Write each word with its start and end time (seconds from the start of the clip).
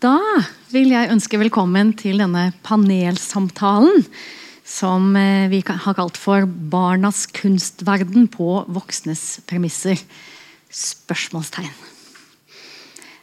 Da 0.00 0.16
vil 0.72 0.92
jeg 0.94 1.10
ønske 1.12 1.36
velkommen 1.36 1.90
til 1.98 2.22
denne 2.22 2.50
panelsamtalen 2.64 4.06
som 4.64 5.10
eh, 5.18 5.50
vi 5.52 5.60
har 5.66 5.96
kalt 5.98 6.16
for 6.16 6.46
'Barnas 6.46 7.26
kunstverden 7.28 8.28
på 8.32 8.64
voksnes 8.68 9.40
premisser'. 9.50 10.00
Spørsmålstegn. 10.70 11.72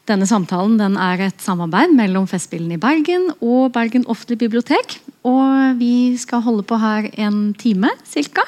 Denne 0.07 0.28
samtalen 0.28 0.78
den 0.78 0.98
er 1.00 1.28
et 1.28 1.41
samarbeid 1.41 1.96
mellom 1.96 2.28
Festspillene 2.28 2.75
i 2.75 2.82
Bergen 2.84 3.32
og 3.41 3.73
Bergen 3.73 4.05
offentlige 4.05 4.46
bibliotek. 4.46 5.00
Og 5.23 5.80
vi 5.80 6.16
skal 6.20 6.46
holde 6.46 6.64
på 6.64 6.78
her 6.78 7.09
en 7.18 7.54
time 7.57 7.89
ca. 8.05 8.46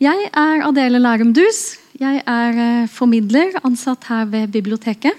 Jeg 0.00 0.30
er 0.32 0.62
Adele 0.68 1.00
Lærum 1.00 1.34
Dus. 1.34 1.85
Jeg 1.96 2.18
er 2.28 2.58
eh, 2.60 2.88
formidler 2.92 3.54
ansatt 3.64 4.04
her 4.10 4.26
ved 4.28 4.50
biblioteket. 4.52 5.16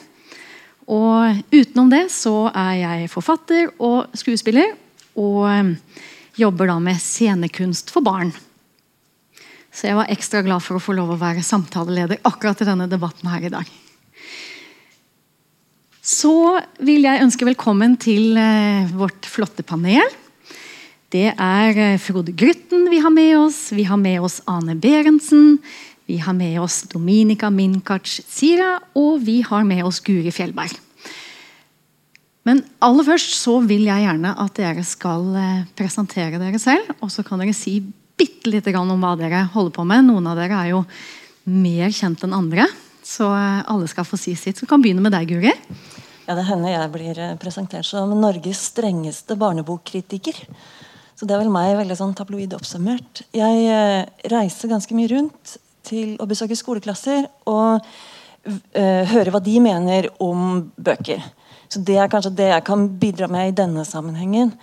Og 0.88 1.40
utenom 1.50 1.90
det 1.90 2.04
så 2.14 2.52
er 2.52 2.74
jeg 2.84 3.08
forfatter 3.10 3.72
og 3.82 4.14
skuespiller. 4.18 4.76
Og 5.18 5.48
eh, 5.50 5.72
jobber 6.38 6.70
da 6.70 6.78
med 6.84 7.00
scenekunst 7.02 7.90
for 7.94 8.06
barn. 8.06 8.30
Så 9.74 9.90
jeg 9.90 9.98
var 9.98 10.14
ekstra 10.14 10.44
glad 10.46 10.62
for 10.66 10.78
å 10.78 10.84
få 10.84 10.94
lov 10.98 11.16
å 11.16 11.20
være 11.22 11.46
samtaleleder 11.46 12.22
akkurat 12.30 12.62
i 12.62 12.70
denne 12.70 12.90
debatten 12.92 13.30
her 13.32 13.50
i 13.50 13.54
dag. 13.54 13.74
Så 16.08 16.36
vil 16.78 17.10
jeg 17.10 17.26
ønske 17.26 17.50
velkommen 17.50 17.98
til 17.98 18.38
eh, 18.38 18.94
vårt 18.94 19.26
flotte 19.26 19.66
panel. 19.66 20.06
Det 21.10 21.32
er 21.32 21.98
Frode 22.04 22.34
Grytten 22.36 22.90
vi 22.92 23.00
har 23.00 23.14
med 23.16 23.34
oss. 23.40 23.70
Vi 23.74 23.86
har 23.88 23.98
med 23.98 24.22
oss 24.28 24.42
Ane 24.46 24.76
Berentsen. 24.76 25.56
Vi 26.08 26.18
har 26.24 26.34
med 26.34 26.62
oss 26.62 26.86
Dominika 26.88 27.50
Minkac 27.52 28.08
Sira, 28.08 28.78
og 28.96 29.20
vi 29.28 29.42
har 29.44 29.66
med 29.68 29.84
oss 29.84 30.00
Guri 30.00 30.32
Fjellberg. 30.32 30.72
Men 32.48 32.62
aller 32.80 33.04
først 33.04 33.34
så 33.36 33.58
vil 33.68 33.84
jeg 33.90 34.06
gjerne 34.06 34.32
at 34.40 34.56
dere 34.56 34.86
skal 34.88 35.26
eh, 35.36 35.66
presentere 35.76 36.40
dere 36.40 36.62
selv. 36.64 36.94
Og 37.04 37.12
så 37.12 37.26
kan 37.28 37.44
dere 37.44 37.52
si 37.52 37.82
bitte 38.18 38.48
lite 38.48 38.72
grann 38.72 38.94
om 38.94 39.04
hva 39.04 39.18
dere 39.20 39.44
holder 39.52 39.76
på 39.76 39.84
med. 39.90 40.08
Noen 40.08 40.32
av 40.32 40.40
dere 40.40 40.62
er 40.62 40.72
jo 40.72 40.86
mer 41.52 41.92
kjent 41.92 42.24
enn 42.24 42.38
andre. 42.40 42.70
Så 43.04 43.28
eh, 43.28 43.68
alle 43.68 43.92
skal 43.92 44.08
få 44.08 44.16
si 44.16 44.38
sitt. 44.40 44.56
Så 44.56 44.64
vi 44.64 44.72
kan 44.72 44.84
begynne 44.84 45.04
med 45.04 45.12
deg, 45.12 45.28
Guri. 45.28 45.52
Ja, 46.24 46.40
Det 46.40 46.48
hender 46.48 46.72
jeg 46.72 46.96
blir 46.96 47.20
eh, 47.20 47.38
presentert 47.44 47.92
som 47.92 48.16
Norges 48.16 48.64
strengeste 48.72 49.36
barnebokkritiker. 49.36 50.40
Så 51.20 51.28
det 51.28 51.36
er 51.36 51.44
vel 51.44 51.52
meg 51.52 51.76
veldig 51.76 52.00
sånn 52.00 52.16
tabloid 52.16 52.56
oppsummert. 52.56 53.26
Jeg 53.36 54.08
reiser 54.32 54.72
ganske 54.72 54.96
mye 54.96 55.12
rundt 55.18 55.58
til 55.88 56.16
å 56.22 56.28
besøke 56.30 56.58
skoleklasser 56.58 57.28
og 57.50 57.84
uh, 57.84 59.04
høre 59.14 59.34
hva 59.34 59.42
de 59.44 59.56
mener 59.64 60.10
om 60.24 60.68
bøker. 60.76 61.24
Så 61.68 61.82
Det 61.84 61.98
er 62.00 62.12
kanskje 62.12 62.36
det 62.38 62.52
jeg 62.52 62.68
kan 62.68 62.88
bidra 63.00 63.28
med 63.32 63.50
i 63.50 63.56
denne 63.56 63.86
sammenhengen. 63.88 64.54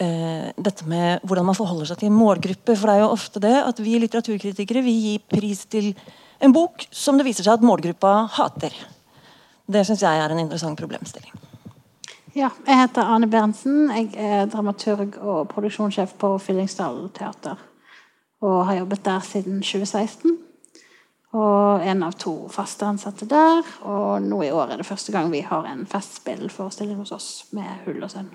Uh, 0.00 0.48
dette 0.56 0.88
med 0.88 1.20
Hvordan 1.28 1.46
man 1.50 1.58
forholder 1.58 1.92
seg 1.92 2.02
til 2.02 2.10
en 2.10 2.18
målgruppe. 2.18 2.76
For 2.76 2.88
det 2.88 2.96
er 2.96 3.04
jo 3.04 3.12
ofte 3.14 3.44
det 3.44 3.54
at 3.60 3.84
vi 3.84 3.98
litteraturkritikere 4.00 4.84
vi 4.84 4.98
gir 5.06 5.24
pris 5.30 5.64
til 5.70 5.92
en 6.42 6.52
bok 6.52 6.88
som 6.90 7.18
det 7.18 7.28
viser 7.28 7.46
seg 7.46 7.60
at 7.60 7.64
målgruppa 7.66 8.16
hater. 8.38 8.74
Det 9.72 9.86
syns 9.86 10.02
jeg 10.02 10.20
er 10.20 10.32
en 10.32 10.42
interessant 10.42 10.78
problemstilling. 10.78 11.32
Ja, 12.32 12.48
jeg 12.64 12.78
heter 12.80 13.10
Ane 13.12 13.28
Berntsen. 13.28 13.90
Jeg 13.92 14.14
er 14.16 14.46
dramaturg 14.48 15.18
og 15.20 15.50
produksjonssjef 15.50 16.14
på 16.18 16.30
Fyllingsdal 16.40 17.10
teater. 17.12 17.60
Og 18.42 18.64
har 18.66 18.80
jobbet 18.80 19.04
der 19.04 19.20
siden 19.26 19.60
2016. 19.60 20.38
Og 21.32 21.84
en 21.88 22.02
av 22.04 22.12
to 22.20 22.34
faste 22.52 22.84
ansatte 22.84 23.26
der. 23.28 23.62
Og 23.88 24.20
nå 24.24 24.42
i 24.44 24.50
år 24.52 24.74
er 24.74 24.82
det 24.82 24.88
første 24.88 25.14
gang 25.14 25.30
vi 25.32 25.40
har 25.46 25.64
en 25.68 25.86
festspillforestilling 25.88 26.98
hos 27.00 27.14
oss 27.16 27.28
med 27.56 27.86
Hull 27.86 28.02
og 28.04 28.12
Sønn. 28.12 28.28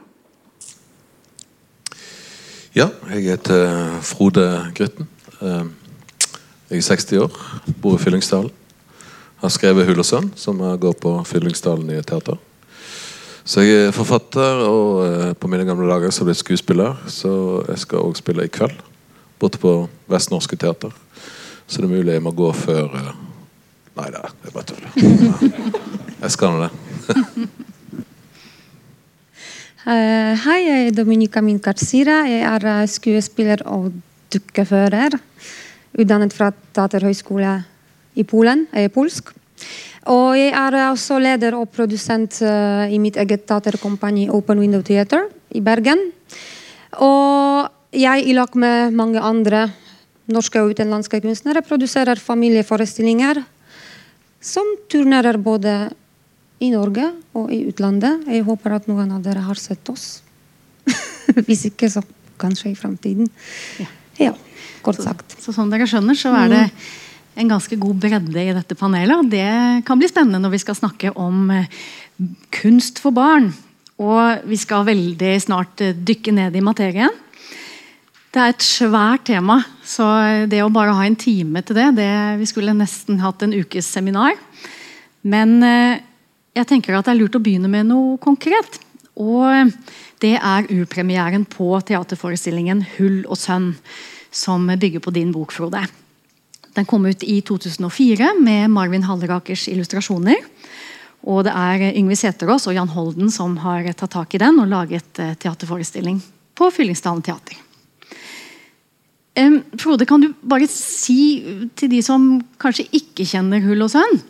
Ja, 2.77 2.89
jeg 3.13 3.29
heter 3.29 3.99
Frode 4.05 4.47
Grytten. 4.77 5.07
Eh, 5.41 5.69
jeg 6.69 6.81
er 6.81 6.89
60 6.89 7.21
år, 7.23 7.37
bor 7.81 7.95
i 7.95 8.01
Fyllingsdalen. 8.01 8.51
Har 9.37 9.49
skrevet 9.49 9.85
'Hull 9.85 9.99
og 9.99 10.05
Sønn', 10.05 10.33
som 10.35 10.57
går 10.57 10.93
på 11.01 11.23
Fyllingsdalen 11.23 11.89
i 11.89 12.01
teater. 12.01 12.37
Så 13.47 13.61
jeg 13.63 13.87
er 13.87 13.91
forfatter, 13.95 14.65
og 14.67 15.05
eh, 15.07 15.33
på 15.33 15.47
mine 15.47 15.63
gamle 15.63 15.87
dager 15.87 16.11
så 16.11 16.25
ble 16.25 16.33
jeg 16.35 16.41
skuespiller. 16.41 16.97
Så 17.07 17.63
jeg 17.69 17.79
skal 17.79 18.03
òg 18.03 18.17
spille 18.19 18.43
i 18.43 18.51
kveld, 18.51 18.75
borte 19.39 19.61
på 19.61 19.87
Vestnorske 20.11 20.57
Teater. 20.59 20.91
Så 21.67 21.83
det 21.83 21.89
er 21.89 21.95
mulig 21.97 22.15
jeg 22.15 22.23
må 22.23 22.31
gå 22.35 22.49
før 22.55 22.93
uh... 22.95 23.15
Nei 23.97 24.11
da, 24.13 24.27
det 24.29 24.49
er 24.49 24.53
bare 24.53 24.67
tuller. 24.69 24.91
Jeg 26.23 26.33
skal 26.33 26.53
nå 26.53 26.65
det. 26.65 26.71
uh, 29.85 30.33
hei, 30.45 30.57
jeg 30.65 30.83
er 30.87 30.95
Dominika 30.97 31.41
Minkarsira. 31.45 32.19
Jeg 32.29 32.43
er 32.45 32.65
eh, 32.71 32.83
skuespiller 32.89 33.61
og 33.69 33.91
dukkefører. 34.33 35.17
Utdannet 35.97 36.33
fra 36.33 36.51
Teaterhøgskole 36.77 37.55
i 38.17 38.25
Polen. 38.25 38.65
Jeg 38.73 38.89
er 38.89 38.93
polsk. 38.93 39.33
Og 40.13 40.37
jeg 40.37 40.53
er 40.57 40.77
også 40.87 41.17
leder 41.21 41.57
og 41.57 41.69
produsent 41.73 42.39
uh, 42.45 42.85
i 42.89 43.01
mitt 43.01 43.17
eget 43.17 43.45
teaterkompani 43.49 44.29
Open 44.29 44.61
Window 44.61 44.85
Theater 44.85 45.25
i 45.57 45.61
Bergen. 45.61 46.05
Og 47.01 47.67
jeg, 47.93 48.25
i 48.25 48.37
lag 48.37 48.53
med 48.57 48.93
mange 48.97 49.21
andre 49.21 49.67
norske 50.31 50.61
og 50.61 50.73
utenlandske 50.75 51.21
kunstnere 51.23 51.63
produserer 51.65 52.19
familieforestillinger 52.19 53.41
som 54.43 54.67
turnerer 54.91 55.39
både 55.41 55.89
i 56.63 56.71
Norge 56.73 57.09
og 57.37 57.51
i 57.53 57.63
utlandet. 57.69 58.25
Jeg 58.29 58.45
håper 58.47 58.77
at 58.77 58.87
noen 58.89 59.11
av 59.13 59.23
dere 59.25 59.43
har 59.45 59.59
sett 59.61 59.89
oss. 59.93 60.21
Hvis 61.47 61.67
ikke, 61.69 61.89
så 61.91 62.03
kanskje 62.41 62.71
i 62.71 62.77
framtiden. 62.77 63.29
Ja. 63.81 63.89
ja. 64.21 64.33
kort 64.85 65.01
sagt. 65.01 65.37
Så, 65.37 65.49
så, 65.49 65.57
som 65.59 65.71
dere 65.73 65.87
skjønner, 65.89 66.17
så 66.17 66.33
er 66.37 66.51
det 66.53 66.63
en 67.37 67.51
ganske 67.51 67.77
god 67.77 68.01
bredde 68.01 68.43
i 68.43 68.55
dette 68.55 68.77
panelet. 68.77 69.15
Og 69.19 69.29
det 69.31 69.85
kan 69.87 69.99
bli 69.99 70.09
spennende 70.09 70.41
når 70.41 70.55
vi 70.55 70.63
skal 70.63 70.77
snakke 70.77 71.13
om 71.13 71.51
eh, 71.53 71.69
kunst 72.61 73.01
for 73.03 73.15
barn. 73.15 73.51
Og 74.01 74.49
vi 74.49 74.57
skal 74.59 74.87
veldig 74.87 75.33
snart 75.41 75.85
eh, 75.85 75.97
dykke 75.97 76.33
ned 76.37 76.57
i 76.57 76.65
materien. 76.65 77.13
Det 78.37 78.43
er 78.43 78.51
et 78.53 78.61
svært 78.61 79.23
tema, 79.25 79.55
så 79.81 80.05
det 80.45 80.59
å 80.61 80.69
bare 80.69 80.93
ha 80.93 81.05
en 81.07 81.15
time 81.17 81.63
til 81.65 81.73
det, 81.73 81.87
det 81.97 82.11
Vi 82.37 82.45
skulle 82.45 82.75
nesten 82.77 83.17
hatt 83.17 83.41
en 83.41 83.55
ukes 83.55 83.87
seminar. 83.89 84.37
Men 85.25 85.55
eh, 85.65 86.03
jeg 86.53 86.69
tenker 86.69 86.93
at 86.93 87.07
det 87.07 87.15
er 87.15 87.17
lurt 87.17 87.39
å 87.39 87.41
begynne 87.41 87.71
med 87.71 87.89
noe 87.89 88.19
konkret. 88.21 88.77
Og 89.17 89.73
det 90.21 90.35
er 90.37 90.69
urpremieren 90.69 91.49
på 91.49 91.81
teaterforestillingen 91.81 92.85
'Hull 92.85 93.25
og 93.25 93.41
sønn', 93.41 93.73
som 94.29 94.69
bygger 94.69 95.01
på 95.01 95.17
din 95.17 95.33
bok, 95.33 95.49
Frode. 95.51 95.87
Den 96.77 96.85
kom 96.85 97.09
ut 97.09 97.25
i 97.25 97.41
2004 97.41 98.35
med 98.37 98.69
Marvin 98.69 99.09
Hallerakers 99.09 99.65
illustrasjoner. 99.65 100.37
Og 101.25 101.47
det 101.49 101.57
er 101.57 101.89
Yngve 101.89 102.13
Seterås 102.13 102.69
og 102.69 102.77
Jan 102.77 102.93
Holden 102.93 103.33
som 103.33 103.57
har 103.65 103.81
tatt 103.97 104.13
tak 104.13 104.35
i 104.35 104.45
den 104.45 104.61
og 104.61 104.69
laget 104.69 105.17
eh, 105.17 105.33
teaterforestilling 105.33 106.21
på 106.53 106.69
Fyllingsdalen 106.69 107.25
teater. 107.25 107.66
Frode, 109.77 110.07
kan 110.09 110.23
du 110.23 110.31
bare 110.41 110.65
si 110.71 111.43
til 111.77 111.91
de 111.91 111.99
som 112.01 112.39
kanskje 112.61 112.87
ikke 112.97 113.25
kjenner 113.27 113.61
Hull 113.61 113.85
og 113.85 113.91
Sønn, 113.93 114.21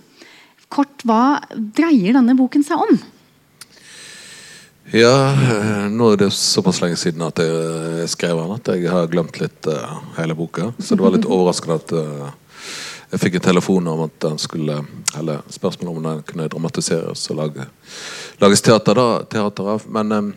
kort 0.73 1.05
hva 1.07 1.37
dreier 1.55 2.17
denne 2.17 2.35
boken 2.35 2.65
seg 2.67 2.81
om? 2.83 2.97
Ja, 4.95 5.33
eh, 5.33 5.87
nå 5.91 6.13
er 6.13 6.19
det 6.21 6.29
såpass 6.31 6.79
lenge 6.79 6.95
siden 6.95 7.23
at 7.25 7.41
jeg 7.43 8.07
skrev 8.07 8.39
den 8.39 8.53
at 8.55 8.69
jeg 8.71 8.87
har 8.87 9.09
glemt 9.11 9.35
litt 9.41 9.67
uh, 9.67 9.97
hele 10.15 10.35
boka. 10.37 10.69
Så 10.79 10.95
det 10.95 11.03
var 11.03 11.11
litt 11.11 11.27
overraskende 11.27 11.75
at 11.75 11.91
uh, 11.91 12.29
jeg 13.11 13.19
fikk 13.19 13.35
en 13.39 13.45
telefon 13.49 13.89
om 13.91 14.05
at 14.05 14.15
den 14.23 14.39
skulle 14.39 14.81
Eller 15.15 15.43
spørsmål 15.51 15.91
om 15.91 16.03
den 16.03 16.23
kunne 16.27 16.47
dramatiseres 16.51 17.25
og 17.31 17.39
lage, 17.39 17.67
lages 18.39 18.63
teater, 18.63 18.95
da, 18.95 19.23
teater 19.27 19.73
av. 19.75 19.83
Men 19.91 20.11
um, 20.11 20.33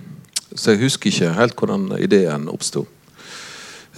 Så 0.51 0.75
jeg 0.75 0.83
husker 0.83 1.11
ikke 1.11 1.35
helt 1.37 1.55
hvordan 1.55 1.93
ideen 2.03 2.49
oppsto. 2.51 2.89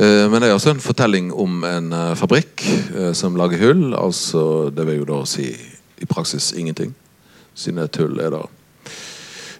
Eh, 0.02 0.30
men 0.30 0.42
det 0.42 0.48
er 0.50 0.56
også 0.56 0.72
en 0.74 0.82
fortelling 0.82 1.30
om 1.38 1.62
en 1.68 1.92
eh, 1.94 2.14
fabrikk 2.18 2.64
eh, 2.66 3.12
som 3.14 3.36
lager 3.38 3.60
hull. 3.62 3.92
altså 3.94 4.70
Det 4.74 4.86
vil 4.88 5.02
jo 5.02 5.10
da 5.12 5.20
si 5.28 5.52
i 6.02 6.08
praksis 6.08 6.52
ingenting. 6.58 6.94
Siden 7.54 7.82
et 7.84 7.98
hull 8.00 8.18
er 8.18 8.34
da 8.34 8.42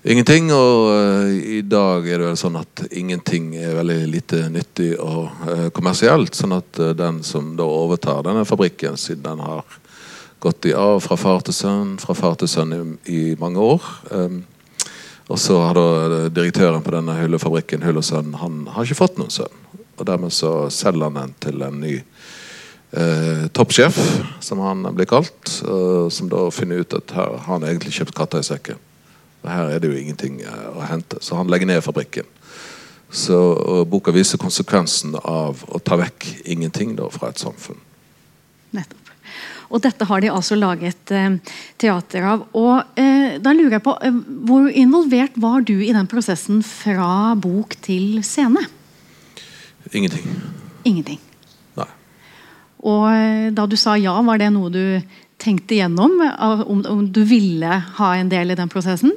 ingenting. 0.02 0.50
Og 0.50 1.30
i 1.30 1.60
dag 1.62 2.08
er 2.08 2.18
det 2.18 2.30
vel 2.32 2.40
sånn 2.40 2.58
at 2.58 2.86
ingenting 2.90 3.52
er 3.60 3.76
veldig 3.78 4.00
lite 4.10 4.48
nyttig 4.50 4.96
og 4.98 5.30
kommersielt. 5.76 6.34
Sånn 6.34 6.56
at 6.56 6.80
den 6.98 7.22
som 7.22 7.52
da 7.58 7.68
overtar 7.68 8.24
denne 8.26 8.42
fabrikken, 8.48 8.98
siden 8.98 9.22
den 9.28 9.44
har 9.46 9.78
gått 10.42 10.66
i 10.66 10.74
arv 10.74 11.04
fra 11.04 11.14
far 11.20 11.44
til 11.46 11.54
sønn, 11.54 11.94
fra 12.02 12.16
far 12.18 12.34
til 12.40 12.50
sønn 12.50 12.96
i, 13.06 13.36
mange 13.38 13.62
år 13.62 13.84
og 15.32 15.38
så 15.38 15.54
har 15.62 15.78
da 15.78 16.28
direktøren 16.34 16.82
på 16.84 16.92
denne 16.92 17.14
hyllefabrikken 17.16 17.84
Hull 17.86 18.00
og 18.00 18.04
Sønn, 18.04 18.34
han 18.36 18.66
har 18.74 18.84
ikke 18.84 18.98
fått 18.98 19.20
noen 19.20 19.30
sønn. 19.32 19.62
Og 20.02 20.08
dermed 20.08 20.34
så 20.34 20.66
selger 20.74 21.06
han 21.06 21.18
den 21.20 21.34
til 21.42 21.62
en 21.62 21.76
ny 21.78 21.92
eh, 22.90 23.44
toppsjef, 23.54 23.98
som 24.42 24.62
han 24.66 24.82
blir 24.96 25.06
kalt. 25.06 25.62
eh, 25.62 26.08
som 26.10 26.30
da 26.32 26.48
finner 26.50 26.82
ut 26.82 26.96
at 26.98 27.14
her 27.14 27.36
har 27.38 27.46
han 27.46 27.68
egentlig 27.68 27.94
kjøpt 27.94 28.16
katta 28.18 28.42
i 28.42 28.48
sekken. 28.48 28.80
Og 29.42 29.50
her 29.50 29.70
er 29.70 29.78
det 29.78 29.92
jo 29.92 29.98
ingenting 29.98 30.40
eh, 30.42 30.66
å 30.74 30.82
hente, 30.90 31.22
så 31.22 31.38
han 31.38 31.50
legger 31.50 31.70
ned 31.70 31.84
fabrikken. 31.86 32.26
Så 33.12 33.36
Boka 33.86 34.10
viser 34.10 34.40
konsekvensen 34.40 35.14
av 35.20 35.62
å 35.68 35.78
ta 35.84 35.98
vekk 36.00 36.26
ingenting 36.48 36.96
da, 36.96 37.10
fra 37.12 37.28
et 37.28 37.42
samfunn. 37.42 37.78
Nettopp. 38.72 39.02
Og 39.72 39.80
dette 39.80 40.06
har 40.08 40.20
de 40.20 40.30
altså 40.32 40.56
laget 40.58 41.12
eh, 41.16 41.38
teater 41.80 42.26
av. 42.28 42.44
Og 42.58 43.00
eh, 43.00 43.38
da 43.40 43.54
lurer 43.56 43.78
jeg 43.78 43.84
på, 43.86 43.96
eh, 44.04 44.20
Hvor 44.48 44.68
involvert 44.68 45.38
var 45.40 45.64
du 45.64 45.78
i 45.80 45.92
den 45.94 46.08
prosessen 46.10 46.60
fra 46.66 47.32
bok 47.40 47.76
til 47.84 48.20
scene? 48.26 48.66
Ingenting. 49.92 50.24
Ingenting. 50.88 51.20
Nei. 51.78 51.88
Og 52.88 53.04
eh, 53.12 53.50
da 53.54 53.66
du 53.68 53.76
sa 53.78 53.96
ja, 54.00 54.14
var 54.24 54.40
det 54.40 54.50
noe 54.54 54.72
du 54.72 54.84
tenkte 55.42 55.76
gjennom? 55.78 56.16
Om, 56.22 56.84
om 56.88 57.04
du 57.12 57.22
ville 57.28 57.78
ha 57.98 58.14
en 58.16 58.30
del 58.32 58.54
i 58.54 58.58
den 58.58 58.72
prosessen? 58.72 59.14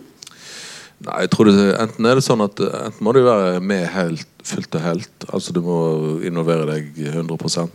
Nei, 1.06 1.18
jeg 1.26 1.32
tror 1.34 1.50
det, 1.50 1.66
Enten 1.82 2.08
er 2.08 2.18
det 2.18 2.26
sånn 2.26 2.44
at 2.46 2.62
eh, 2.64 2.88
enten 2.88 3.06
må 3.06 3.14
du 3.16 3.22
være 3.26 3.60
med 3.64 3.88
helt, 3.96 4.30
fullt 4.46 4.80
og 4.80 4.86
helt. 4.86 5.28
Altså 5.32 5.56
du 5.56 5.62
må 5.66 5.80
involvere 6.26 6.68
deg 6.72 7.04
100 7.12 7.68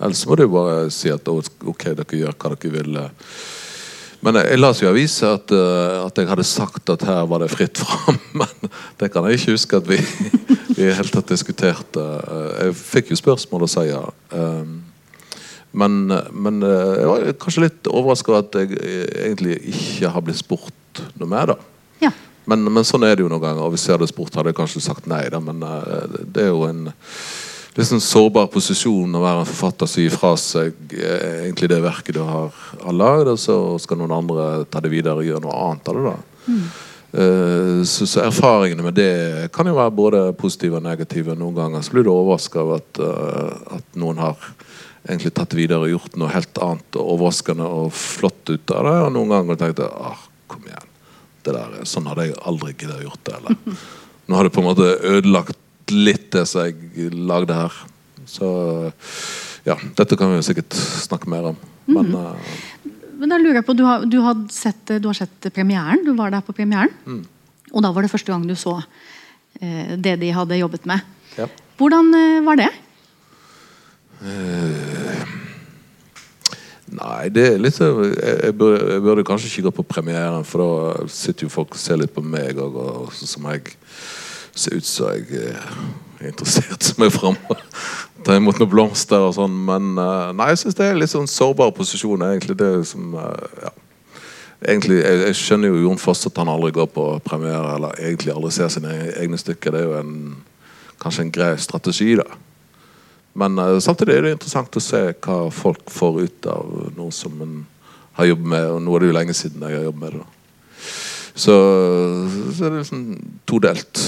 Eller 0.00 0.16
så 0.16 0.30
må 0.30 0.38
du 0.38 0.48
bare 0.50 0.90
si 0.94 1.12
at 1.12 1.28
ok, 1.28 1.92
dere 1.92 2.22
gjør 2.24 2.36
hva 2.36 2.56
dere 2.56 2.74
vil. 2.80 2.98
eh». 3.04 3.10
Men 4.24 4.38
jeg, 4.40 4.56
jeg 4.56 4.74
seg 4.74 4.82
jo 4.82 4.88
i 4.88 4.92
avisa 4.94 5.32
at, 5.36 5.52
eh, 5.54 5.98
at 6.02 6.18
jeg 6.18 6.30
hadde 6.30 6.46
sagt 6.48 6.90
at 6.90 7.04
her 7.06 7.26
var 7.30 7.44
det 7.44 7.52
fritt 7.52 7.78
fram. 7.78 8.18
Men 8.40 8.72
det 9.00 9.12
kan 9.12 9.28
jeg 9.28 9.40
ikke 9.40 9.56
huske 9.56 9.82
at 9.82 9.90
vi 9.90 10.00
vi 10.76 10.92
helt 10.98 11.12
tatt 11.14 11.30
diskuterte. 11.32 12.02
Eh, 12.02 12.66
Jeg 12.66 12.76
fikk 12.78 13.10
jo 13.14 13.18
spørsmål 13.20 13.64
å 13.66 13.70
si 13.70 13.86
ja. 13.88 14.02
Um, 14.32 14.82
men, 15.76 15.96
men 16.32 16.62
eh, 16.64 16.92
jeg 17.02 17.08
var 17.10 17.26
kanskje 17.42 17.64
litt 17.66 17.88
overraska 17.90 18.32
over 18.32 18.44
at 18.46 18.54
jeg 18.62 18.78
eh, 18.78 19.08
egentlig 19.26 19.58
ikke 19.72 20.12
har 20.14 20.24
blitt 20.24 20.40
spurt 20.40 21.02
noe 21.20 21.28
mer. 21.28 21.52
da 21.52 21.58
Ja. 22.06 22.12
men, 22.46 22.62
men 22.72 22.84
sånn 22.86 23.04
er 23.04 23.16
det 23.16 23.24
jo 23.26 23.28
noen 23.32 23.42
ganger. 23.42 23.66
Og 23.66 23.74
hvis 23.74 23.84
jeg 23.88 23.96
hadde 23.98 24.08
spurt, 24.08 24.34
hadde 24.38 24.52
jeg 24.54 24.60
kanskje 24.60 24.84
sagt 24.86 25.08
nei. 25.10 25.24
Da, 25.32 25.40
men 25.42 25.60
eh, 25.66 26.22
det 26.24 26.46
er 26.46 26.52
jo 26.54 26.64
en 26.68 26.86
litt 27.76 27.90
sånn 27.90 28.00
sårbar 28.00 28.46
posisjon 28.48 29.12
å 29.18 29.20
være 29.20 29.42
en 29.42 29.48
forfatter 29.50 29.90
som 29.90 30.00
gir 30.00 30.14
fra 30.14 30.30
seg 30.40 30.96
eh, 30.96 31.42
egentlig 31.44 31.68
det 31.74 31.82
verket 31.84 32.16
du 32.16 32.22
har, 32.24 32.54
har 32.80 32.96
lagd, 32.96 33.28
og 33.34 33.40
så 33.42 33.56
skal 33.84 34.00
noen 34.00 34.14
andre 34.16 34.46
ta 34.72 34.80
det 34.80 34.88
videre 34.94 35.20
og 35.20 35.28
gjøre 35.28 35.44
noe 35.44 35.58
annet 35.66 35.90
av 35.92 35.98
det. 35.98 36.04
da 36.12 36.16
Eh, 36.46 36.62
så, 37.16 38.06
så 38.06 38.20
erfaringene 38.26 38.84
med 38.84 38.96
det 38.98 39.48
kan 39.54 39.68
jo 39.68 39.76
være 39.78 39.94
både 39.96 40.22
positive 40.36 40.76
og 40.80 40.84
negative. 40.84 41.36
Noen 41.38 41.56
ganger 41.56 41.84
så 41.84 41.94
blir 41.94 42.04
du 42.04 42.12
overraska 42.12 42.60
over 42.60 42.82
at, 42.82 43.00
eh, 43.00 43.76
at 43.78 43.96
noen 43.96 44.20
har 44.20 44.36
egentlig 45.06 45.32
tatt 45.36 45.54
videre 45.56 45.86
og 45.86 45.92
gjort 45.94 46.18
noe 46.20 46.32
helt 46.34 46.60
annet 46.62 46.98
og 46.98 47.12
overraskende 47.14 47.68
og 47.78 47.92
flott 47.96 48.50
ut 48.50 48.74
av 48.74 48.88
det. 48.88 48.96
Og 49.06 49.14
noen 49.14 49.32
ganger 49.32 49.60
tenkte 49.60 49.86
jeg 49.86 50.10
ah, 50.10 50.26
kom 50.50 50.66
igjen. 50.66 50.90
Det 51.46 51.54
der, 51.54 51.78
sånn 51.86 52.10
hadde 52.10 52.28
jeg 52.28 52.40
aldri 52.50 52.74
giddet 52.74 52.98
å 52.98 53.06
gjort 53.06 53.24
det. 53.28 53.38
Eller. 53.38 53.80
Nå 54.26 54.36
har 54.38 54.48
det 54.48 54.54
på 54.56 54.64
en 54.64 54.68
måte 54.68 54.90
ødelagt 55.06 55.94
litt 55.94 56.32
det 56.34 56.44
som 56.50 56.66
jeg 56.66 57.12
lagde 57.14 57.56
her. 57.56 57.80
Så 58.26 58.48
ja, 59.66 59.78
dette 59.98 60.18
kan 60.18 60.32
vi 60.32 60.40
jo 60.40 60.46
sikkert 60.46 60.74
snakke 60.74 61.30
mer 61.30 61.52
om. 61.52 61.60
Men 61.86 62.10
eh, 62.18 62.56
Men 63.16 63.32
da 63.32 63.38
lurer 63.40 63.60
jeg 63.60 63.66
på, 63.66 63.74
Du 63.76 63.84
har, 63.88 64.04
du 64.06 64.18
har, 64.20 64.34
sett, 64.52 64.94
du 65.00 65.08
har 65.08 65.14
sett 65.16 65.48
premieren. 65.56 66.02
Du 66.04 66.12
var 66.18 66.30
der 66.34 66.40
på 66.44 66.52
premieren. 66.56 66.92
Og 67.72 67.82
da 67.82 67.90
var 67.92 68.02
det 68.06 68.10
første 68.12 68.32
gang 68.32 68.44
du 68.46 68.54
så 68.54 68.76
eh, 69.60 69.96
det 69.96 70.18
de 70.20 70.30
hadde 70.36 70.58
jobbet 70.60 70.86
med. 70.86 71.00
ja. 71.38 71.46
Hvordan 71.76 72.12
eh, 72.16 72.40
var 72.46 72.56
det? 72.56 72.68
Nei, 76.96 77.26
det 77.34 77.42
er 77.50 77.58
litt 77.60 77.76
jeg, 77.82 78.12
jeg, 78.22 78.54
burde, 78.56 78.78
jeg 78.94 79.02
burde 79.04 79.24
kanskje 79.26 79.48
ikke 79.50 79.64
gå 79.66 79.72
på 79.80 79.84
premieren, 79.96 80.44
for 80.46 80.62
da 80.62 81.08
sitter 81.10 81.48
jo 81.48 81.52
folk 81.52 81.74
og 81.74 81.80
ser 81.82 81.98
litt 81.98 82.12
på 82.14 82.22
meg 82.24 82.60
og, 82.62 82.76
og 82.78 83.10
så- 83.12 83.26
som 83.26 83.48
jeg 83.50 83.74
ser 84.56 84.76
ut 84.78 84.86
som 84.86 85.10
jeg 85.10 85.26
eh, 85.34 85.74
interessert 86.24 86.86
som 86.86 87.04
er 87.04 87.12
framme. 87.14 87.58
Ta 88.26 88.36
imot 88.36 88.58
noen 88.60 88.70
blomster 88.72 89.28
og 89.28 89.34
sånn. 89.36 89.56
Men 89.68 89.94
eh, 90.00 90.30
nei, 90.36 90.50
jeg 90.52 90.62
syns 90.64 90.78
det 90.78 90.88
er 90.88 90.98
litt 90.98 91.12
sånn 91.12 91.28
sårbar 91.30 91.74
posisjon, 91.76 92.24
egentlig. 92.26 92.58
Det 92.58 92.70
som 92.90 93.14
eh, 93.20 93.60
ja. 93.66 93.74
Egentlig, 94.66 95.02
jeg, 95.02 95.20
jeg 95.20 95.36
skjønner 95.36 95.68
jo 95.68 95.82
Jon 95.84 96.00
Foss 96.00 96.26
at 96.26 96.38
han 96.40 96.48
aldri 96.48 96.72
går 96.74 96.88
på 96.90 97.04
premiere, 97.26 97.74
eller 97.76 97.98
egentlig 98.00 98.32
aldri 98.32 98.54
ser 98.56 98.70
sine 98.72 98.94
egne 99.20 99.38
stykker. 99.38 99.74
Det 99.74 99.82
er 99.82 99.90
jo 99.90 99.98
en, 100.00 100.14
kanskje 101.02 101.26
en 101.26 101.32
grei 101.34 101.50
strategi, 101.60 102.14
da. 102.18 102.24
Men 103.36 103.60
uh, 103.60 103.76
samtidig 103.84 104.14
er 104.14 104.24
det 104.24 104.36
interessant 104.38 104.78
å 104.80 104.82
se 104.82 105.02
hva 105.12 105.36
folk 105.52 105.92
får 105.92 106.22
ut 106.24 106.48
av 106.48 106.72
noe 106.96 107.12
som 107.12 107.36
en 107.44 107.58
har 108.16 108.30
jobbet 108.30 108.48
med. 108.54 108.70
Og 108.72 108.80
nå 108.80 108.96
er 108.96 109.04
det 109.04 109.10
jo 109.10 109.18
lenge 109.18 109.36
siden 109.36 109.66
jeg 109.68 109.76
har 109.76 109.86
jobbet 109.90 110.02
med 110.06 110.16
det. 110.16 110.24
da. 110.24 110.32
Så, 111.36 111.54
så 112.56 112.64
er 112.64 112.72
det 112.72 112.80
liksom 112.80 113.04
todelt. 113.44 114.00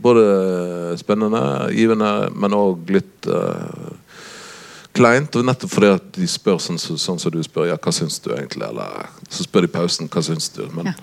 Både 0.00 0.96
spennende, 1.00 1.40
givende, 1.76 2.10
men 2.34 2.54
òg 2.56 2.88
litt 2.94 3.26
uh, 3.28 3.90
kleint. 4.96 5.36
Og 5.36 5.44
nettopp 5.44 5.72
fordi 5.74 5.90
at 5.94 6.06
de 6.16 6.28
spør 6.30 6.56
sånn, 6.62 6.78
så- 6.80 6.96
sånn 6.98 7.20
som 7.20 7.32
du 7.34 7.42
spør. 7.44 7.68
Ja, 7.68 7.76
hva 7.76 7.92
syns 7.92 8.18
du 8.24 8.30
egentlig? 8.32 8.64
Eller 8.68 9.10
så 9.28 9.44
spør 9.44 9.66
de 9.66 9.68
i 9.68 9.74
pausen 9.76 10.08
hva 10.08 10.22
syns 10.24 10.48
du? 10.56 10.62
Men, 10.72 10.86
Ja. 10.86 10.94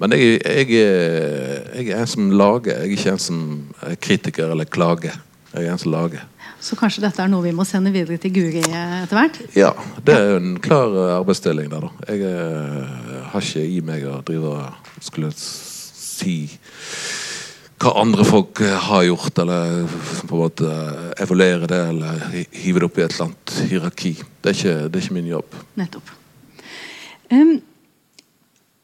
men 0.00 0.10
jeg, 0.18 0.40
jeg, 0.42 0.68
jeg 0.74 1.88
er 1.94 2.00
en 2.00 2.06
som 2.06 2.30
lager. 2.30 2.72
Jeg 2.82 2.90
er 2.90 2.96
ikke 2.98 3.12
en 3.12 3.18
som 3.18 3.38
er 3.82 3.94
kritiker 3.96 4.50
eller 4.50 4.64
klager. 4.66 5.14
Jeg 5.54 5.66
er 5.66 5.72
en 5.72 5.78
som 5.78 5.92
lager. 5.92 6.26
Så 6.62 6.76
kanskje 6.78 7.02
dette 7.02 7.18
er 7.22 7.26
noe 7.28 7.42
vi 7.42 7.50
må 7.52 7.64
sende 7.66 7.90
videre 7.90 8.18
til 8.22 8.30
Guri 8.36 8.60
eh, 8.62 9.02
etter 9.02 9.18
hvert? 9.18 9.38
Ja, 9.58 9.72
det 10.06 10.14
er 10.14 10.28
jo 10.30 10.36
en 10.38 10.52
klar 10.62 10.92
eh, 10.94 11.14
arbeidsdeling 11.18 11.70
der, 11.72 11.80
da. 11.80 11.90
Jeg 12.06 13.26
har 13.32 13.40
ikke 13.42 13.64
i 13.66 13.80
meg 13.82 14.04
å 14.06 14.20
drive 14.22 14.52
og 14.52 15.02
skulle 15.02 15.32
si 15.34 16.36
hva 17.82 17.92
andre 18.00 18.24
folk 18.26 18.62
eh, 18.62 18.78
har 18.88 19.04
gjort, 19.08 19.42
eller 19.42 19.82
på 20.28 20.36
en 20.36 20.40
måte 20.44 20.70
eh, 20.70 21.10
evaluere 21.24 21.68
det, 21.70 21.82
eller 21.90 22.24
hive 22.62 22.82
det 22.82 22.88
opp 22.88 23.00
i 23.00 23.04
et 23.04 23.16
eller 23.16 23.28
annet 23.28 23.54
hierarki. 23.72 24.14
Det 24.40 24.52
er 24.52 24.58
ikke, 24.58 24.78
det 24.86 25.00
er 25.00 25.04
ikke 25.06 25.18
min 25.18 25.30
jobb. 25.32 25.60
Nettopp. 25.80 26.16
Um, 27.32 27.52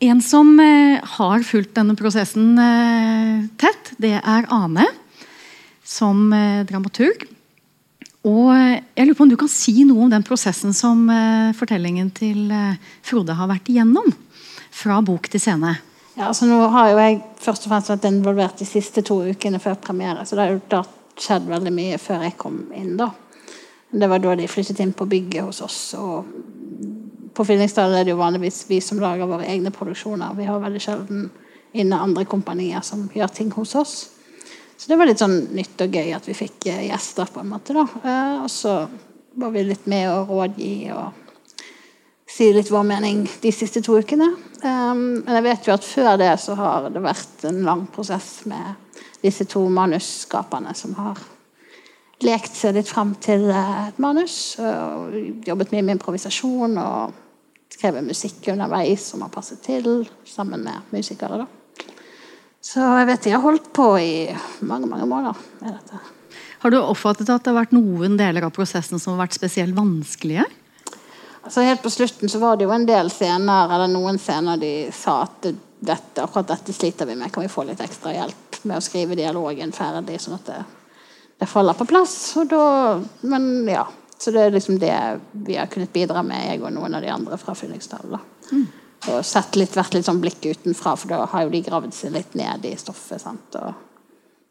en 0.09 0.23
som 0.25 0.53
uh, 0.61 1.01
har 1.17 1.43
fulgt 1.47 1.75
denne 1.77 1.97
prosessen 1.99 2.53
uh, 2.59 3.49
tett, 3.61 3.95
det 4.03 4.15
er 4.19 4.47
Ane. 4.55 4.87
Som 5.89 6.29
uh, 6.35 6.63
dramaturg. 6.69 7.27
Og 8.27 8.51
eh, 8.53 8.81
jeg 8.97 9.07
lurer 9.07 9.19
på 9.19 9.27
om 9.27 9.31
du 9.31 9.39
kan 9.39 9.51
si 9.51 9.75
noe 9.87 10.07
om 10.07 10.13
den 10.13 10.27
prosessen 10.27 10.75
som 10.77 11.05
eh, 11.13 11.55
fortellingen 11.57 12.11
til 12.15 12.49
eh, 12.51 12.79
Frode 13.07 13.37
har 13.39 13.51
vært 13.51 13.71
igjennom? 13.71 14.11
Fra 14.75 14.99
bok 15.05 15.31
til 15.31 15.43
scene. 15.43 15.77
Ja, 16.19 16.27
altså 16.33 16.49
nå 16.51 16.57
har 16.75 16.89
jo 16.91 16.99
jeg 16.99 17.21
først 17.39 17.69
og 17.69 17.71
fremst 17.71 17.91
vært 17.93 18.07
involvert 18.09 18.59
de 18.59 18.67
siste 18.67 19.05
to 19.07 19.21
ukene 19.23 19.61
før 19.63 19.77
premiere, 19.79 20.25
så 20.27 20.35
det 20.35 20.43
har 20.43 20.57
jo 20.57 20.63
da 20.73 20.81
skjedd 21.15 21.47
veldig 21.47 21.71
mye 21.77 22.01
før 22.03 22.25
jeg 22.27 22.35
kom 22.41 22.57
inn. 22.75 22.97
da. 22.99 23.13
Det 23.91 24.09
var 24.11 24.19
da 24.25 24.33
de 24.41 24.49
flyttet 24.51 24.81
inn 24.83 24.97
på 24.99 25.07
bygget 25.07 25.47
hos 25.47 25.61
oss. 25.63 25.79
og 25.95 26.27
På 27.39 27.47
Fyllingsdal 27.47 27.95
er 27.95 28.03
det 28.03 28.17
jo 28.17 28.19
vanligvis 28.19 28.65
vi 28.67 28.81
som 28.83 28.99
lager 28.99 29.31
våre 29.31 29.47
egne 29.47 29.71
produksjoner. 29.71 30.35
Vi 30.35 30.49
har 30.49 30.59
veldig 30.59 30.83
sjelden 30.83 31.29
inne 31.79 32.03
andre 32.03 32.27
kompanier 32.27 32.83
som 32.83 33.07
gjør 33.15 33.31
ting 33.39 33.55
hos 33.55 33.77
oss. 33.79 33.95
Så 34.75 34.91
det 34.91 34.99
var 34.99 35.07
litt 35.07 35.23
sånn 35.23 35.39
nytt 35.55 35.87
og 35.87 35.95
gøy 35.95 36.13
at 36.19 36.27
vi 36.27 36.35
fikk 36.35 36.67
eh, 36.67 36.89
gjester, 36.89 37.31
på 37.31 37.45
en 37.45 37.55
måte. 37.55 37.79
da. 37.79 37.87
Eh, 38.03 38.43
og 38.43 38.51
så 38.51 38.75
var 39.39 39.55
vi 39.55 39.69
litt 39.71 39.87
med 39.87 40.11
å 40.11 40.25
rådgi 40.27 40.91
og 40.99 41.28
si 42.29 42.51
litt 42.53 42.71
vår 42.71 42.85
mening 42.85 43.25
de 43.43 43.53
siste 43.55 43.83
to 43.85 43.97
ukene. 43.99 44.29
Um, 44.61 45.23
men 45.23 45.39
jeg 45.39 45.47
vet 45.47 45.69
jo 45.69 45.75
at 45.77 45.87
før 45.87 46.19
det 46.21 46.35
så 46.43 46.57
har 46.59 46.91
det 46.93 47.03
vært 47.03 47.47
en 47.49 47.63
lang 47.67 47.87
prosess 47.95 48.43
med 48.51 49.01
disse 49.23 49.47
to 49.51 49.65
manusskaperne 49.73 50.75
som 50.77 50.95
har 50.99 51.19
lekt 52.27 52.57
seg 52.59 52.75
litt 52.75 52.91
fram 52.91 53.15
til 53.23 53.47
eh, 53.51 53.89
et 53.89 53.99
manus. 54.03 54.59
Og 54.59 55.15
jobbet 55.47 55.73
mye 55.75 55.85
med 55.87 55.99
improvisasjon 55.99 56.79
og 56.83 57.17
skrevet 57.73 58.07
musikk 58.07 58.51
underveis 58.53 59.07
som 59.13 59.23
har 59.23 59.33
passet 59.33 59.63
til, 59.63 60.03
sammen 60.27 60.65
med 60.67 60.93
musikere. 60.95 61.45
da. 61.45 61.47
Så 62.65 62.83
jeg 62.83 63.09
vet 63.09 63.27
de 63.27 63.35
har 63.37 63.45
holdt 63.45 63.69
på 63.77 63.91
i 64.03 64.13
mange 64.67 64.89
mange 64.91 65.07
måneder 65.07 65.39
med 65.63 65.77
dette. 65.77 66.01
Har 66.59 66.75
du 66.75 66.81
oppfattet 66.81 67.31
at 67.31 67.45
det 67.45 67.53
har 67.53 67.61
vært 67.61 67.77
noen 67.77 68.17
deler 68.19 68.49
av 68.49 68.55
prosessen 68.55 68.99
som 68.99 69.15
har 69.15 69.29
vært 69.29 69.39
spesielt 69.39 69.77
vanskelige? 69.77 70.45
Altså 71.49 71.61
Helt 71.65 71.83
på 71.83 71.91
slutten 71.91 72.29
så 72.29 72.39
var 72.39 72.57
det 72.57 72.67
jo 72.67 72.73
en 72.75 72.83
del 72.85 73.09
scener 73.09 73.71
eller 73.73 73.89
noen 73.89 74.19
scener 74.21 74.59
de 74.61 74.73
sa 74.93 75.23
at 75.25 75.47
dette, 75.49 76.21
akkurat 76.21 76.51
dette 76.51 76.75
sliter 76.77 77.09
vi 77.09 77.15
med. 77.17 77.33
Kan 77.33 77.47
vi 77.47 77.49
få 77.49 77.63
litt 77.65 77.81
ekstra 77.81 78.13
hjelp 78.13 78.59
med 78.69 78.77
å 78.77 78.85
skrive 78.85 79.17
dialogen 79.17 79.73
ferdig, 79.73 80.19
sånn 80.21 80.37
at 80.37 80.51
det, 80.51 80.59
det 81.41 81.49
faller 81.49 81.79
på 81.79 81.87
plass? 81.89 82.19
Og 82.37 82.51
da, 82.53 82.67
men 83.33 83.49
ja, 83.65 83.87
Så 84.19 84.35
det 84.35 84.43
er 84.45 84.53
liksom 84.53 84.77
det 84.83 84.93
vi 85.33 85.57
har 85.57 85.73
kunnet 85.73 85.93
bidra 85.95 86.21
med, 86.27 86.51
jeg 86.51 86.61
og 86.61 86.75
noen 86.75 86.99
av 86.99 87.01
de 87.07 87.15
andre 87.15 87.39
fra 87.41 87.55
Fyllingsdal. 87.57 88.19
Mm. 88.53 88.67
Og 89.15 89.25
sett 89.25 89.57
litt, 89.57 89.77
vært 89.79 89.97
litt 89.97 90.05
sånn 90.05 90.21
blikk 90.21 90.45
utenfra, 90.45 90.97
for 91.01 91.15
da 91.15 91.23
har 91.33 91.47
jo 91.47 91.55
de 91.55 91.63
gravd 91.65 91.95
seg 91.97 92.13
litt 92.13 92.37
ned 92.37 92.67
i 92.69 92.75
stoffet. 92.77 93.23
sant, 93.25 93.57
og 93.57 93.73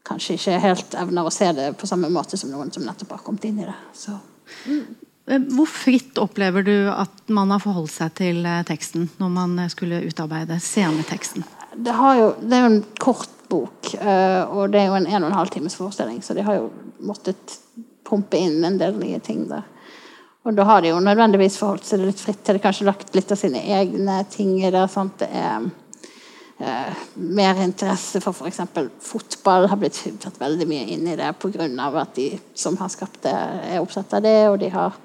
kanskje 0.07 0.39
ikke 0.39 0.57
helt 0.65 0.97
evner 0.97 1.29
å 1.29 1.35
se 1.35 1.51
det 1.53 1.75
på 1.77 1.85
samme 1.85 2.09
måte 2.09 2.41
som 2.41 2.49
noen 2.49 2.73
som 2.73 2.89
nettopp 2.89 3.19
har 3.19 3.27
kommet 3.27 3.45
inn 3.45 3.61
i 3.61 3.69
det. 3.69 3.77
Så 3.93 4.17
Eh, 4.65 4.83
hvor 5.27 5.67
fritt 5.67 6.19
opplever 6.22 6.63
du 6.63 6.75
at 6.91 7.31
man 7.34 7.51
har 7.51 7.60
forholdt 7.63 7.91
seg 7.91 8.13
til 8.19 8.46
eh, 8.48 8.63
teksten 8.67 9.10
når 9.19 9.34
man 9.34 9.57
skulle 9.74 10.03
utarbeide 10.07 10.60
sceneteksten? 10.63 11.46
Det, 11.75 11.93
jo, 11.93 12.29
det 12.41 12.57
er 12.57 12.63
jo 12.63 12.74
en 12.74 12.84
kort 12.98 13.34
bok, 13.48 13.93
og 13.96 14.74
det 14.74 14.79
er 14.81 14.89
jo 14.89 14.96
en 14.98 15.05
en 15.07 15.24
og 15.24 15.29
en 15.29 15.38
halv 15.38 15.51
times 15.53 15.77
forestilling, 15.79 16.17
så 16.19 16.34
de 16.36 16.43
har 16.43 16.57
jo 16.57 16.65
måttet 17.00 17.53
pumpe 18.03 18.39
inn 18.39 18.63
en 18.65 18.75
del 18.79 18.98
nye 19.00 19.22
ting 19.24 19.46
der. 19.48 19.63
Og 20.48 20.55
da 20.55 20.63
har 20.63 20.81
de 20.81 20.93
jo 20.93 21.00
nødvendigvis 21.03 21.57
forholdt 21.60 21.89
seg 21.89 22.05
litt 22.05 22.22
fritt 22.24 22.39
til 22.46 22.55
det. 22.55 22.63
Kanskje 22.63 22.88
lagt 22.88 23.15
litt 23.17 23.31
av 23.34 23.39
sine 23.39 23.60
egne 23.75 24.22
ting 24.31 24.53
i 24.62 24.72
det. 24.72 24.86
Sant? 24.88 25.19
Det 25.19 25.27
er 25.27 25.65
eh, 26.63 27.01
mer 27.19 27.60
interesse 27.65 28.22
for 28.24 28.31
f.eks. 28.31 28.62
fotball 29.03 29.67
har 29.67 29.81
blitt 29.81 30.00
tatt 30.24 30.39
veldig 30.39 30.69
mye 30.69 30.86
inn 30.96 31.03
i 31.03 31.17
det 31.19 31.34
pga. 31.41 31.67
at 32.00 32.15
de 32.15 32.29
som 32.55 32.79
har 32.79 32.93
skapt 32.93 33.25
det, 33.27 33.36
er 33.74 33.84
opptatt 33.84 34.15
av 34.15 34.24
det. 34.24 34.38
Og 34.53 34.55
de 34.63 34.72
har 34.72 34.96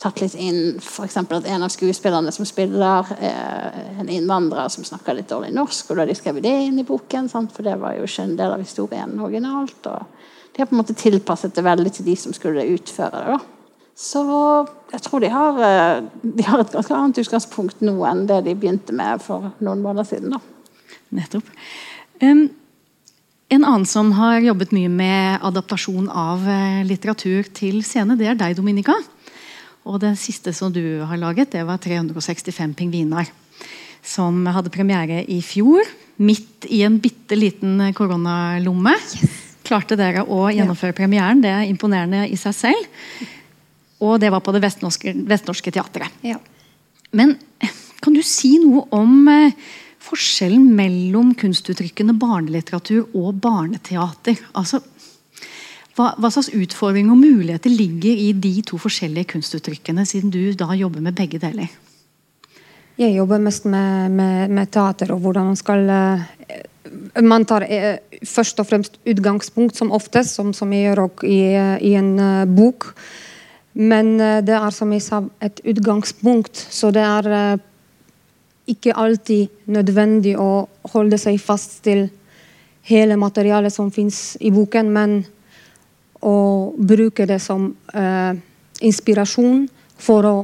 tatt 0.00 0.20
litt 0.22 0.34
inn 0.40 0.78
f.eks. 0.80 1.18
at 1.20 1.46
en 1.52 1.66
av 1.66 1.72
skuespillerne 1.72 2.32
som 2.32 2.48
spiller, 2.48 3.10
er 3.20 3.98
en 4.00 4.08
innvandrer 4.08 4.70
som 4.72 4.84
snakker 4.86 5.18
litt 5.18 5.28
dårlig 5.28 5.52
norsk. 5.52 5.90
Og 5.90 5.96
da 5.96 6.04
har 6.04 6.10
de 6.10 6.16
skrevet 6.16 6.46
det 6.46 6.56
inn 6.64 6.80
i 6.80 6.86
boken, 6.88 7.28
sant? 7.28 7.52
for 7.52 7.66
det 7.66 7.76
var 7.80 7.98
jo 7.98 8.08
ikke 8.08 8.24
en 8.24 8.36
del 8.38 8.54
av 8.54 8.64
historien 8.64 9.12
originalt. 9.20 9.90
og 9.90 10.52
De 10.54 10.62
har 10.62 10.70
på 10.70 10.76
en 10.76 10.80
måte 10.80 10.96
tilpasset 10.96 11.54
det 11.56 11.66
veldig 11.66 11.92
til 11.96 12.08
de 12.08 12.16
som 12.16 12.36
skulle 12.36 12.64
utføre 12.72 13.24
det. 13.24 13.36
da. 13.36 13.40
Så 14.00 14.22
jeg 14.94 15.02
tror 15.04 15.20
de 15.20 15.28
har, 15.28 15.60
eh, 15.60 16.02
de 16.22 16.48
har 16.48 16.62
et 16.62 16.72
ganske 16.72 16.96
annet 16.96 17.20
utgangspunkt 17.20 17.82
nå 17.84 17.98
enn 18.08 18.24
det 18.30 18.40
de 18.46 18.56
begynte 18.56 18.96
med 18.96 19.20
for 19.20 19.52
noen 19.60 19.84
måneder 19.84 20.08
siden. 20.08 20.32
da. 20.32 20.40
Nettopp. 21.12 21.44
Um, 22.22 22.48
en 23.50 23.64
annen 23.64 23.84
som 23.84 24.12
har 24.16 24.40
jobbet 24.40 24.72
mye 24.72 24.88
med 24.88 25.44
adaptasjon 25.44 26.08
av 26.08 26.46
uh, 26.46 26.80
litteratur 26.86 27.50
til 27.52 27.82
scene, 27.84 28.16
det 28.16 28.30
er 28.30 28.38
deg, 28.40 28.56
Dominica. 28.56 28.96
Og 29.88 30.00
det 30.02 30.14
siste 30.20 30.52
som 30.56 30.72
du 30.72 31.00
har 31.06 31.20
laget, 31.20 31.52
det 31.54 31.64
var 31.66 31.80
365 31.80 32.74
pingviner. 32.76 33.30
Som 34.02 34.44
hadde 34.48 34.72
premiere 34.72 35.22
i 35.28 35.40
fjor, 35.44 35.84
midt 36.20 36.66
i 36.68 36.82
en 36.84 36.98
bitte 37.00 37.36
liten 37.36 37.80
koronalomme. 37.96 38.96
Yes. 39.20 39.36
Klarte 39.64 39.96
dere 39.98 40.24
å 40.24 40.48
gjennomføre 40.52 40.96
premieren. 40.96 41.42
Det 41.44 41.52
er 41.52 41.68
imponerende 41.68 42.24
i 42.28 42.38
seg 42.40 42.56
selv. 42.56 42.88
Og 44.00 44.16
det 44.20 44.30
var 44.32 44.42
på 44.44 44.52
Det 44.56 44.62
Vestnorske, 44.64 45.12
Vestnorske 45.28 45.72
Teatret. 45.74 46.16
Ja. 46.24 46.38
Men 47.12 47.36
kan 48.00 48.16
du 48.16 48.22
si 48.24 48.54
noe 48.62 48.86
om 48.96 49.28
uh, 49.28 49.52
forskjellen 50.00 50.70
mellom 50.76 51.34
kunstuttrykkene 51.38 52.16
barnelitteratur 52.18 53.12
og 53.12 53.36
barneteater. 53.42 54.40
Altså, 54.56 54.80
hva, 56.00 56.14
hva, 56.16 56.30
slags 56.32 56.50
utfordringer 56.56 57.12
og 57.12 57.20
muligheter 57.20 57.72
ligger 57.72 58.24
i 58.24 58.32
de 58.32 58.54
to 58.66 58.78
forskjellige 58.80 59.34
kunstuttrykkene, 59.34 60.06
siden 60.08 60.32
du 60.32 60.52
da 60.56 60.72
jobber 60.78 61.04
med 61.04 61.16
begge 61.18 61.40
deler? 61.42 61.70
Jeg 63.00 63.14
jobber 63.16 63.40
mest 63.40 63.66
med, 63.68 64.12
med, 64.12 64.52
med 64.52 64.70
teater 64.72 65.12
og 65.14 65.22
hvordan 65.24 65.52
man 65.52 65.56
skal 65.56 65.86
uh, 65.88 66.24
Man 67.22 67.46
tar 67.48 67.64
uh, 67.64 67.96
først 68.26 68.60
og 68.60 68.68
fremst 68.68 68.98
utgangspunkt, 69.08 69.76
som 69.76 69.92
oftest, 69.92 70.34
som, 70.36 70.52
som 70.56 70.72
jeg 70.72 70.88
gjør 70.88 71.04
også 71.06 71.28
i, 71.28 71.40
uh, 71.56 71.76
i 71.80 71.94
en 71.96 72.14
bok. 72.56 72.92
Men 73.72 74.16
det 74.18 74.56
er 74.56 74.72
som 74.74 74.90
jeg 74.92 75.04
sa, 75.04 75.20
et 75.40 75.60
utgangspunkt. 75.62 76.58
Så 76.58 76.90
det 76.90 77.04
er 77.06 77.60
ikke 78.68 78.96
alltid 78.98 79.70
nødvendig 79.70 80.34
å 80.34 80.66
holde 80.90 81.18
seg 81.22 81.38
fast 81.40 81.78
til 81.86 82.08
hele 82.90 83.16
materialet 83.20 83.72
som 83.72 83.92
fins 83.94 84.34
i 84.42 84.50
boken, 84.50 84.90
men 84.90 85.20
å 86.20 86.72
bruke 86.76 87.26
det 87.26 87.38
som 87.42 87.70
eh, 87.94 88.34
inspirasjon 88.80 89.64
for 90.00 90.26
å 90.28 90.36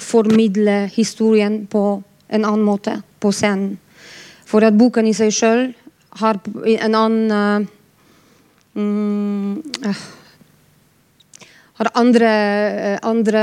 formidle 0.00 0.84
historien 0.92 1.64
på 1.70 2.02
en 2.28 2.44
annen 2.44 2.64
måte 2.66 2.98
på 3.20 3.32
scenen. 3.32 3.76
For 4.44 4.64
at 4.66 4.76
boken 4.76 5.06
i 5.08 5.14
seg 5.16 5.32
sjøl 5.34 5.68
har 6.20 6.38
en 6.44 6.94
annen 6.94 7.32
uh, 7.32 7.66
mm, 8.78 9.62
Har 11.74 11.88
andre, 11.98 12.28
andre 13.02 13.40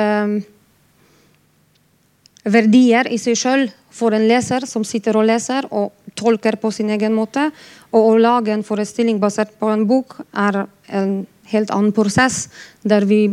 verdier 2.48 3.10
i 3.12 3.18
seg 3.20 3.36
sjøl 3.36 3.66
for 3.92 4.16
en 4.16 4.24
leser 4.30 4.64
som 4.70 4.86
sitter 4.88 5.20
og 5.20 5.28
leser 5.28 5.68
og 5.68 5.92
tolker 6.15 6.58
på 6.62 6.72
sin 6.72 6.89
egen 6.94 7.15
måte. 7.15 7.50
Og 7.91 8.12
å 8.12 8.18
lage 8.22 8.53
en 8.53 8.65
forestilling 8.65 9.20
basert 9.22 9.53
på 9.60 9.72
en 9.72 9.88
bok 9.89 10.20
er 10.32 10.65
en 10.91 11.22
helt 11.51 11.72
annen 11.74 11.91
prosess, 11.91 12.46
der 12.84 13.06
vi 13.08 13.25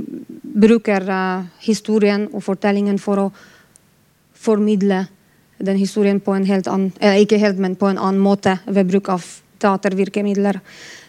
bruker 0.43 1.05
uh, 1.07 1.47
historien 1.63 2.27
og 2.33 2.43
fortellingen 2.43 2.99
for 2.99 3.29
å 3.29 3.29
formidle 4.39 5.05
den 5.59 5.79
historien 5.79 6.21
på 6.23 6.35
en 6.35 6.47
helt 6.47 6.69
annen 6.71 6.93
eh, 7.03 7.19
Ikke 7.23 7.39
helt, 7.43 7.59
men 7.59 7.75
på 7.77 7.89
en 7.91 7.99
annen 7.99 8.23
måte 8.23 8.59
ved 8.67 8.91
bruk 8.91 9.11
av 9.11 9.25
teatervirkemidler. 9.59 10.61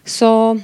Så 0.05 0.57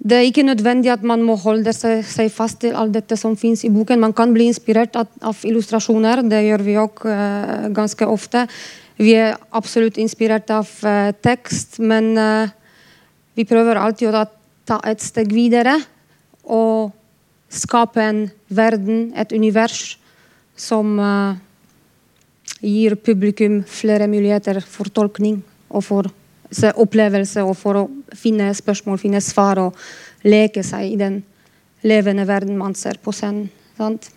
det 0.00 0.16
er 0.16 0.26
ikke 0.28 0.44
nødvendig 0.44 0.92
at 0.92 1.02
man 1.04 1.22
må 1.24 1.36
holde 1.40 1.72
seg, 1.76 2.04
seg 2.08 2.30
fast 2.32 2.60
til 2.62 2.76
alt 2.76 2.92
dette 2.96 3.16
som 3.20 3.36
finnes 3.36 3.64
i 3.64 3.72
boken. 3.72 4.00
Man 4.00 4.16
kan 4.16 4.32
bli 4.32 4.46
inspirert 4.48 4.96
av, 4.96 5.08
av 5.20 5.40
illustrasjoner. 5.44 6.22
Det 6.28 6.40
gjør 6.46 6.64
vi 6.64 6.76
òg 6.80 7.02
uh, 7.04 7.16
eh, 7.16 7.66
ganske 7.76 8.08
ofte. 8.08 8.46
Vi 9.00 9.14
er 9.16 9.38
absolutt 9.56 9.96
inspirert 10.00 10.50
av 10.52 10.68
uh, 10.84 11.10
tekst, 11.24 11.78
men 11.80 12.12
uh, 12.20 12.50
vi 13.38 13.46
prøver 13.48 13.80
alltid 13.80 14.12
å 14.12 14.24
ta 14.68 14.80
et 14.86 15.00
steg 15.00 15.32
videre 15.32 15.78
og 16.44 16.92
skape 17.50 18.02
en 18.04 18.26
verden, 18.52 19.10
et 19.16 19.32
univers, 19.32 19.96
som 20.60 20.98
gir 22.60 22.94
publikum 23.00 23.62
flere 23.64 24.04
muligheter 24.10 24.60
for 24.60 24.92
tolkning 24.92 25.38
og 25.72 25.84
for 25.86 26.10
opplevelse 26.84 27.42
og 27.46 27.56
for 27.56 27.80
å 27.80 27.86
finne 28.12 28.50
spørsmål, 28.54 29.00
finne 29.00 29.22
svar 29.24 29.62
og 29.62 29.78
leke 30.26 30.62
seg 30.66 30.92
i 30.92 30.98
den 31.00 31.22
levende 31.86 32.26
verden 32.28 32.58
man 32.58 32.74
ser 32.76 33.00
på 33.02 33.14
scenen. 33.14 33.48
Sant? 33.78 34.10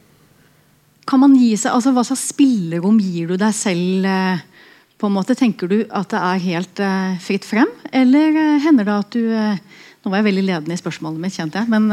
Kan 1.08 1.20
man 1.24 1.36
gi 1.36 1.54
seg, 1.60 1.74
altså 1.76 1.94
Hva 1.96 2.04
slags 2.08 2.30
spillerom 2.32 3.00
gir 3.02 3.34
du 3.34 3.38
deg 3.40 3.56
selv? 3.56 4.08
Eh, 4.08 4.44
på 5.04 5.10
en 5.12 5.18
måte 5.18 5.36
Tenker 5.36 5.68
du 5.68 5.82
at 5.92 6.14
det 6.14 6.20
er 6.24 6.46
helt 6.46 6.80
uh, 6.80 7.16
fritt 7.20 7.44
frem, 7.48 7.68
eller 7.92 8.38
uh, 8.38 8.62
hender 8.64 8.88
det 8.88 8.94
at 8.96 9.18
du 9.18 9.26
uh, 9.28 9.82
Nå 10.04 10.12
var 10.12 10.20
jeg 10.20 10.28
veldig 10.28 10.42
ledende 10.44 10.76
i 10.76 10.80
spørsmålet 10.80 11.22
mitt, 11.24 11.32
kjente 11.32 11.62
jeg. 11.62 11.70
Men 11.72 11.86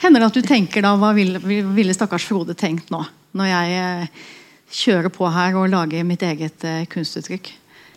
hender 0.00 0.22
det 0.22 0.28
at 0.30 0.36
du 0.38 0.46
tenker 0.46 0.80
da 0.80 0.94
Hva 0.96 1.10
ville, 1.12 1.36
ville 1.44 1.92
stakkars 1.92 2.24
Frode 2.24 2.54
tenkt 2.56 2.88
nå? 2.88 3.02
Når 3.36 3.50
jeg 3.50 4.06
kjører 4.72 5.12
på 5.12 5.28
her 5.28 5.58
og 5.60 5.68
lager 5.68 6.06
mitt 6.08 6.24
eget 6.24 6.64
kunstuttrykk? 6.88 7.50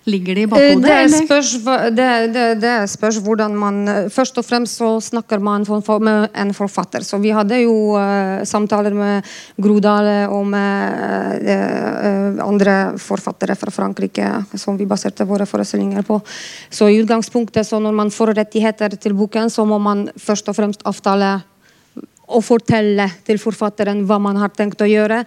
Ligger 0.05 0.37
det 0.37 0.41
i 0.45 0.49
bakhodet? 0.49 0.83
Det 0.85 1.19
spørs, 1.25 1.51
det, 1.97 2.09
det, 2.33 2.43
det 2.61 2.73
spørs, 2.91 3.17
hvordan 3.25 3.55
man 3.57 3.79
Først 4.13 4.37
og 4.37 4.45
fremst 4.45 4.77
så 4.77 4.89
snakker 5.01 5.41
man 5.41 5.65
med 6.05 6.27
en 6.29 6.53
forfatter. 6.53 7.01
Så 7.01 7.17
vi 7.17 7.31
hadde 7.33 7.57
jo 7.63 7.97
uh, 7.97 8.43
samtaler 8.45 8.93
med 8.93 9.25
Grodale 9.57 10.29
og 10.29 10.45
med 10.45 11.41
uh, 11.41 12.45
andre 12.45 12.75
forfattere 13.01 13.55
fra 13.55 13.71
Frankrike 13.73 14.29
som 14.53 14.77
vi 14.77 14.85
baserte 14.85 15.25
våre 15.25 15.45
forestillinger 15.49 16.05
på. 16.05 16.21
Så 16.69 16.87
i 16.89 17.01
utgangspunktet, 17.01 17.65
så 17.65 17.79
når 17.79 17.91
man 17.91 18.13
får 18.13 18.35
rettigheter 18.37 18.95
til 19.01 19.17
boken, 19.17 19.49
så 19.49 19.65
må 19.65 19.79
man 19.81 20.07
først 20.17 20.49
og 20.49 20.55
fremst 20.55 20.85
avtale 20.85 21.39
og 22.25 22.41
fortelle 22.45 23.09
til 23.25 23.41
forfatteren 23.41 24.05
hva 24.05 24.17
man 24.21 24.37
har 24.41 24.53
tenkt 24.53 24.81
å 24.81 24.89
gjøre 24.89 25.23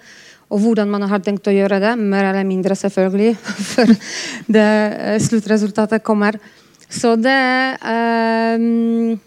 og 0.49 0.63
hvordan 0.63 0.89
man 0.89 1.05
har 1.11 1.21
tenkt 1.25 1.49
å 1.49 1.53
gjøre 1.53 1.81
det, 1.83 1.95
mer 2.01 2.31
eller 2.31 2.47
mindre 2.49 2.77
selvfølgelig, 2.79 3.35
før 3.73 3.93
det 4.49 4.69
eh, 4.69 5.19
sluttresultatet 5.21 6.05
kommer. 6.05 6.39
Så 6.89 7.17
det, 7.21 7.37
um, 7.85 9.19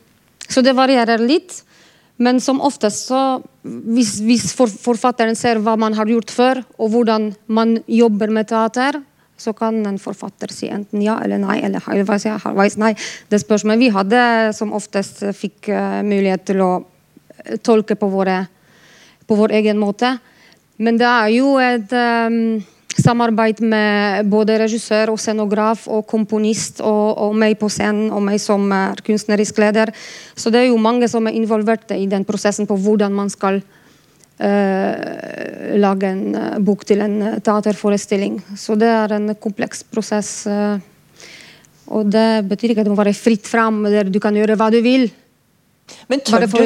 så 0.50 0.64
det 0.66 0.74
varierer 0.78 1.22
litt. 1.22 1.60
Men 2.22 2.42
som 2.42 2.62
oftest, 2.62 3.08
så 3.10 3.42
hvis, 3.62 4.20
hvis 4.26 4.52
forfatteren 4.54 5.38
ser 5.38 5.62
hva 5.62 5.74
man 5.80 5.96
har 5.98 6.10
gjort 6.10 6.34
før, 6.34 6.62
og 6.82 6.94
hvordan 6.94 7.32
man 7.50 7.80
jobber 7.90 8.34
med 8.34 8.50
teater, 8.50 9.00
så 9.42 9.56
kan 9.58 9.80
en 9.90 9.98
forfatter 9.98 10.52
si 10.54 10.68
enten 10.70 11.02
ja 11.02 11.16
eller 11.24 11.42
nei, 11.42 11.58
eller 11.66 11.82
halvveis 11.82 12.78
nei. 12.78 12.92
Det 13.30 13.40
spørs. 13.42 13.66
Men 13.66 13.82
vi 13.82 13.90
hadde 13.94 14.22
som 14.58 14.74
oftest 14.78 15.24
fikk 15.38 15.70
uh, 15.74 16.02
mulighet 16.06 16.50
til 16.50 16.66
å 16.66 16.72
tolke 17.66 17.98
på, 17.98 18.10
våre, 18.10 18.44
på 19.26 19.38
vår 19.38 19.58
egen 19.62 19.82
måte. 19.82 20.16
Men 20.82 20.98
det 20.98 21.06
er 21.06 21.30
jo 21.36 21.56
et 21.62 21.92
um, 21.94 22.62
samarbeid 22.98 23.62
med 23.64 24.30
både 24.32 24.58
regissør 24.64 25.14
og 25.14 25.20
scenograf 25.22 25.86
og 25.92 26.08
komponist 26.10 26.82
og, 26.82 27.18
og, 27.22 27.36
meg 27.38 27.60
på 27.62 27.70
scenen 27.72 28.10
og 28.12 28.24
meg 28.26 28.42
som 28.42 28.66
er 28.74 29.02
kunstnerisk 29.06 29.62
leder. 29.62 29.94
Så 30.36 30.50
det 30.54 30.64
er 30.64 30.72
jo 30.72 30.82
mange 30.82 31.10
som 31.12 31.30
er 31.30 31.38
involvert 31.38 31.94
i 31.94 32.08
den 32.10 32.26
prosessen 32.26 32.70
på 32.70 32.80
hvordan 32.82 33.14
man 33.14 33.30
skal 33.30 33.62
uh, 33.62 34.96
lage 35.78 36.10
en 36.10 36.24
uh, 36.34 36.58
bok 36.66 36.86
til 36.90 37.06
en 37.06 37.38
teaterforestilling. 37.46 38.42
Så 38.58 38.76
det 38.80 38.90
er 38.90 39.18
en 39.20 39.36
kompleks 39.38 39.86
prosess. 39.86 40.48
Uh, 40.50 40.82
og 41.92 42.10
det 42.10 42.48
betyr 42.50 42.72
ikke 42.72 42.82
at 42.86 42.88
det 42.90 42.94
må 42.96 43.04
være 43.04 43.18
fritt 43.18 43.46
fram, 43.48 43.84
der 43.86 44.10
du 44.10 44.20
kan 44.24 44.36
gjøre 44.38 44.58
hva 44.58 44.72
du 44.74 44.82
vil. 44.82 45.12
Men 46.08 46.24
tør 46.24 46.46
du, 46.48 46.58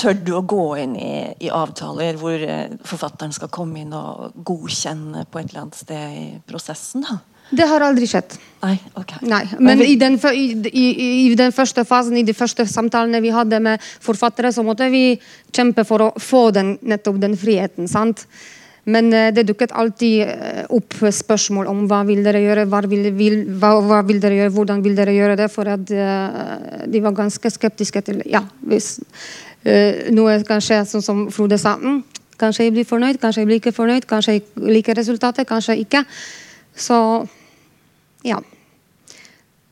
tør 0.00 0.18
du 0.18 0.32
å 0.34 0.42
gå 0.46 0.64
inn 0.82 0.94
i, 0.98 1.12
i 1.46 1.50
avtaler 1.52 2.18
hvor 2.18 2.34
eh, 2.42 2.74
forfatteren 2.86 3.34
skal 3.34 3.50
komme 3.54 3.82
inn 3.82 3.94
og 3.94 4.36
godkjenne 4.46 5.24
på 5.30 5.40
et 5.40 5.50
eller 5.50 5.66
annet 5.66 5.78
sted 5.78 6.16
i 6.18 6.28
prosessen? 6.48 7.06
da? 7.06 7.20
Det 7.48 7.64
har 7.64 7.80
aldri 7.80 8.04
skjedd. 8.08 8.34
Nei, 8.60 8.74
ok. 8.98 9.14
Nei, 9.24 9.40
Men 9.64 9.80
i 9.80 9.94
den, 9.96 10.18
i, 10.36 10.44
i, 10.68 10.86
i 11.30 11.36
den 11.38 11.54
første 11.56 11.84
fasen, 11.88 12.18
i 12.20 12.26
de 12.26 12.34
første 12.36 12.66
samtalene 12.68 13.22
vi 13.24 13.32
hadde 13.32 13.60
med 13.64 13.84
forfattere, 14.04 14.52
så 14.52 14.64
måtte 14.66 14.90
vi 14.92 15.16
kjempe 15.54 15.86
for 15.88 16.04
å 16.04 16.10
få 16.20 16.48
den, 16.52 16.76
nettopp 16.84 17.22
den 17.22 17.38
friheten. 17.40 17.88
sant? 17.88 18.26
Men 18.88 19.12
eh, 19.12 19.30
det 19.36 19.44
dukket 19.48 19.74
alltid 19.76 20.22
eh, 20.24 20.62
opp 20.72 20.96
spørsmål 20.96 21.68
om 21.68 21.84
hva 21.90 22.00
vil 22.08 22.22
dere 22.24 22.40
gjøre, 22.40 22.66
hva 22.70 22.80
vil, 22.88 23.10
vil, 23.16 23.40
hva, 23.60 23.74
hva 23.84 24.02
vil 24.08 24.20
dere 24.22 24.40
gjøre, 24.40 24.54
hvordan 24.54 24.84
vil 24.84 24.96
dere 24.96 25.16
gjøre 25.16 25.36
det. 25.40 25.48
For 25.52 25.68
at 25.68 25.92
eh, 25.92 26.84
de 26.88 27.02
var 27.04 27.16
ganske 27.16 27.52
skeptiske 27.52 28.04
til 28.06 28.22
ja, 28.28 28.44
hvis 28.68 28.94
eh, 29.68 30.08
noe 30.14 30.38
kan 30.48 30.64
skje, 30.64 30.84
sånn 30.88 31.04
som 31.04 31.26
Frode 31.34 31.60
sa. 31.60 31.76
Mm, 31.76 32.00
kanskje 32.40 32.68
jeg 32.68 32.76
blir 32.78 32.88
fornøyd, 32.88 33.20
kanskje 33.20 33.44
jeg 33.44 33.50
blir 33.50 33.60
ikke 33.60 33.76
fornøyd, 33.76 34.06
kanskje 34.08 34.38
jeg 34.38 34.70
liker 34.78 34.96
resultatet, 34.96 35.48
kanskje 35.48 35.76
ikke. 35.84 36.04
Så 36.78 37.00
ja. 38.26 38.40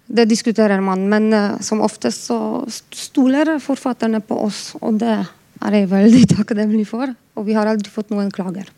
Det 0.06 0.28
diskuterer 0.30 0.78
man, 0.84 1.08
men 1.10 1.32
uh, 1.34 1.56
som 1.66 1.80
oftest 1.82 2.28
så 2.28 2.38
stoler 2.70 3.56
forfatterne 3.58 4.20
på 4.22 4.38
oss, 4.38 4.76
og 4.78 5.00
det 5.02 5.16
er 5.16 5.78
jeg 5.80 5.90
veldig 5.90 6.24
takknemlig 6.36 6.86
for. 6.86 7.10
Og 7.34 7.48
vi 7.48 7.56
har 7.58 7.66
aldri 7.66 7.90
fått 7.90 8.12
noen 8.14 8.30
klager. 8.30 8.70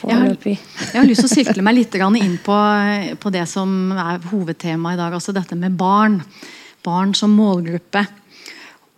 Foreløpig. 0.00 0.56
jeg 0.56 0.96
har 0.96 1.08
lyst 1.08 1.24
til 1.24 1.28
å 1.28 1.34
sirkle 1.34 1.64
meg 1.64 1.76
litt 1.76 1.94
inn 2.00 2.38
på, 2.40 2.56
på 3.20 3.32
det 3.34 3.44
som 3.48 3.92
er 3.92 4.22
hovedtemaet 4.30 4.96
i 4.96 5.00
dag. 5.02 5.12
altså 5.12 5.34
dette 5.36 5.56
med 5.56 5.76
barn. 5.76 6.22
Barn 6.84 7.12
som 7.14 7.34
målgruppe. 7.36 8.06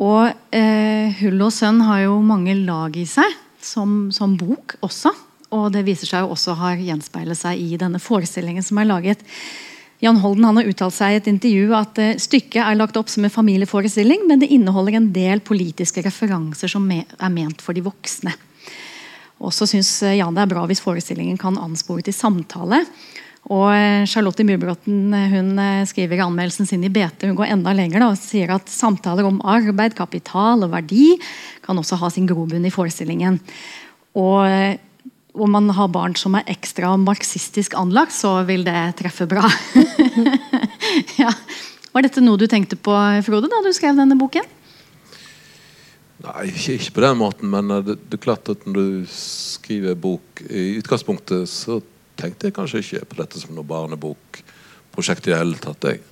Og 0.02 0.30
eh, 0.54 1.12
'Hull 1.18 1.42
og 1.42 1.52
sønn' 1.52 1.82
har 1.84 2.06
jo 2.06 2.20
mange 2.22 2.54
lag 2.54 2.96
i 2.96 3.04
seg, 3.06 3.28
som, 3.60 4.10
som 4.10 4.36
bok 4.36 4.76
også. 4.80 5.12
Og 5.52 5.68
det 5.74 5.84
viser 5.84 6.08
seg 6.08 6.24
jo 6.24 6.32
også 6.32 6.56
har 6.56 6.80
gjenspeilet 6.80 7.38
seg 7.38 7.60
i 7.60 7.76
denne 7.76 8.00
forestillingen 8.00 8.64
som 8.64 8.80
er 8.80 8.88
laget. 8.88 9.20
Jan 10.02 10.18
Holden 10.18 10.48
har 10.48 10.66
uttalt 10.66 10.96
seg 10.96 11.12
i 11.12 11.18
et 11.20 11.28
intervju 11.30 11.74
at 11.78 11.98
eh, 12.02 12.16
stykket 12.18 12.62
er 12.64 12.78
lagt 12.78 12.96
opp 12.98 13.10
som 13.12 13.26
en 13.26 13.34
familieforestilling, 13.34 14.24
men 14.26 14.42
det 14.42 14.50
inneholder 14.50 14.98
en 14.98 15.12
del 15.14 15.42
politiske 15.44 16.02
referanser 16.02 16.72
som 16.72 16.88
er 16.90 17.30
ment 17.30 17.62
for 17.62 17.76
de 17.76 17.84
voksne. 17.86 18.32
Og 19.42 19.52
så 19.54 19.66
syns 19.66 19.90
Jan 20.14 20.36
det 20.36 20.44
er 20.44 20.52
bra 20.54 20.62
hvis 20.70 20.82
forestillingen 20.84 21.40
kan 21.40 21.58
anspore 21.58 22.04
til 22.06 22.14
samtale. 22.16 22.84
Og 23.50 23.72
eh, 23.74 24.04
Charlotte 24.06 24.44
Myrbråten 24.46 25.10
eh, 25.18 25.32
hun 25.32 25.56
eh, 25.58 25.82
skriver 25.88 26.20
i 26.20 26.22
anmeldelsen 26.22 26.68
sin 26.68 26.84
i 26.86 26.90
BT 26.92 27.26
hun 27.26 27.38
går 27.40 27.50
enda 27.56 27.74
lenger 27.74 28.04
da, 28.04 28.12
og 28.12 28.20
sier 28.20 28.52
at 28.54 28.70
samtaler 28.70 29.26
om 29.26 29.40
arbeid, 29.42 29.96
kapital 29.98 30.62
og 30.62 30.70
verdi 30.76 31.16
kan 31.64 31.78
også 31.78 31.98
ha 31.98 32.10
sin 32.12 32.28
grobunn 32.30 32.68
i 32.68 32.72
forestillingen. 32.74 33.40
Og 34.14 34.46
eh, 34.46 34.78
om 35.32 35.50
man 35.50 35.70
har 35.74 35.90
barn 35.90 36.14
som 36.18 36.36
er 36.36 36.46
ekstra 36.52 36.92
marxistisk 37.00 37.74
anlagt, 37.80 38.14
så 38.14 38.42
vil 38.46 38.66
det 38.66 38.92
treffe 39.00 39.26
bra. 39.26 39.48
ja. 41.22 41.32
Var 41.92 42.04
dette 42.04 42.22
noe 42.24 42.40
du 42.40 42.44
tenkte 42.48 42.76
på, 42.76 42.92
Frode, 43.24 43.48
da 43.50 43.62
du 43.64 43.72
skrev 43.74 43.96
denne 43.96 44.16
boken? 44.20 44.44
Nei, 46.22 46.46
ikke, 46.52 46.76
ikke 46.78 46.94
på 46.96 47.04
den 47.06 47.18
måten, 47.18 47.50
men 47.50 47.70
eh, 47.74 47.84
det, 47.86 47.98
det 48.08 48.20
er 48.20 48.24
klart 48.28 48.52
at 48.52 48.66
når 48.68 48.78
du 48.78 49.10
skriver 49.10 49.98
bok 49.98 50.44
I 50.46 50.76
utgangspunktet 50.78 51.50
så 51.50 51.80
tenkte 52.20 52.48
jeg 52.48 52.56
kanskje 52.56 52.82
ikke 52.84 53.08
på 53.10 53.18
dette 53.22 53.40
som 53.42 53.56
noe 53.56 53.66
barnebokprosjekt 53.66 55.26
i 55.26 55.32
det 55.32 55.40
hele 55.40 55.58
tatt. 55.62 55.88
Jeg 55.88 56.02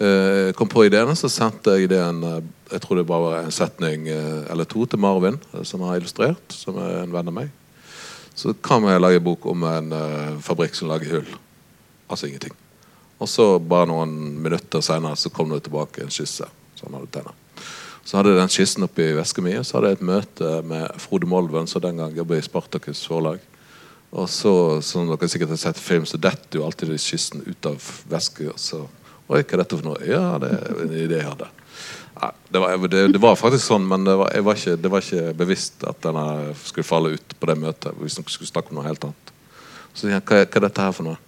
Eh, 0.00 0.52
kom 0.52 0.68
på 0.68 0.84
ideen, 0.84 1.12
så 1.16 1.28
sendte 1.28 1.74
jeg 1.76 1.84
ideen 1.84 2.22
eh, 2.24 2.38
Jeg 2.72 2.80
tror 2.80 2.96
det 2.96 3.02
bare 3.04 3.24
var 3.24 3.42
en 3.42 3.52
setning 3.52 4.06
eh, 4.08 4.46
eller 4.48 4.64
to 4.64 4.86
til 4.88 5.00
Marvin, 5.02 5.36
som 5.62 5.82
har 5.84 5.98
illustrert, 5.98 6.54
som 6.56 6.78
er 6.80 7.02
en 7.02 7.12
venn 7.12 7.28
av 7.28 7.36
meg. 7.36 7.50
Så 8.32 8.54
kan 8.64 8.80
vi 8.86 8.94
lage 8.96 9.20
bok 9.20 9.44
om 9.52 9.66
en 9.68 9.92
eh, 9.92 10.38
fabrikk 10.40 10.78
som 10.78 10.88
lager 10.88 11.18
hull. 11.18 11.36
Altså 12.08 12.30
ingenting. 12.30 12.56
Og 13.20 13.28
så 13.28 13.50
bare 13.60 13.90
noen 13.92 14.16
minutter 14.40 14.80
senere 14.80 15.20
så 15.20 15.28
kom 15.34 15.52
det 15.52 15.66
tilbake 15.66 16.06
en 16.06 16.14
skisse. 16.14 16.48
som 16.80 16.88
han 16.88 17.02
hadde 17.02 17.12
tegnet. 17.18 17.39
Så 18.10 18.18
hadde 18.18 18.32
jeg 18.32 18.40
den 18.40 18.50
skissen 18.50 18.82
oppi 18.82 19.04
veska 19.14 19.42
mi, 19.44 19.52
og 19.54 19.62
så 19.62 19.76
hadde 19.76 19.92
jeg 19.92 20.00
et 20.00 20.08
møte 20.08 20.46
med 20.66 20.96
Frode 20.98 21.28
Molven, 21.30 21.68
som 21.70 21.82
den 21.84 22.00
gang 22.00 22.16
jobbet 22.16 22.40
i 22.40 22.42
Spartakus 22.42 23.04
forlag. 23.06 23.38
Og 24.10 24.26
så, 24.26 24.54
som 24.82 25.06
dere 25.06 25.28
sikkert 25.30 25.52
har 25.54 25.60
sett 25.62 25.78
film, 25.78 26.08
så 26.10 26.18
detter 26.18 26.58
jo 26.58 26.64
alltid 26.66 26.90
skissen 26.98 27.44
ut 27.46 27.68
av 27.70 27.78
veska. 28.10 28.48
Og 28.50 28.58
så 28.58 28.80
Oi, 29.30 29.44
hva 29.44 29.44
er 29.44 29.60
dette 29.60 29.78
for 29.78 29.86
noe? 29.86 30.00
Ja, 30.02 30.24
det 30.42 30.48
er 30.56 30.80
en 30.82 30.94
idé 30.96 31.20
jeg 31.20 31.28
hadde. 31.28 31.46
Nei, 32.16 32.32
det, 32.50 32.64
var, 32.64 32.88
det, 32.90 33.04
det 33.14 33.20
var 33.22 33.38
faktisk 33.38 33.62
sånn, 33.68 33.86
men 33.86 34.08
det 34.08 34.16
var, 34.18 34.34
var 34.42 34.58
ikke, 34.58 34.74
det 34.82 34.90
var 34.90 35.06
ikke 35.06 35.36
bevisst 35.44 35.86
at 35.86 36.02
denne 36.02 36.24
skulle 36.66 36.88
falle 36.88 37.14
ut 37.14 37.36
på 37.38 37.50
det 37.52 37.58
møtet. 37.62 37.94
Hvis 38.02 38.18
dere 38.18 38.34
skulle 38.34 38.50
snakke 38.50 38.74
om 38.74 38.80
noe 38.80 38.88
helt 38.88 39.06
annet. 39.06 39.32
Så 39.92 40.08
sier 40.08 40.16
jeg, 40.16 40.26
hva, 40.26 40.42
hva 40.42 40.64
er 40.64 40.66
dette 40.66 40.88
her 40.88 40.98
for 40.98 41.12
noe? 41.12 41.22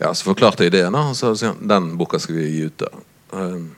Ja, 0.00 0.08
Så 0.16 0.24
forklarte 0.24 0.64
jeg 0.64 0.72
ideen, 0.72 0.96
og 0.96 1.12
så 1.20 1.36
sier 1.36 1.52
han 1.52 1.68
den 1.76 1.92
boka 2.00 2.16
skal 2.16 2.40
vi 2.40 2.48
gi 2.48 2.66
ut. 2.72 2.80
da. 2.80 3.04
Um, 3.36 3.68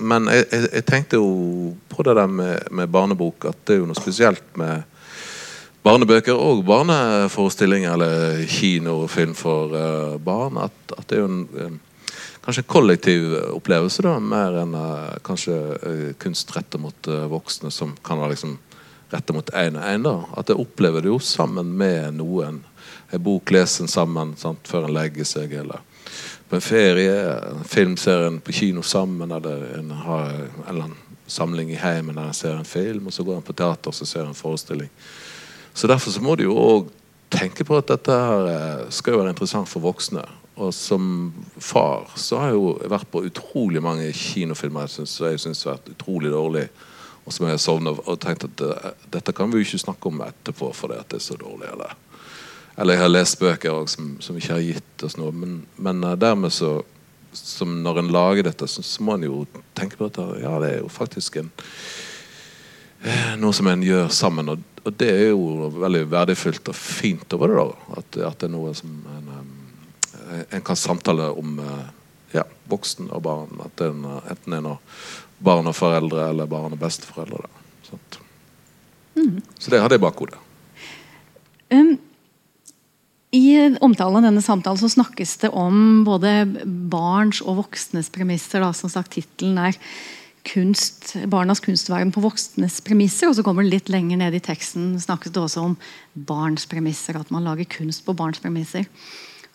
men 0.00 0.28
jeg, 0.32 0.46
jeg, 0.48 0.68
jeg 0.72 0.84
tenkte 0.88 1.20
jo 1.20 1.74
på 1.92 2.04
det 2.06 2.16
der 2.16 2.30
med, 2.30 2.70
med 2.70 2.90
barnebok, 2.92 3.44
at 3.50 3.58
det 3.66 3.76
er 3.76 3.82
jo 3.82 3.88
noe 3.90 3.98
spesielt 3.98 4.44
med 4.56 4.86
barnebøker 5.82 6.38
og 6.38 6.62
barneforestillinger 6.66 7.96
eller 7.96 8.42
kino 8.50 9.02
og 9.02 9.10
film 9.12 9.34
for 9.36 9.74
uh, 9.74 10.18
barn. 10.22 10.60
At, 10.62 10.94
at 10.96 11.08
det 11.10 11.18
er 11.18 11.24
jo 11.24 11.30
en, 11.30 11.42
eh, 11.58 12.10
kanskje 12.44 12.64
en 12.64 12.70
kollektiv 12.70 13.28
opplevelse, 13.52 14.04
da, 14.06 14.16
mer 14.22 14.60
enn 14.62 14.76
uh, 14.78 15.14
kanskje 15.26 15.58
uh, 15.82 16.10
kunst 16.22 16.54
rettet 16.56 16.80
mot 16.80 17.12
voksne, 17.34 17.72
som 17.74 17.96
kan 18.06 18.22
være 18.22 18.36
liksom 18.36 18.56
rettet 19.12 19.36
mot 19.36 19.54
én 19.58 19.76
og 19.76 19.88
én. 19.90 20.10
At 20.38 20.48
jeg 20.48 20.62
opplever 20.62 21.04
det 21.04 21.12
jo 21.12 21.20
sammen 21.20 21.74
med 21.76 22.16
noen. 22.22 22.62
En 23.12 23.22
bok 23.22 23.52
leser 23.52 23.84
en 23.84 23.92
sammen 23.92 24.36
sant, 24.40 24.64
før 24.64 24.86
en 24.86 24.96
legger 24.96 25.28
seg. 25.28 25.52
eller 25.52 25.82
på 26.52 26.56
en 26.56 26.60
ferie, 26.60 27.40
en 27.80 27.96
en 28.08 28.40
på 28.40 28.52
kino 28.52 28.82
sammen, 28.82 29.30
eller 29.30 29.78
en 29.78 29.90
har 29.90 30.28
en 30.28 30.50
eller 30.68 30.82
annen 30.84 30.96
samling 31.26 31.70
i 31.70 31.78
heimen 31.80 32.14
der 32.14 32.26
en 32.28 32.34
ser 32.34 32.58
en 32.58 32.64
film, 32.64 33.06
og 33.06 33.12
så 33.12 33.24
går 33.24 33.36
en 33.36 33.42
på 33.42 33.52
teater 33.52 33.88
og 33.88 33.94
så 33.94 34.04
ser 34.04 34.26
en 34.26 34.34
forestilling. 34.34 34.90
Så 35.74 35.86
Derfor 35.86 36.10
så 36.10 36.20
må 36.20 36.34
du 36.36 36.42
jo 36.42 36.54
òg 36.54 36.90
tenke 37.30 37.64
på 37.64 37.76
at 37.76 37.88
dette 37.88 38.12
her 38.12 38.46
eh, 38.50 38.90
skal 38.90 39.14
jo 39.14 39.22
være 39.22 39.32
interessant 39.32 39.68
for 39.68 39.80
voksne. 39.80 40.20
Og 40.56 40.74
som 40.74 41.32
far 41.58 42.12
så 42.16 42.38
har 42.38 42.52
jeg 42.52 42.60
jo 42.60 42.76
vært 42.84 43.08
på 43.08 43.24
utrolig 43.24 43.82
mange 43.82 44.12
kinofilmer 44.12 44.86
synes, 44.86 45.20
jeg 45.20 45.40
syns 45.40 45.64
har 45.64 45.78
vært 45.78 45.94
utrolig 45.96 46.30
dårlig 46.30 46.68
og 47.24 47.32
som 47.32 47.46
jeg 47.46 47.54
har 47.54 47.62
sovnet 47.62 47.98
og 48.04 48.20
tenkt 48.20 48.44
at 48.44 48.60
eh, 48.60 48.92
dette 49.08 49.32
kan 49.32 49.48
vi 49.48 49.62
jo 49.62 49.70
ikke 49.70 49.86
snakke 49.86 50.12
om 50.12 50.20
etterpå 50.20 50.68
fordi 50.76 51.00
det 51.08 51.16
er 51.16 51.24
så 51.30 51.40
dårlig. 51.40 51.72
Eller, 51.72 51.96
eller 52.76 52.96
jeg 52.96 53.02
har 53.02 53.12
lest 53.12 53.38
bøker 53.40 53.74
også, 53.74 53.96
som, 53.96 54.08
som 54.24 54.38
ikke 54.38 54.56
har 54.56 54.64
gitt 54.64 55.04
oss 55.04 55.18
noe. 55.20 55.32
Men, 55.36 55.60
men 55.76 56.02
eh, 56.06 56.18
dermed 56.20 56.54
så 56.54 56.80
som 57.32 57.78
når 57.80 58.02
en 58.02 58.10
lager 58.12 58.44
dette, 58.44 58.66
så, 58.68 58.82
så 58.84 59.04
må 59.04 59.14
en 59.16 59.24
jo 59.24 59.44
tenke 59.76 59.96
på 59.96 60.10
at 60.10 60.18
ja, 60.42 60.52
det 60.60 60.68
er 60.68 60.82
jo 60.82 60.90
faktisk 60.92 61.38
en 61.40 61.48
eh, 63.00 63.32
noe 63.40 63.56
som 63.56 63.70
en 63.72 63.84
gjør 63.84 64.10
sammen. 64.12 64.52
Og, 64.52 64.66
og 64.84 64.98
det 65.00 65.08
er 65.14 65.30
jo 65.30 65.70
veldig 65.78 66.02
verdifullt 66.12 66.68
og 66.68 66.76
fint 66.76 67.36
over 67.36 67.52
det. 67.52 67.62
da 67.62 68.00
At, 68.02 68.20
at 68.32 68.42
det 68.42 68.50
er 68.50 68.54
noe 68.56 68.74
som 68.76 68.98
en, 69.16 69.32
eh, 70.26 70.44
en 70.58 70.66
kan 70.66 70.76
samtale 70.76 71.30
om 71.32 71.56
ja, 72.32 72.44
voksen 72.68 73.08
og 73.12 73.24
barn. 73.24 73.64
At 73.64 73.76
det 73.80 73.88
er 73.88 73.96
en, 73.96 74.06
enten 74.20 74.58
en 74.58 74.70
av 74.74 75.00
barn 75.42 75.68
og 75.68 75.76
foreldre 75.76 76.28
eller 76.30 76.48
barn 76.48 76.76
og 76.76 76.80
besteforeldre. 76.80 77.48
Sant? 77.88 78.20
Så 79.58 79.72
det 79.72 79.80
hadde 79.80 79.96
jeg 79.96 80.00
i 80.00 80.04
bakhodet. 80.04 80.38
Um, 81.72 81.96
I 83.32 83.76
omtalen 83.80 84.20
av 84.20 84.26
denne 84.26 84.42
samtalen 84.44 84.80
så 84.80 84.90
snakkes 84.92 85.38
det 85.40 85.48
om 85.56 86.02
både 86.04 86.44
barns 86.92 87.40
og 87.40 87.62
voksnes 87.62 88.10
premisser. 88.12 88.60
Da. 88.60 88.74
Som 88.76 88.92
sagt, 88.92 89.14
Tittelen 89.16 89.56
er 89.56 89.78
kunst, 90.44 91.14
'Barnas 91.30 91.62
kunstverden 91.64 92.12
på 92.12 92.20
voksnes 92.20 92.82
premisser'. 92.84 93.30
Og 93.30 93.36
så 93.36 93.44
kommer 93.46 93.64
det 93.64 93.72
litt 93.72 93.88
lenger 93.88 94.20
ned 94.20 94.34
i 94.36 94.42
teksten 94.42 94.98
snakkes 95.00 95.32
det 95.32 95.40
også 95.40 95.64
om 95.64 95.76
barns 96.12 96.66
premisser. 96.66 97.16
At 97.16 97.30
man 97.30 97.44
lager 97.44 97.64
kunst 97.64 98.04
på 98.04 98.12
barns 98.12 98.42
premisser. 98.42 98.84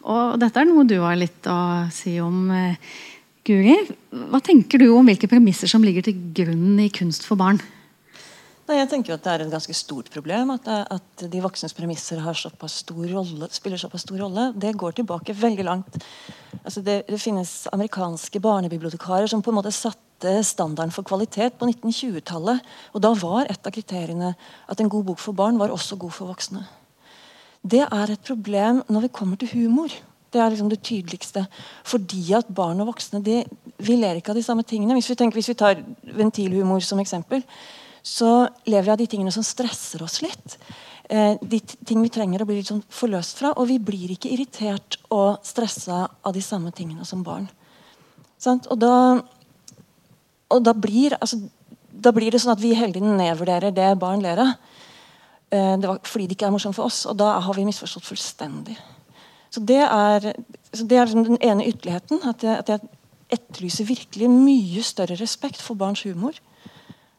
Og 0.02 0.40
Dette 0.40 0.58
er 0.58 0.66
noe 0.66 0.88
du 0.88 0.98
har 1.04 1.16
litt 1.16 1.44
å 1.46 1.92
si 1.92 2.20
om, 2.20 2.50
eh, 2.50 2.76
Guri. 3.46 3.78
Hva 4.12 4.42
tenker 4.42 4.80
du 4.80 4.90
om 4.92 5.06
hvilke 5.06 5.30
premisser 5.30 5.70
som 5.70 5.84
ligger 5.84 6.04
til 6.04 6.18
grunn 6.34 6.80
i 6.80 6.90
kunst 6.90 7.24
for 7.24 7.38
barn? 7.38 7.62
Nei, 8.68 8.82
jeg 8.82 8.90
tenker 8.92 9.16
at 9.16 9.24
Det 9.24 9.32
er 9.32 9.42
et 9.46 9.52
ganske 9.54 9.74
stort 9.78 10.10
problem 10.12 10.50
at, 10.58 10.66
det, 10.66 10.80
at 10.92 11.22
de 11.32 11.44
voksnes 11.44 11.76
premisser 11.76 12.20
såpass 12.20 12.82
rolle, 12.92 13.48
spiller 13.56 13.80
såpass 13.80 14.04
stor 14.04 14.20
rolle. 14.26 14.52
Det 14.60 14.76
går 14.76 14.98
tilbake 14.98 15.32
veldig 15.34 15.64
langt. 15.64 15.96
Altså 16.66 16.84
det, 16.84 17.06
det 17.08 17.20
finnes 17.22 17.68
amerikanske 17.72 18.42
barnebibliotekarer 18.44 19.32
som 19.32 19.42
på 19.42 19.54
en 19.54 19.60
måte 19.62 19.72
satte 19.72 20.44
standarden 20.44 20.92
for 20.92 21.08
kvalitet 21.08 21.56
på 21.56 21.70
1920-tallet. 21.70 22.60
Og 22.92 23.06
Da 23.08 23.14
var 23.16 23.48
et 23.48 23.64
av 23.64 23.72
kriteriene 23.72 24.34
at 24.68 24.84
en 24.84 24.92
god 24.92 25.14
bok 25.14 25.24
for 25.24 25.38
barn 25.38 25.62
var 25.62 25.72
også 25.72 25.96
god 25.96 26.12
for 26.18 26.34
voksne. 26.34 26.66
Det 27.64 27.86
er 27.88 28.12
et 28.12 28.28
problem 28.28 28.84
når 28.92 29.08
vi 29.08 29.14
kommer 29.16 29.40
til 29.40 29.54
humor. 29.56 29.96
Det 30.28 30.44
er 30.44 30.52
liksom 30.52 30.68
det 30.68 30.84
tydeligste. 30.84 31.48
Fordi 31.88 32.34
at 32.36 32.52
barn 32.52 32.84
og 32.84 32.92
voksne 32.92 33.24
de, 33.24 33.46
vi 33.80 33.96
ler 33.96 34.20
ikke 34.20 34.36
av 34.36 34.42
de 34.42 34.44
samme 34.44 34.68
tingene. 34.68 35.00
Hvis 35.00 35.08
vi, 35.08 35.16
tenker, 35.16 35.40
hvis 35.40 35.56
vi 35.56 35.60
tar 35.64 35.80
ventilhumor 36.20 36.84
som 36.84 37.00
eksempel, 37.00 37.48
så 38.08 38.32
lever 38.70 38.86
vi 38.88 38.94
av 38.94 39.00
de 39.02 39.08
tingene 39.12 39.34
som 39.36 39.44
stresser 39.44 40.04
oss 40.06 40.22
litt. 40.24 40.58
Eh, 41.10 41.36
de 41.42 41.60
ting 41.60 42.00
vi 42.04 42.12
trenger 42.12 42.44
å 42.44 42.48
bli 42.48 42.60
litt 42.62 42.70
sånn 42.72 42.84
forløst 42.88 43.42
fra. 43.42 43.52
Og 43.60 43.68
vi 43.72 43.78
blir 43.84 44.14
ikke 44.16 44.32
irritert 44.32 45.00
og 45.14 45.44
stressa 45.48 46.06
av 46.08 46.36
de 46.36 46.44
samme 46.44 46.72
tingene 46.76 47.08
som 47.08 47.26
barn. 47.26 47.50
Og 48.48 48.78
da, 48.80 48.96
og 50.54 50.64
da 50.64 50.74
blir 50.78 51.18
altså, 51.18 51.42
da 51.92 52.14
blir 52.14 52.32
det 52.32 52.40
sånn 52.44 52.54
at 52.54 52.62
vi 52.62 52.76
hele 52.78 53.02
nedvurderer 53.02 53.74
det 53.76 53.90
barn 54.00 54.24
ler 54.24 54.44
av. 54.44 54.54
Eh, 55.50 55.74
det 55.82 55.90
var 55.90 56.00
fordi 56.06 56.30
det 56.30 56.38
ikke 56.38 56.52
er 56.52 56.56
morsomt 56.56 56.78
for 56.78 56.88
oss. 56.88 57.04
Og 57.10 57.18
da 57.20 57.34
har 57.44 57.58
vi 57.58 57.68
misforstått 57.68 58.08
fullstendig. 58.08 58.78
Så 59.52 59.64
Det 59.64 59.82
er, 59.84 60.34
så 60.76 60.84
det 60.86 60.98
er 60.98 61.08
liksom 61.08 61.24
den 61.24 61.42
ene 61.42 61.68
ytterligheten. 61.68 62.24
At 62.30 62.44
jeg, 62.44 62.60
at 62.64 62.70
jeg, 62.76 62.94
etterlyser 63.28 63.84
virkelig 63.84 64.30
mye 64.32 64.82
større 64.88 65.18
respekt 65.20 65.60
for 65.60 65.76
barns 65.76 66.06
humor. 66.08 66.38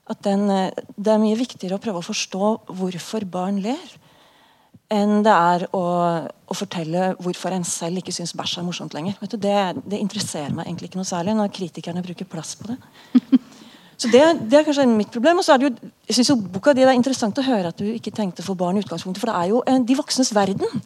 At 0.08 0.22
den, 0.24 0.50
eh, 0.50 0.70
Det 0.96 1.12
er 1.12 1.22
mye 1.22 1.36
viktigere 1.36 1.76
å 1.76 1.82
prøve 1.82 2.00
å 2.00 2.06
forstå 2.06 2.52
hvorfor 2.66 3.24
barn 3.28 3.62
ler, 3.62 3.88
enn 4.90 5.22
det 5.22 5.32
er 5.32 5.66
å, 5.76 5.84
å 6.48 6.54
fortelle 6.56 7.14
hvorfor 7.20 7.52
en 7.52 7.64
selv 7.64 8.00
ikke 8.00 8.14
syns 8.14 8.32
bæsj 8.32 8.58
er 8.58 8.64
morsomt 8.64 8.94
lenger. 8.96 9.18
Du, 9.28 9.36
det, 9.36 9.82
det 9.84 10.00
interesserer 10.00 10.54
meg 10.54 10.66
egentlig 10.66 10.88
ikke 10.88 11.02
noe 11.02 11.08
særlig 11.08 11.36
når 11.36 11.52
kritikerne 11.52 12.04
bruker 12.04 12.24
plass 12.24 12.54
på 12.56 12.70
det. 12.70 12.78
Så 13.98 14.08
det, 14.12 14.22
det, 14.46 14.60
er 14.60 14.64
kanskje 14.64 14.86
mitt 14.86 15.10
problem. 15.10 15.40
Og 15.40 15.44
så 15.44 15.56
er 15.56 15.60
det 15.60 15.68
jo, 15.68 15.90
jeg 16.06 16.16
synes 16.16 16.30
jo 16.30 16.36
boka 16.54 16.72
di, 16.72 16.84
det 16.86 16.92
er 16.92 16.98
interessant 17.00 17.38
å 17.40 17.44
høre 17.44 17.72
at 17.72 17.80
du 17.80 17.88
ikke 17.90 18.14
tenkte 18.14 18.44
for 18.46 18.58
barn 18.58 18.78
i 18.78 18.82
utgangspunktet, 18.84 19.20
for 19.20 19.32
det 19.32 19.38
er 19.40 19.50
jo 19.50 19.62
eh, 19.66 19.80
de 19.82 19.96
voksnes 19.98 20.30
verden. 20.36 20.84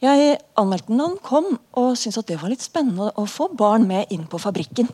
Jeg 0.00 0.38
anmeldte 0.56 0.88
den 0.88 1.02
da 1.02 1.10
den 1.10 1.18
kom, 1.20 1.50
og 1.76 1.90
syntes 2.00 2.22
at 2.22 2.30
det 2.30 2.38
var 2.40 2.48
litt 2.48 2.64
spennende 2.64 3.10
å 3.20 3.26
få 3.28 3.50
barn 3.52 3.84
med 3.88 4.08
inn 4.14 4.24
på 4.24 4.40
fabrikken. 4.40 4.88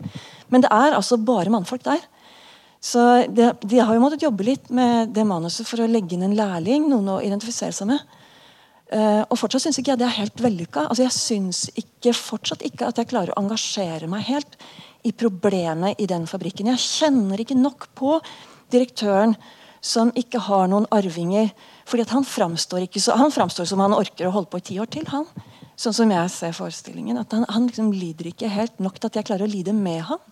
Men 0.50 0.64
det 0.64 0.72
er 0.74 0.98
altså 0.98 1.20
bare 1.22 1.52
mannfolk 1.54 1.86
der. 1.86 2.02
Så 2.86 3.02
de, 3.32 3.50
De 3.66 3.80
har 3.80 3.94
jo 3.94 4.02
måttet 4.02 4.22
jobbe 4.26 4.46
litt 4.46 4.70
med 4.70 5.10
det 5.16 5.24
manuset 5.26 5.66
for 5.66 5.82
å 5.82 5.90
legge 5.90 6.14
inn 6.14 6.26
en 6.26 6.36
lærling, 6.38 6.86
noen 6.90 7.16
å 7.16 7.20
identifisere 7.24 7.74
seg 7.74 7.90
med. 7.90 8.16
Uh, 8.86 9.24
og 9.26 9.40
fortsatt 9.40 9.64
syns 9.64 9.80
ikke 9.80 9.96
jeg 9.96 9.98
det 9.98 10.06
er 10.06 10.18
helt 10.20 10.42
vellykka. 10.44 10.84
Altså, 10.86 11.02
jeg 11.02 11.16
syns 11.16 11.64
ikke, 11.74 12.14
fortsatt 12.14 12.62
ikke 12.68 12.86
at 12.86 13.00
jeg 13.00 13.10
klarer 13.10 13.34
å 13.34 13.40
engasjere 13.42 14.06
meg 14.10 14.28
helt 14.28 14.54
i 15.06 15.10
problemet 15.10 15.98
i 16.02 16.06
den 16.10 16.28
fabrikken. 16.30 16.70
Jeg 16.70 16.84
kjenner 16.84 17.42
ikke 17.42 17.58
nok 17.58 17.88
på 17.98 18.20
direktøren 18.74 19.34
som 19.82 20.12
ikke 20.18 20.44
har 20.46 20.70
noen 20.70 20.86
arvinger. 20.94 21.50
fordi 21.84 22.06
Han 22.10 22.24
framstår, 22.24 22.86
så, 22.98 23.16
han 23.18 23.34
framstår 23.34 23.66
som 23.66 23.82
han 23.82 23.94
orker 23.94 24.26
å 24.26 24.34
holde 24.34 24.50
på 24.50 24.62
i 24.62 24.66
ti 24.70 24.78
år 24.82 24.90
til. 24.90 25.06
han. 25.10 25.26
Sånn 25.76 25.94
som 25.94 26.10
jeg 26.10 26.30
ser 26.30 26.54
forestillingen. 26.56 27.18
at 27.18 27.32
Han, 27.32 27.44
han 27.48 27.66
liksom 27.66 27.92
lider 27.92 28.30
ikke 28.30 28.48
helt 28.48 28.78
nok 28.78 28.98
til 28.98 29.10
at 29.10 29.16
jeg 29.16 29.26
klarer 29.26 29.46
å 29.46 29.50
lide 29.50 29.74
med 29.74 30.02
han. 30.02 30.22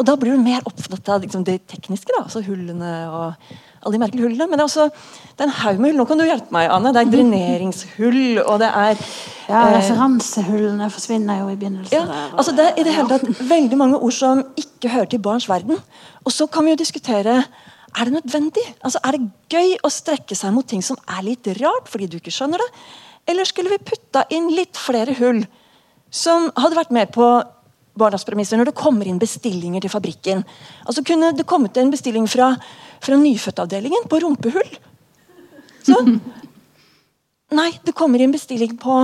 Og 0.00 0.06
Da 0.08 0.16
blir 0.16 0.34
du 0.34 0.42
mer 0.42 0.64
opptatt 0.66 1.08
av 1.12 1.22
liksom, 1.22 1.44
det 1.44 1.60
tekniske. 1.70 2.10
da, 2.16 2.24
altså 2.24 2.42
Hullene 2.42 2.92
og 3.12 3.34
alle 3.82 3.96
de 3.96 4.00
merkelige 4.02 4.28
hullene. 4.28 4.48
Men 4.48 4.58
det 4.58 4.64
er 4.64 4.70
også 4.70 4.86
det 4.88 5.44
er 5.44 5.48
en 5.48 5.56
haug 5.60 5.80
med 5.80 5.90
hull. 5.90 5.98
Nå 6.00 6.06
kan 6.08 6.20
du 6.20 6.24
hjelpe 6.26 6.54
meg, 6.54 6.70
Anne. 6.70 6.92
Det 6.94 7.02
er 7.02 7.12
dreneringshull, 7.12 8.22
og 8.44 8.62
det 8.62 8.70
er 8.70 9.02
Ja, 9.48 9.64
referansehullene 9.74 10.88
forsvinner 10.90 11.42
jo 11.42 11.50
i 11.52 11.58
begynnelsen. 11.58 11.92
Ja, 11.96 12.06
der, 12.08 12.32
altså 12.38 12.54
det 12.56 12.66
er 12.68 12.80
i 12.80 12.86
det 12.86 12.94
hele 12.96 13.10
tatt 13.10 13.44
veldig 13.50 13.78
mange 13.78 13.98
ord 13.98 14.16
som 14.16 14.44
ikke 14.56 14.92
hører 14.92 15.10
til 15.12 15.22
barns 15.22 15.48
verden. 15.50 15.78
Og 16.24 16.32
så 16.32 16.46
kan 16.46 16.64
vi 16.64 16.74
jo 16.74 16.80
diskutere 16.82 17.42
er 17.92 18.08
det 18.08 18.12
nødvendig? 18.12 18.62
Altså, 18.80 18.98
Er 19.04 19.10
det 19.16 19.30
gøy 19.52 19.74
å 19.84 19.90
strekke 19.92 20.36
seg 20.36 20.54
mot 20.54 20.66
ting 20.66 20.82
som 20.84 20.96
er 21.08 21.22
litt 21.26 21.46
rart 21.60 21.90
fordi 21.92 22.08
du 22.08 22.16
ikke 22.16 22.32
skjønner 22.32 22.62
det? 22.62 22.70
Eller 23.28 23.44
skulle 23.44 23.70
vi 23.74 23.78
putta 23.84 24.24
inn 24.30 24.48
litt 24.50 24.78
flere 24.80 25.14
hull 25.18 25.44
som 26.12 26.50
hadde 26.56 26.78
vært 26.78 26.94
med 26.94 27.12
på 27.12 27.26
barnas 27.98 28.24
premisser 28.24 28.56
når 28.58 28.70
det 28.70 28.78
kommer 28.78 29.08
inn 29.08 29.20
bestillinger 29.20 29.84
til 29.84 29.92
fabrikken? 29.92 30.44
Altså 30.86 31.04
Kunne 31.06 31.34
det 31.36 31.48
kommet 31.48 31.76
en 31.76 31.92
bestilling 31.92 32.28
fra 32.30 32.54
fra 33.02 33.18
nyfødtavdelingen 33.18 34.06
på 34.10 34.20
rumpehull. 34.22 34.76
Sånn. 35.86 36.18
Nei, 37.58 37.70
det 37.84 37.94
kommer 37.98 38.22
inn 38.22 38.34
bestilling 38.34 38.76
på, 38.80 38.98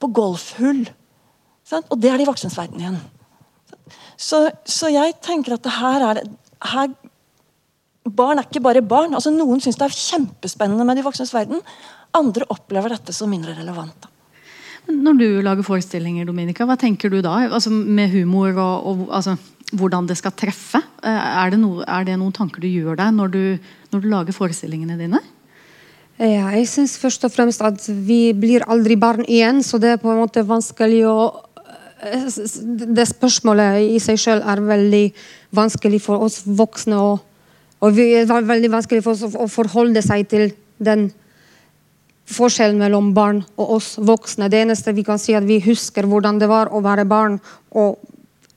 på 0.00 0.10
golfhull. 0.14 0.84
Sånn. 1.66 1.84
Og 1.90 2.00
det 2.00 2.12
er 2.12 2.20
de 2.20 2.28
voksnes 2.28 2.56
verden 2.58 2.82
igjen. 2.82 3.00
Så, 4.14 4.46
så, 4.62 4.88
jeg 4.94 5.16
tenker 5.24 5.56
at 5.56 5.64
det 5.66 5.74
her 5.74 6.06
er 6.12 6.22
her, 6.74 6.94
Barn 8.04 8.36
er 8.36 8.44
ikke 8.44 8.60
bare 8.60 8.82
barn. 8.84 9.14
altså 9.16 9.30
Noen 9.32 9.62
syns 9.64 9.78
det 9.80 9.86
er 9.86 9.96
kjempespennende 9.96 10.84
med 10.84 10.98
de 11.00 11.04
voksnes 11.06 11.32
verden. 11.32 11.62
Andre 12.14 12.44
opplever 12.52 12.92
dette 12.92 13.14
som 13.16 13.32
mindre 13.32 13.56
relevant. 13.56 14.06
Når 14.90 15.18
du 15.18 15.26
lager 15.44 15.64
forestillinger, 15.64 16.26
Dominika, 16.28 16.66
hva 16.68 16.76
tenker 16.80 17.12
du 17.12 17.20
da? 17.24 17.38
Altså 17.48 17.70
Med 17.72 18.12
humor 18.12 18.52
og, 18.52 18.86
og 18.90 19.04
altså 19.16 19.36
hvordan 19.74 20.08
det 20.08 20.16
skal 20.18 20.34
treffe. 20.36 20.80
Eh, 21.02 21.30
er 21.44 21.54
det, 21.54 21.60
noe, 21.62 21.84
er 21.88 22.04
det 22.06 22.18
noen 22.20 22.34
tanker 22.34 22.62
du 22.62 22.68
gjør 22.68 22.98
deg 23.00 23.14
når 23.16 23.32
du, 23.32 23.40
når 23.92 24.04
du 24.04 24.10
lager 24.10 24.36
forestillingene 24.36 24.98
dine? 25.00 25.20
Ja, 26.20 26.52
jeg 26.54 26.68
syns 26.70 26.94
først 27.00 27.24
og 27.26 27.32
fremst 27.34 27.64
at 27.64 27.88
vi 28.06 28.28
blir 28.38 28.62
aldri 28.70 28.94
barn 29.00 29.24
igjen, 29.26 29.64
så 29.66 29.80
det 29.82 29.96
er 29.96 30.02
på 30.02 30.12
en 30.12 30.20
måte 30.22 30.44
vanskelig 30.46 31.02
å 31.10 31.16
eh, 32.04 32.28
Det 32.94 33.08
spørsmålet 33.10 33.96
i 33.96 33.98
seg 34.02 34.20
selv 34.20 34.46
er 34.46 34.62
veldig 34.62 35.04
vanskelig 35.56 36.02
for 36.04 36.28
oss 36.28 36.42
voksne. 36.44 37.00
Og, 37.00 37.18
og 37.80 37.98
det 37.98 38.28
er 38.28 38.50
veldig 38.52 38.72
vanskelig 38.76 39.02
for 39.06 39.16
oss 39.16 39.34
å 39.34 39.50
forholde 39.50 40.04
seg 40.04 40.28
til 40.30 40.52
den 40.78 41.08
forskjellen 42.30 42.80
mellom 42.80 43.12
barn 43.16 43.42
og 43.60 43.76
oss 43.76 43.94
voksne. 44.00 44.48
Det 44.48 44.62
eneste 44.64 44.94
vi 44.96 45.04
kan 45.04 45.20
si, 45.20 45.34
er 45.34 45.42
at 45.42 45.48
vi 45.48 45.60
husker 45.64 46.08
hvordan 46.08 46.40
det 46.40 46.48
var 46.48 46.72
å 46.72 46.80
være 46.84 47.04
barn. 47.08 47.40
og 47.70 47.98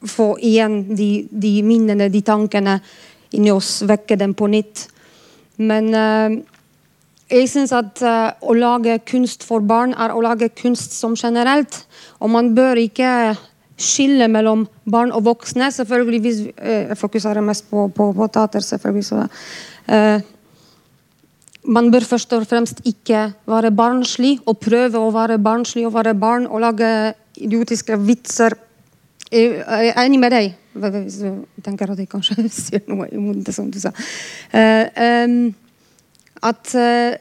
få 0.05 0.35
igjen 0.43 0.95
de, 0.95 1.27
de, 1.31 1.61
minnene, 1.65 2.09
de 2.13 2.21
tankene 2.25 2.77
inni 3.35 3.51
oss, 3.51 3.81
vekke 3.87 4.17
dem 4.19 4.35
på 4.37 4.49
nytt. 4.51 4.85
Men 5.57 5.89
uh, 5.95 6.37
jeg 7.31 7.49
syns 7.51 7.73
at 7.75 8.01
uh, 8.05 8.29
å 8.45 8.55
lage 8.57 8.99
kunst 9.09 9.45
for 9.47 9.65
barn 9.65 9.95
er 9.97 10.13
å 10.13 10.23
lage 10.23 10.51
kunst 10.55 10.95
som 10.95 11.17
generelt. 11.17 11.81
Og 12.21 12.31
man 12.33 12.53
bør 12.57 12.79
ikke 12.81 13.35
skille 13.77 14.29
mellom 14.31 14.65
barn 14.89 15.11
og 15.13 15.25
voksne. 15.27 15.71
Selvfølgelig 15.73 16.23
hvis 16.23 16.41
uh, 16.53 16.93
Jeg 16.93 17.01
fokuserer 17.01 17.45
mest 17.45 17.67
på, 17.71 17.89
på, 17.89 18.11
på 18.13 18.31
teater, 18.31 18.65
selvfølgelig. 18.65 19.09
Så, 19.09 19.27
man 21.67 21.91
bør 21.91 22.05
først 22.07 22.33
og 22.33 22.45
fremst 22.47 22.79
ikke 22.87 23.27
være 23.49 23.73
barnslig 23.75 24.37
og 24.47 24.59
prøve 24.63 25.01
å 25.01 25.11
være 25.11 25.39
barnslig 25.43 25.85
og 25.87 25.95
være 25.97 26.15
barn 26.17 26.47
og 26.47 26.63
lage 26.63 26.91
idiotiske 27.37 27.99
vitser 28.07 28.55
jeg 29.31 29.63
er 29.67 30.05
enig 30.05 30.19
med 30.21 30.31
deg, 30.31 30.53
hvis 30.77 31.17
du 31.19 31.63
tenker 31.65 31.91
at 31.91 31.99
jeg 31.99 32.09
kanskje 32.11 32.45
sier 32.53 32.83
noe 32.87 33.09
imot 33.11 33.41
det 33.43 33.55
som 33.55 33.67
du 33.71 33.79
sa. 33.81 33.91
Um, 34.53 35.49
at 36.47 36.71
uh, 36.77 37.17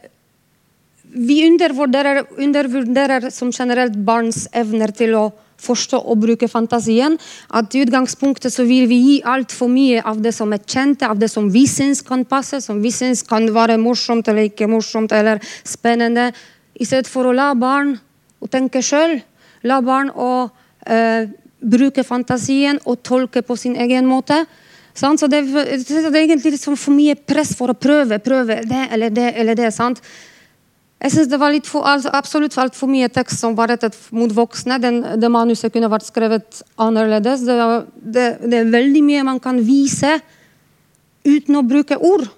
vi 1.16 1.40
undervurderer, 1.48 2.22
undervurderer, 2.38 3.30
som 3.34 3.50
generelt 3.50 3.96
barns 4.06 4.44
evner 4.54 4.92
til 4.94 5.16
å 5.18 5.24
forstå 5.66 6.00
og 6.00 6.20
bruke 6.22 6.48
fantasien. 6.48 7.18
At 7.50 7.74
i 7.74 7.82
utgangspunktet 7.84 8.54
så 8.54 8.66
vil 8.68 8.88
vi 8.90 9.00
gi 9.02 9.16
altfor 9.26 9.70
mye 9.72 10.02
av 10.06 10.22
det 10.22 10.32
som 10.36 10.54
er 10.54 10.62
kjent, 10.62 11.02
av 11.02 11.18
det 11.20 11.30
som 11.32 11.50
vi 11.52 11.66
syns 11.70 12.04
kan 12.06 12.24
passe, 12.28 12.62
som 12.64 12.82
vi 12.82 12.94
syns 12.94 13.24
kan 13.26 13.48
være 13.54 13.78
morsomt 13.82 14.28
eller 14.30 14.48
ikke 14.50 14.70
morsomt 14.70 15.14
eller 15.16 15.42
spennende, 15.66 16.30
i 16.76 16.84
stedet 16.84 17.08
for 17.08 17.26
å 17.26 17.34
la 17.34 17.52
barn 17.56 17.94
å 18.42 18.48
tenke 18.52 18.82
sjøl. 18.84 19.18
La 19.66 19.80
barn 19.82 20.10
å 20.12 20.30
uh, 20.46 21.22
bruke 21.60 22.04
fantasien 22.04 22.78
og 22.84 23.00
tolke 23.06 23.42
på 23.42 23.56
sin 23.58 23.76
egen 23.80 24.06
måte. 24.06 24.44
Sant? 24.96 25.20
Så 25.20 25.28
det, 25.28 25.42
det, 25.52 26.00
er 26.04 26.22
egentlig 26.22 26.56
liksom 26.56 26.76
for 26.80 26.96
mye 26.96 27.16
press 27.16 27.54
for 27.56 27.72
å 27.72 27.76
prøve, 27.76 28.20
prøve 28.24 28.62
det 28.64 28.86
eller 28.92 29.12
det 29.12 29.28
eller 29.36 29.58
det. 29.58 29.72
sant? 29.74 30.00
Jeg 30.96 31.12
synes 31.12 31.28
det 31.28 31.38
var 31.40 31.52
litt 31.52 31.68
for, 31.68 31.84
altså, 31.84 32.10
absolutt 32.16 32.56
altfor 32.58 32.88
mye 32.88 33.08
tekst 33.12 33.42
som 33.42 33.54
var 33.58 33.68
rettet 33.74 33.98
mot 34.16 34.32
voksne. 34.32 34.78
Den, 34.80 35.02
det 35.20 35.30
manuset 35.32 35.72
kunne 35.74 35.90
vært 35.92 36.08
skrevet 36.08 36.62
annerledes. 36.80 37.44
Det, 37.44 37.56
det, 38.00 38.26
det, 38.46 38.62
er 38.62 38.72
veldig 38.72 39.04
mye 39.04 39.26
man 39.28 39.40
kan 39.42 39.60
vise 39.66 40.16
uten 41.26 41.58
å 41.60 41.66
bruke 41.66 42.00
ord. 42.00 42.28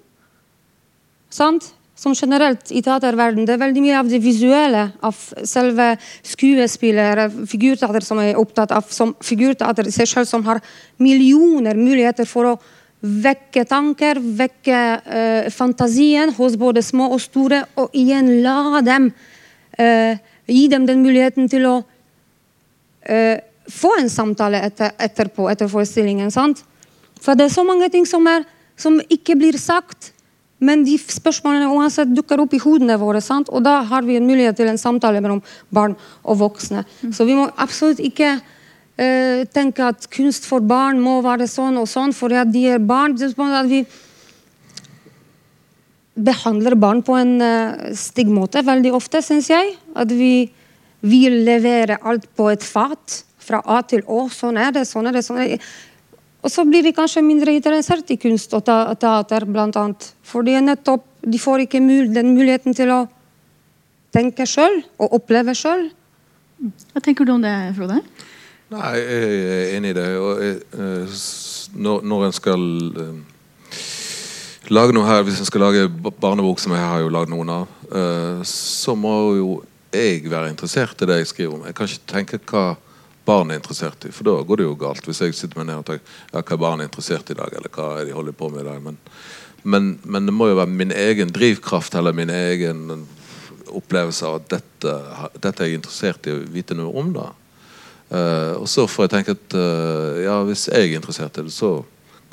Sant? 1.31 1.71
som 1.99 2.13
generelt 2.15 2.69
i 2.71 2.79
teaterverden, 2.79 3.43
det 3.43 3.57
er 3.57 3.59
veldig 3.59 3.81
mye 3.83 3.97
av 3.99 4.07
det 4.07 4.21
visuelle, 4.23 4.85
av 5.03 5.17
selve 5.43 5.89
skuespillere, 6.23 7.25
figurteater 7.49 8.05
som 8.05 8.21
er 8.23 8.39
opptatt 8.39 8.71
av 8.71 8.87
som 8.93 9.11
figurteater 9.19 9.89
i 9.89 9.91
seg 9.91 10.07
selv, 10.07 10.29
som 10.29 10.45
har 10.47 10.61
millioner 11.03 11.75
muligheter 11.75 12.29
for 12.29 12.53
å 12.53 12.53
vekke 12.99 13.63
tanker, 13.67 14.19
vekke 14.19 14.79
uh, 14.99 15.51
fantasien 15.55 16.33
hos 16.35 16.57
både 16.59 16.83
små 16.83 17.09
og 17.15 17.21
store, 17.23 17.63
og 17.79 17.95
igjen 17.95 18.39
la 18.43 18.81
dem 18.85 19.11
uh, 19.79 20.25
Gi 20.49 20.63
dem 20.65 20.87
den 20.89 21.03
muligheten 21.05 21.45
til 21.45 21.65
å 21.69 21.75
uh, 21.77 23.35
få 23.69 23.91
en 23.99 24.07
samtale 24.09 24.63
etter, 24.65 24.95
etterpå, 24.97 25.45
etter 25.51 25.69
forestillingen. 25.69 26.31
sant? 26.33 26.63
For 27.21 27.37
det 27.37 27.45
er 27.45 27.53
så 27.53 27.65
mange 27.67 27.89
ting 27.93 28.07
som, 28.09 28.25
er, 28.25 28.47
som 28.79 28.97
ikke 29.13 29.37
blir 29.37 29.59
sagt 29.61 30.15
Men 30.59 30.81
de 30.83 30.97
spørsmålene 30.99 31.69
uansett 31.71 32.09
dukker 32.11 32.41
opp 32.43 32.51
i 32.51 32.59
hodene 32.59 32.97
våre. 32.99 33.21
Sant? 33.23 33.47
Og 33.47 33.61
da 33.63 33.77
har 33.87 34.03
vi 34.03 34.17
en 34.19 34.25
mulighet 34.27 34.57
til 34.59 34.67
en 34.67 34.81
samtale 34.81 35.21
mellom 35.23 35.39
barn 35.71 35.93
og 36.19 36.35
voksne. 36.41 36.81
Mm. 36.99 37.13
Så 37.15 37.23
vi 37.23 37.37
må 37.37 37.45
absolutt 37.55 38.01
ikke 38.03 38.33
uh, 38.99 39.47
tenke 39.55 39.87
at 39.87 40.07
kunst 40.13 40.45
for 40.49 40.63
barn 40.65 40.99
må 41.01 41.19
være 41.25 41.47
sånn 41.49 41.79
og 41.79 41.87
sånn 41.89 42.13
fordi 42.15 42.39
at 42.41 42.51
de 42.53 42.65
er 42.75 42.83
barn. 42.83 43.15
Er 43.15 43.57
at 43.61 43.71
vi 43.71 43.83
behandler 46.19 46.75
barn 46.75 47.01
på 47.05 47.15
en 47.15 47.37
uh, 47.39 47.89
stygg 47.95 48.31
måte 48.31 48.63
veldig 48.67 48.93
ofte, 48.97 49.23
syns 49.23 49.49
jeg. 49.51 49.75
At 49.95 50.11
vi 50.11 50.49
vil 50.99 51.43
levere 51.47 51.99
alt 52.03 52.27
på 52.35 52.49
et 52.51 52.65
fat 52.65 53.21
fra 53.39 53.61
A 53.65 53.81
til 53.87 54.03
Å. 54.05 54.25
Sånn 54.33 54.59
er 54.59 54.73
det, 54.75 54.85
sånn 54.87 55.07
er 55.09 55.15
det. 55.15 55.23
sånn 55.25 55.39
er 55.41 55.53
det. 55.55 55.61
Og 56.39 56.51
så 56.51 56.63
blir 56.67 56.83
de 56.85 56.95
kanskje 56.95 57.23
mindre 57.23 57.53
interessert 57.55 58.11
i 58.13 58.19
kunst 58.19 58.53
og 58.55 58.63
teater, 58.63 59.45
annet. 59.59 60.11
Fordi 60.23 60.55
nettopp 60.63 61.05
de 61.19 61.39
får 61.39 61.65
ikke 61.65 61.81
mul 61.83 62.13
den 62.15 62.33
muligheten 62.35 62.75
til 62.75 62.91
å 62.95 62.99
tenke 64.15 64.47
sjøl 64.47 64.79
og 64.97 65.17
oppleve 65.19 65.55
sjøl. 65.57 65.89
Hva 66.93 67.03
tenker 67.03 67.27
du 67.27 67.33
om 67.35 67.43
det, 67.43 67.53
Frode? 67.75 67.99
Nei, 68.69 68.95
Jeg 68.97 69.39
er 69.49 69.77
enig 69.77 69.93
i 69.93 69.97
det. 69.97 70.07
Jeg, 70.13 70.59
eh, 70.77 71.17
når, 71.73 72.03
når 72.05 72.25
en 72.25 72.35
skal 72.37 72.67
uh, 72.97 73.15
lage 74.69 74.93
noe 74.93 75.07
her, 75.07 75.23
hvis 75.25 75.39
en 75.41 75.49
skal 75.49 75.65
lage 75.65 75.87
barnebok, 76.21 76.61
som 76.61 76.75
jeg 76.77 76.85
har 76.85 77.01
jo 77.01 77.09
lagd 77.13 77.33
noen 77.33 77.49
av, 77.53 77.75
så 78.45 78.93
må 78.93 79.13
jo 79.37 79.49
jeg 79.89 80.29
være 80.29 80.51
interessert 80.51 81.01
i 81.01 81.07
det 81.09 81.17
jeg 81.23 81.31
skriver 81.31 81.55
om. 81.55 81.65
Jeg 81.65 81.77
kan 81.77 81.89
ikke 81.89 82.11
tenke 82.11 82.39
hva 82.51 82.65
barn 83.29 83.51
er 83.51 83.59
interessert 83.59 84.05
i. 84.07 84.13
For 84.13 84.27
da 84.27 84.37
går 84.45 84.61
det 84.61 84.67
jo 84.67 84.77
galt. 84.79 85.05
Hvis 85.05 85.21
jeg 85.23 85.37
sitter 85.37 85.61
meg 85.61 85.69
ned 85.69 85.81
og 85.81 85.87
tenker 85.89 86.17
ja, 86.33 86.57
hva 86.61 86.73
er 86.73 86.85
interessert 86.85 87.29
i 87.29 87.35
i 87.35 87.39
dag, 87.39 87.53
eller 87.57 87.73
hva 87.73 87.91
er 87.99 88.09
de 88.09 88.15
holder 88.17 88.37
på 88.37 88.49
med 88.53 88.63
i 88.63 88.69
dag. 88.69 88.81
Men, 88.85 88.99
men, 89.63 89.89
men, 90.03 90.29
det 90.29 90.35
må 90.35 90.49
jo 90.49 90.59
være 90.59 90.79
min 90.81 90.93
egen 90.95 91.33
drivkraft 91.35 91.97
eller 91.99 92.15
min 92.15 92.31
egen 92.33 93.07
opplevelse 93.69 94.25
av 94.25 94.39
at 94.39 94.47
dette, 94.55 94.95
dette 95.37 95.61
er 95.61 95.69
jeg 95.69 95.81
interessert 95.81 96.29
i 96.29 96.33
å 96.33 96.41
vite 96.53 96.77
noe 96.77 96.93
om. 97.01 97.13
da. 97.17 97.29
Uh, 98.09 98.57
og 98.57 98.65
så 98.69 98.87
får 98.89 99.05
jeg 99.05 99.13
tenke 99.13 99.35
at 99.37 99.53
uh, 99.53 100.17
ja, 100.23 100.39
hvis 100.47 100.65
jeg 100.71 100.87
er 100.87 100.97
interessert 100.97 101.35
i 101.37 101.45
det, 101.45 101.53
så 101.53 101.75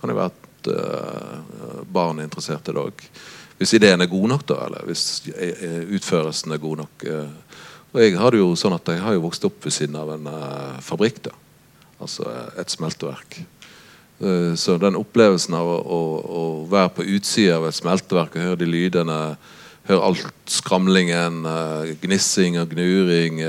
kan 0.01 0.09
det 0.09 0.17
være 0.17 0.33
at 0.33 0.71
uh, 0.73 1.83
barn 1.93 2.21
er 2.21 2.29
interessert 2.29 2.71
i 2.71 2.73
det 2.73 2.81
òg. 2.81 3.05
Hvis 3.59 3.75
ideen 3.77 4.01
er 4.01 4.09
god 4.09 4.31
nok, 4.33 4.45
da, 4.49 4.57
eller 4.67 4.85
hvis 4.89 5.25
utførelsen 5.97 6.53
er 6.53 6.61
god 6.61 6.83
nok. 6.83 7.05
Og 7.95 8.01
jeg 8.03 8.17
har 8.21 8.35
det 8.35 8.43
jo 8.43 8.51
sånn 8.53 8.75
at 8.77 8.91
jeg 8.93 9.01
har 9.01 9.15
jo 9.17 9.23
vokst 9.25 9.47
opp 9.49 9.65
ved 9.65 9.73
siden 9.73 9.97
av 9.97 10.11
en 10.12 10.27
fabrikk. 10.85 11.23
da 11.25 11.33
Altså 12.05 12.27
eh, 12.29 12.59
et 12.61 12.73
smelteverk. 12.75 13.39
Så 14.57 14.77
den 14.81 14.97
opplevelsen 14.97 15.57
av 15.57 15.69
å, 15.69 15.79
å, 15.81 16.03
å, 16.25 16.43
være 16.73 16.93
på 16.97 17.05
utsida 17.17 17.59
av 17.59 17.67
et 17.69 17.77
smelteverk 17.77 18.37
og 18.37 18.45
høre 18.47 18.61
de 18.62 18.69
lydene, 18.69 19.17
høre 19.89 20.07
alt 20.11 20.53
skramlingen, 20.53 21.43
gnissing 22.01 22.57
og 22.61 22.73
gnuring 22.73 23.43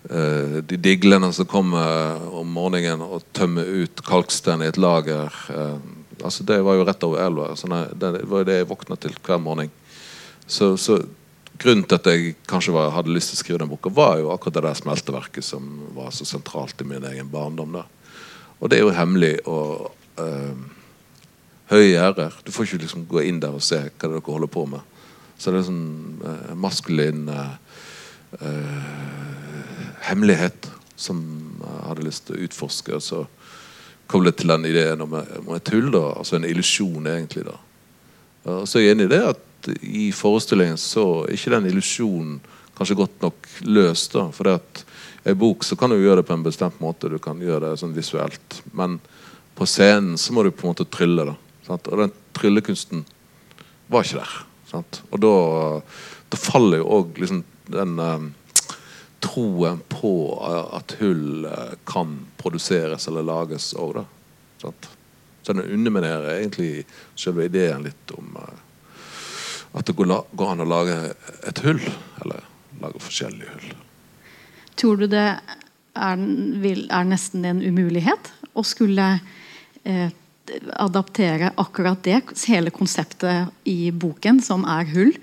De 0.00 0.78
diglene 0.80 1.28
som 1.36 1.44
kommer 1.44 2.22
om 2.32 2.48
morgenen 2.56 3.02
og 3.04 3.26
tømmer 3.36 3.68
ut 3.68 4.00
kalkstein 4.06 4.62
i 4.64 4.70
et 4.70 4.78
lager. 4.80 5.34
altså 6.24 6.46
Det 6.48 6.56
var 6.64 6.78
jo 6.78 6.86
rett 6.88 7.04
over 7.04 7.20
elva. 7.20 7.50
Det 7.92 8.22
var 8.24 8.46
det 8.48 8.56
jeg 8.62 8.70
våkna 8.70 8.96
til 8.96 9.12
hver 9.26 9.42
morgen. 9.44 9.68
Så, 10.46 10.76
så 10.80 11.02
grunnen 11.60 11.84
til 11.84 11.98
at 11.98 12.08
jeg 12.08 12.34
kanskje 12.48 12.72
var, 12.74 12.90
hadde 12.94 13.12
lyst 13.12 13.32
til 13.32 13.38
å 13.38 13.42
skrive 13.42 13.60
den 13.62 13.70
boka, 13.70 13.92
var 13.92 14.18
jo 14.20 14.32
akkurat 14.32 14.56
det 14.56 14.64
der 14.66 14.78
smelteverket 14.78 15.44
som 15.44 15.66
var 15.96 16.12
så 16.14 16.26
sentralt 16.28 16.80
i 16.80 16.88
min 16.88 17.04
egen 17.12 17.28
barndom. 17.32 17.76
Da. 17.76 17.84
Og 18.60 18.70
det 18.70 18.78
er 18.78 18.86
jo 18.86 18.94
hemmelig 18.96 19.34
og 19.48 19.90
øh, 20.20 20.54
høye 21.72 21.90
gjerder. 21.92 22.38
Du 22.44 22.52
får 22.54 22.68
ikke 22.68 22.84
liksom 22.86 23.06
gå 23.10 23.24
inn 23.28 23.40
der 23.42 23.56
og 23.56 23.64
se 23.64 23.82
hva 23.88 24.08
dere 24.08 24.24
holder 24.26 24.52
på 24.52 24.66
med. 24.72 24.82
Så 25.40 25.52
det 25.52 25.60
er 25.60 25.68
sånn 25.68 26.20
øh, 26.24 26.50
maskulin 26.60 27.28
øh, 27.30 27.52
hemmelighet 30.10 30.70
som 31.00 31.20
jeg 31.60 31.84
hadde 31.86 32.06
lyst 32.06 32.26
til 32.26 32.36
å 32.36 32.44
utforske. 32.46 32.98
Og 32.98 33.04
så 33.04 33.24
koblet 34.10 34.40
til 34.40 34.52
den 34.52 34.66
ideen 34.68 35.04
om, 35.04 35.14
om 35.14 35.52
et 35.56 35.72
hull, 35.74 35.90
da, 35.94 36.04
altså 36.20 36.38
en 36.38 36.48
illusjon, 36.48 37.06
egentlig. 37.06 37.46
da. 37.46 37.56
Og 38.50 38.66
så 38.68 38.80
er 38.80 38.88
jeg 38.88 38.96
enig 38.96 39.08
i 39.08 39.14
det 39.14 39.22
at 39.32 39.70
i 39.84 40.08
forestillingen 40.16 40.80
så 40.80 41.26
er 41.26 41.36
ikke 41.36 41.52
den 41.52 41.68
illusjonen 41.70 42.38
kanskje 42.78 42.96
godt 42.96 43.24
nok 43.26 43.48
løst. 43.68 44.14
da, 44.16 44.28
for 44.32 44.48
det 44.48 44.58
at 44.60 44.84
I 45.30 45.36
bok 45.36 45.64
så 45.68 45.76
kan 45.76 45.92
du 45.92 45.98
gjøre 46.00 46.22
det 46.22 46.28
på 46.30 46.36
en 46.36 46.46
bestemt 46.46 46.80
måte, 46.80 47.10
du 47.12 47.18
kan 47.20 47.40
gjøre 47.40 47.68
det 47.68 47.80
sånn 47.80 47.96
visuelt. 47.96 48.60
Men 48.72 48.98
på 49.54 49.68
scenen 49.68 50.16
så 50.18 50.32
må 50.32 50.44
du 50.44 50.50
på 50.50 50.64
en 50.64 50.72
måte 50.72 50.88
trylle. 50.88 51.28
da, 51.28 51.36
sant? 51.66 51.90
Og 51.92 52.00
den 52.00 52.14
tryllekunsten 52.36 53.04
var 53.92 54.06
ikke 54.06 54.22
der. 54.22 54.36
Sant? 54.70 55.02
Og 55.10 55.20
da, 55.20 55.34
da 56.30 56.40
faller 56.40 56.80
jo 56.80 56.88
òg 57.00 57.20
liksom 57.20 57.42
den 57.70 57.98
eh, 58.00 58.28
troen 59.20 59.80
på 59.88 60.14
at 60.72 60.96
hull 61.00 61.44
eh, 61.44 61.76
kan 61.84 62.16
produseres 62.40 63.08
eller 63.08 63.26
lages 63.26 63.72
òg, 63.76 64.00
da. 64.00 64.06
Så 64.60 65.52
den 65.52 65.62
underminerer 65.64 66.38
egentlig 66.38 66.84
selve 67.18 67.46
ideen 67.48 67.84
litt 67.86 68.12
om 68.16 68.36
eh, 68.40 68.58
at 69.72 69.86
det 69.86 69.94
går, 69.96 70.12
an 70.44 70.64
å 70.64 70.68
lage 70.68 70.96
et 71.48 71.62
hull. 71.64 71.80
Eller 72.20 72.44
lage 72.80 73.02
forskjellige 73.02 73.54
hull. 73.54 73.76
Tror 74.80 75.00
du 75.00 75.06
det 75.12 75.26
er, 75.28 76.24
er 76.24 77.06
nesten 77.08 77.44
en 77.46 77.62
umulighet 77.62 78.32
å 78.56 78.64
skulle 78.66 79.12
eh, 79.84 80.10
adaptere 80.80 81.52
akkurat 81.60 82.02
det, 82.04 82.20
hele 82.48 82.72
konseptet 82.74 83.52
i 83.68 83.92
boken, 83.92 84.42
som 84.42 84.66
er 84.68 84.88
hull, 84.94 85.14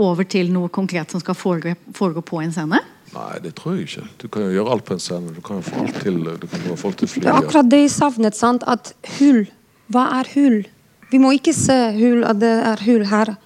over 0.00 0.26
til 0.26 0.50
noe 0.50 0.72
konkret 0.74 1.12
som 1.12 1.22
skal 1.22 1.36
foregå, 1.38 1.76
foregå 1.94 2.24
på 2.26 2.40
en 2.42 2.54
scene? 2.54 2.80
Nei, 3.14 3.38
det 3.44 3.54
tror 3.58 3.78
jeg 3.78 3.88
ikke. 3.88 4.06
Du 4.22 4.28
kan 4.28 4.46
jo 4.46 4.54
gjøre 4.56 4.74
alt 4.74 4.84
på 4.88 4.96
en 4.96 5.02
scene. 5.02 5.34
Du 5.34 5.40
kan 5.44 5.60
jo 5.60 5.66
få 5.66 5.84
alt 5.84 6.00
til, 6.02 6.20
du 6.42 6.46
kan 6.50 6.68
få 6.68 6.76
folk 6.80 7.00
til 7.00 7.10
fly. 7.10 7.24
Det 7.24 7.32
er 7.32 7.40
akkurat 7.40 7.70
det 7.70 7.84
jeg 7.84 7.94
savnet. 7.94 8.36
sant? 8.36 8.66
At 8.66 8.94
hull 9.18 9.44
Hva 9.92 10.06
er 10.18 10.30
hull? 10.34 10.62
Vi 11.10 11.20
må 11.20 11.34
ikke 11.36 11.52
se 11.54 11.76
hull, 11.94 12.24
at 12.26 12.40
det 12.40 12.54
er 12.72 12.80
hull 12.86 13.04
her 13.06 13.36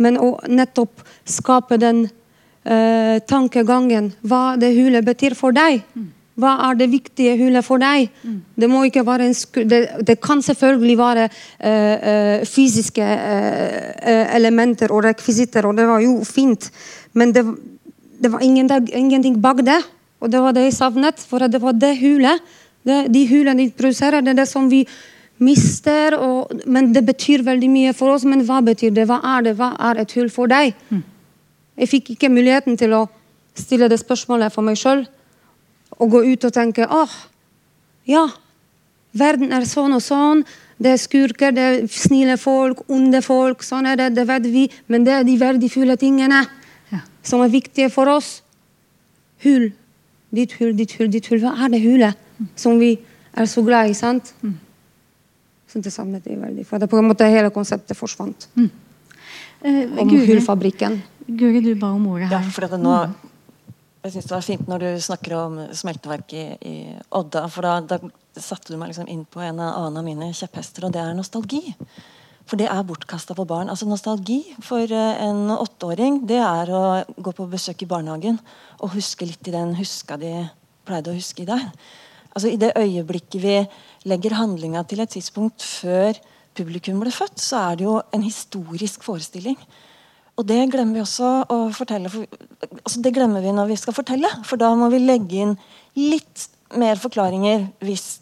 men 0.00 0.18
å 0.20 0.32
nettopp 0.48 1.04
skape 1.28 1.78
den 1.80 2.06
uh, 2.06 3.16
tankegangen. 3.28 4.14
Hva 4.24 4.56
det 4.60 4.72
hullet 4.78 5.06
betyr 5.06 5.36
for 5.38 5.56
deg. 5.56 5.84
Hva 6.40 6.54
er 6.70 6.78
det 6.80 6.88
viktige 6.88 7.34
hullet 7.36 7.66
for 7.66 7.82
deg? 7.82 8.08
Det 8.56 8.68
må 8.70 8.84
ikke 8.88 9.04
være 9.04 9.26
en 9.28 9.34
det, 9.68 9.80
det 10.08 10.16
kan 10.24 10.40
selvfølgelig 10.44 10.96
være 11.00 11.26
uh, 11.28 11.66
uh, 11.68 12.46
fysiske 12.48 13.08
elementer 14.40 14.94
og 14.94 15.04
rekvisitter, 15.04 15.68
og 15.68 15.76
det 15.76 15.88
var 15.90 16.00
jo 16.04 16.16
fint. 16.24 16.70
Men 17.12 17.34
det, 17.36 17.44
det 18.20 18.28
var 18.32 18.42
ingen, 18.44 18.68
ingenting 18.92 19.40
bak 19.40 19.62
det. 19.64 19.80
Og 20.20 20.30
det 20.30 20.40
var 20.44 20.52
det 20.52 20.66
jeg 20.68 20.76
savnet. 20.76 21.22
For 21.24 21.48
det 21.48 21.60
var 21.62 21.72
det 21.72 21.94
hulet. 22.00 22.42
Det, 22.84 23.06
de 23.12 23.24
hulene 23.28 23.64
de 23.64 23.72
produserer, 23.76 24.24
det 24.24 24.34
er 24.34 24.42
det 24.42 24.48
som 24.48 24.68
vi 24.70 24.82
mister. 25.40 26.18
Og, 26.20 26.52
men 26.66 26.92
det 26.92 27.04
betyr 27.08 27.44
veldig 27.46 27.70
mye 27.72 27.94
for 27.96 28.12
oss. 28.14 28.26
Men 28.28 28.44
hva 28.44 28.60
betyr 28.64 28.92
det? 28.96 29.08
Hva 29.08 29.22
er 29.36 29.48
det? 29.48 29.56
Hva 29.56 29.72
er 29.90 30.02
et 30.02 30.12
hull 30.18 30.28
for 30.32 30.52
deg? 30.52 30.76
Mm. 30.90 31.02
Jeg 31.80 31.92
fikk 31.94 32.12
ikke 32.16 32.32
muligheten 32.32 32.76
til 32.76 32.92
å 32.92 33.06
stille 33.56 33.88
det 33.88 34.00
spørsmålet 34.02 34.52
for 34.52 34.66
meg 34.66 34.76
sjøl. 34.80 35.06
Og 36.00 36.12
gå 36.12 36.24
ut 36.28 36.44
og 36.44 36.52
tenke 36.54 36.84
åh, 36.84 37.12
ja, 38.08 38.26
verden 39.16 39.52
er 39.56 39.64
sånn 39.68 39.96
og 39.96 40.04
sånn. 40.04 40.44
Det 40.80 40.94
er 40.94 41.00
skurker, 41.00 41.52
det 41.52 41.64
er 41.64 41.82
snille 41.92 42.36
folk, 42.40 42.84
onde 42.92 43.20
folk. 43.24 43.64
Sånn 43.64 43.88
er 43.88 43.98
det, 44.00 44.12
det 44.16 44.28
vet 44.28 44.46
vi. 44.52 44.68
Men 44.92 45.04
det 45.08 45.16
er 45.16 45.26
de 45.28 45.40
verdifulle 45.40 45.96
tingene. 46.00 46.44
Som 47.22 47.42
er 47.44 47.52
viktige 47.52 47.90
for 47.92 48.10
oss. 48.10 48.40
Hull. 49.44 49.70
Ditt 50.30 50.54
hull, 50.60 50.74
ditt 50.78 50.94
hull, 50.98 51.10
ditt 51.12 51.28
hull. 51.30 51.40
Hva 51.42 51.54
er 51.64 51.72
det 51.72 51.82
hullet 51.84 52.18
mm. 52.38 52.50
som 52.58 52.78
vi 52.80 52.94
er 53.34 53.48
så 53.50 53.64
glad 53.66 53.90
i? 53.90 53.96
sant? 53.98 54.32
Mm. 54.42 54.58
Så 55.70 55.82
det 55.82 55.92
savnet 55.94 56.26
jeg 56.26 56.38
veldig. 56.40 56.66
For 56.66 56.82
det 56.82 56.90
på 56.90 56.98
en 56.98 57.08
måte 57.10 57.28
hele 57.30 57.50
konseptet 57.54 57.98
forsvant. 57.98 58.48
Mm. 58.58 58.70
Eh, 59.60 59.82
om 60.00 60.08
Guri, 60.08 60.24
hullfabrikken. 60.32 61.00
Guri, 61.26 61.60
du 61.62 61.74
ba 61.78 61.92
om 61.94 62.06
ordet 62.10 62.30
her. 62.30 62.40
Ja, 62.40 62.54
for 62.54 62.66
det 62.66 62.80
nå, 62.80 62.94
jeg 64.00 64.14
syns 64.14 64.30
det 64.30 64.34
var 64.34 64.46
fint 64.46 64.70
når 64.70 64.82
du 64.82 64.88
snakker 65.04 65.36
om 65.36 65.58
smelteverket 65.76 66.64
i, 66.64 66.70
i, 66.70 66.94
Odda. 67.16 67.44
For 67.52 67.66
da, 67.66 67.76
da 67.84 68.40
satte 68.40 68.72
du 68.72 68.80
meg 68.80 68.90
liksom 68.90 69.10
inn 69.12 69.26
på 69.28 69.42
en 69.44 69.60
annen 69.60 70.00
av 70.00 70.06
mine 70.06 70.30
kjepphester, 70.36 70.88
og 70.88 70.94
det 70.94 71.02
er 71.04 71.14
nostalgi. 71.18 71.60
For 72.50 72.58
det 72.58 72.66
er 72.66 72.86
bortkasta 72.86 73.36
på 73.38 73.46
barn. 73.46 73.70
Altså 73.70 73.86
Nostalgi 73.86 74.40
for 74.66 74.82
eh, 74.82 75.22
en 75.22 75.52
åtteåring 75.54 76.24
det 76.26 76.40
er 76.42 76.72
å 76.74 76.82
gå 77.14 77.34
på 77.36 77.46
besøk 77.50 77.84
i 77.84 77.90
barnehagen 77.90 78.40
og 78.80 78.96
huske 78.96 79.28
litt 79.28 79.46
i 79.46 79.54
den 79.54 79.76
huska 79.78 80.18
de 80.18 80.32
pleide 80.88 81.12
å 81.12 81.14
huske 81.14 81.44
i 81.44 81.50
der. 81.50 81.68
Altså 82.34 82.50
I 82.50 82.58
det 82.58 82.72
øyeblikket 82.78 83.38
vi 83.42 83.54
legger 84.10 84.34
handlinga 84.38 84.82
til 84.90 85.02
et 85.02 85.14
tidspunkt 85.14 85.62
før 85.62 86.18
publikum 86.58 86.98
ble 87.02 87.12
født, 87.14 87.38
så 87.38 87.68
er 87.68 87.78
det 87.78 87.86
jo 87.86 88.00
en 88.14 88.26
historisk 88.26 89.06
forestilling. 89.06 89.58
Og 90.34 90.46
det 90.48 90.58
glemmer 90.72 90.98
vi 90.98 91.04
også 91.04 91.30
å 91.52 91.60
fortelle 91.76 92.10
for, 92.10 92.26
altså 92.80 93.02
Det 93.04 93.14
glemmer 93.14 93.44
vi 93.44 93.54
når 93.54 93.70
vi 93.70 93.78
skal 93.78 93.94
fortelle. 93.94 94.30
For 94.48 94.58
da 94.58 94.72
må 94.74 94.88
vi 94.90 95.02
legge 95.02 95.44
inn 95.44 95.54
litt 95.98 96.48
mer 96.80 96.98
forklaringer 96.98 97.68
hvis 97.84 98.18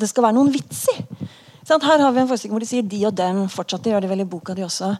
det 0.00 0.10
skal 0.10 0.26
være 0.26 0.38
noen 0.40 0.54
vits 0.54 0.86
i. 0.90 0.98
Sant? 1.64 1.84
Her 1.84 2.02
har 2.04 2.12
vi 2.12 2.20
en 2.20 2.28
forestilling 2.28 2.54
hvor 2.54 2.64
de 2.64 2.68
sier 2.68 2.82
'de 2.82 3.06
og 3.06 3.14
dem'. 3.16 3.48
Fortsatt, 3.48 3.82
de 3.84 3.90
gjør 3.90 4.00
det 4.04 4.10
vel 4.10 4.20
i 4.20 4.28
boka 4.28 4.54
de 4.54 4.64
også. 4.64 4.96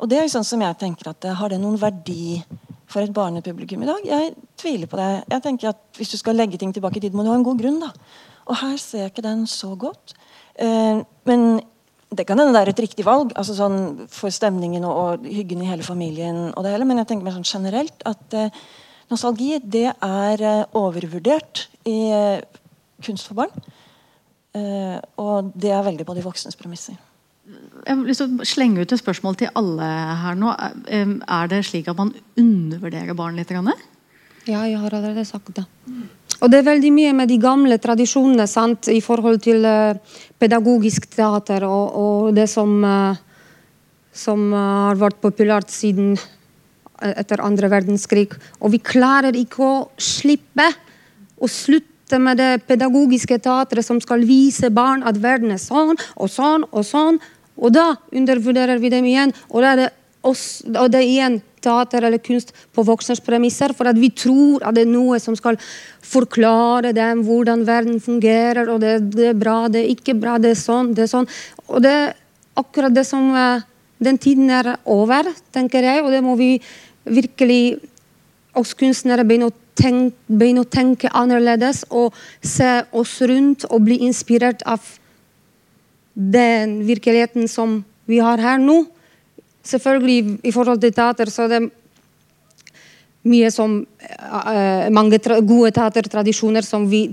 Og 0.00 0.08
det 0.08 0.18
er 0.18 0.22
jo 0.22 0.34
sånn 0.36 0.44
som 0.44 0.60
jeg 0.60 0.78
tenker 0.78 1.10
at 1.10 1.24
Har 1.24 1.48
det 1.48 1.60
noen 1.60 1.80
verdi 1.80 2.44
for 2.86 3.02
et 3.02 3.12
barnepublikum 3.12 3.82
i 3.82 3.86
dag? 3.86 4.04
Jeg 4.04 4.34
tviler 4.56 4.86
på 4.86 4.96
det. 4.96 5.24
Jeg 5.30 5.42
tenker 5.42 5.68
at 5.68 5.78
Hvis 5.96 6.10
du 6.10 6.16
skal 6.16 6.36
legge 6.36 6.58
ting 6.58 6.72
tilbake 6.72 6.96
i 6.96 7.00
tid, 7.00 7.14
må 7.14 7.22
du 7.22 7.30
ha 7.30 7.34
en 7.34 7.42
god 7.42 7.58
grunn. 7.58 7.80
da. 7.80 7.90
Og 8.46 8.56
her 8.56 8.76
ser 8.76 8.98
jeg 8.98 9.10
ikke 9.12 9.22
den 9.22 9.46
så 9.46 9.76
godt. 9.76 10.14
Eh, 10.58 11.02
men 11.24 11.60
det 12.10 12.26
kan 12.26 12.38
hende 12.38 12.52
det 12.52 12.62
er 12.62 12.70
et 12.72 12.80
riktig 12.80 13.04
valg 13.04 13.34
altså 13.36 13.54
sånn 13.54 14.06
for 14.08 14.32
stemningen 14.32 14.84
og, 14.84 14.96
og, 14.96 15.26
hyggen 15.28 15.62
i 15.62 15.68
hele 15.68 15.82
familien. 15.82 16.54
og 16.56 16.64
det 16.64 16.72
hele, 16.72 16.84
Men 16.84 16.98
jeg 16.98 17.06
tenker 17.08 17.24
mer 17.24 17.36
sånn 17.36 17.44
generelt 17.44 18.02
at 18.08 18.34
eh, 18.34 18.54
nostalgi 19.10 19.58
det 19.62 19.92
er 19.92 20.40
eh, 20.40 20.64
overvurdert 20.72 21.66
i 21.84 21.98
eh, 22.12 22.40
kunst 23.04 23.28
for 23.28 23.34
barn. 23.34 23.52
Eh, 24.56 24.96
og 25.20 25.52
det 25.58 25.72
er 25.74 25.84
veldig 25.84 26.06
på 26.08 26.16
de 26.16 26.24
voksnes 26.24 26.56
premisser. 26.58 26.96
Jeg 27.48 27.94
har 27.94 28.04
lyst 28.04 28.20
til 28.20 28.32
å 28.36 28.46
slenge 28.48 28.82
ut 28.84 28.92
et 28.92 29.00
spørsmål 29.00 29.36
til 29.40 29.52
alle 29.56 29.88
her 30.22 30.36
nå. 30.38 30.52
Eh, 30.88 31.14
er 31.38 31.50
det 31.52 31.62
slik 31.68 31.88
at 31.88 31.98
man 31.98 32.12
undervurderer 32.36 33.16
barn 33.16 33.38
litt? 33.40 33.52
Grann? 33.52 33.72
Ja, 34.48 34.64
jeg 34.64 34.80
har 34.80 34.94
allerede 34.96 35.26
sagt 35.28 35.52
det. 35.56 35.64
Og 36.38 36.50
det 36.50 36.60
er 36.60 36.68
veldig 36.68 36.90
mye 36.94 37.12
med 37.16 37.28
de 37.28 37.38
gamle 37.42 37.76
tradisjonene 37.82 38.46
sant, 38.48 38.88
i 38.88 39.00
forhold 39.04 39.40
til 39.44 39.64
uh, 39.66 39.98
pedagogisk 40.38 41.08
teater 41.10 41.66
og, 41.66 41.96
og 41.98 42.28
det 42.36 42.46
som, 42.48 42.76
uh, 42.80 43.18
som 44.14 44.46
uh, 44.54 44.60
har 44.88 45.00
vært 45.00 45.18
populært 45.24 45.74
siden 45.74 46.14
etter 46.98 47.42
andre 47.44 47.68
verdenskrig. 47.70 48.30
Og 48.62 48.72
vi 48.72 48.80
klarer 48.82 49.36
ikke 49.36 49.66
å 49.66 49.74
slippe 50.00 50.70
å 51.38 51.50
slutte 51.50 51.97
med 52.16 52.40
det 52.40 52.62
pedagogiske 52.64 53.36
teatret 53.44 53.84
som 53.84 54.00
skal 54.00 54.24
vise 54.24 54.70
barn 54.72 55.04
at 55.04 55.20
verden 55.20 55.52
er 55.52 55.60
sånn 55.60 55.98
og 56.16 56.30
sånn 56.32 56.64
og 56.70 56.86
sånn. 56.86 57.20
Og 57.58 57.74
da 57.74 57.90
undervurderer 58.14 58.80
vi 58.80 58.90
dem 58.92 59.04
igjen. 59.04 59.34
Og, 59.50 59.60
det 59.62 59.88
er, 59.88 59.94
oss, 60.24 60.62
og 60.64 60.88
det 60.94 61.02
er 61.02 61.10
igjen 61.10 61.38
teater 61.60 62.06
eller 62.06 62.22
kunst 62.22 62.54
på 62.72 62.84
voksnes 62.86 63.20
premisser. 63.24 63.74
For 63.76 63.90
at 63.90 63.98
vi 63.98 64.12
tror 64.14 64.64
at 64.64 64.78
det 64.78 64.86
er 64.86 64.92
noe 64.92 65.18
som 65.22 65.36
skal 65.36 65.58
forklare 66.06 66.94
dem 66.96 67.24
hvordan 67.26 67.66
verden 67.68 68.00
fungerer. 68.00 68.70
Og 68.72 68.80
det, 68.84 68.94
det 69.16 69.32
er 69.32 69.38
bra, 69.38 69.60
det 69.68 69.84
er 69.84 69.92
ikke 69.96 70.16
bra, 70.18 70.38
det 70.40 70.54
er 70.54 70.60
sånn, 70.60 70.94
det 70.96 71.04
er 71.04 71.12
sånn. 71.12 71.28
Og 71.68 71.82
det 71.84 71.92
er 71.92 72.14
akkurat 72.58 72.94
det 72.94 73.06
som 73.06 73.34
uh, 73.34 73.66
Den 73.98 74.14
tiden 74.14 74.46
er 74.54 74.76
over, 74.86 75.26
tenker 75.50 75.82
jeg, 75.82 76.04
og 76.04 76.12
det 76.14 76.20
må 76.22 76.36
vi 76.38 76.52
virkelig 77.02 77.80
oss 78.54 78.70
kunstnere 78.78 79.24
begynne 79.26 79.48
å 79.50 79.56
tenke, 79.78 80.16
begynne 80.26 80.64
å 80.64 80.68
tenke 80.68 81.10
annerledes 81.14 81.84
og 81.88 82.16
se 82.42 82.82
oss 82.92 83.18
rundt 83.30 83.66
og 83.70 83.86
bli 83.86 84.00
inspirert 84.08 84.64
av 84.66 84.82
den 86.18 86.80
virkeligheten 86.88 87.46
som 87.50 87.82
vi 88.10 88.18
har 88.24 88.42
her 88.42 88.58
nå. 88.58 88.82
Selvfølgelig 89.68 90.38
i 90.48 90.54
forhold 90.54 90.82
til 90.82 90.94
teater 90.96 91.30
så 91.30 91.46
er 91.46 91.54
det 91.54 91.62
mye 93.28 93.50
som 93.52 93.80
uh, 93.82 94.88
mange 94.94 95.20
gode 95.20 95.72
teatertradisjoner 95.76 96.64
som 96.64 96.86
vi 96.88 97.08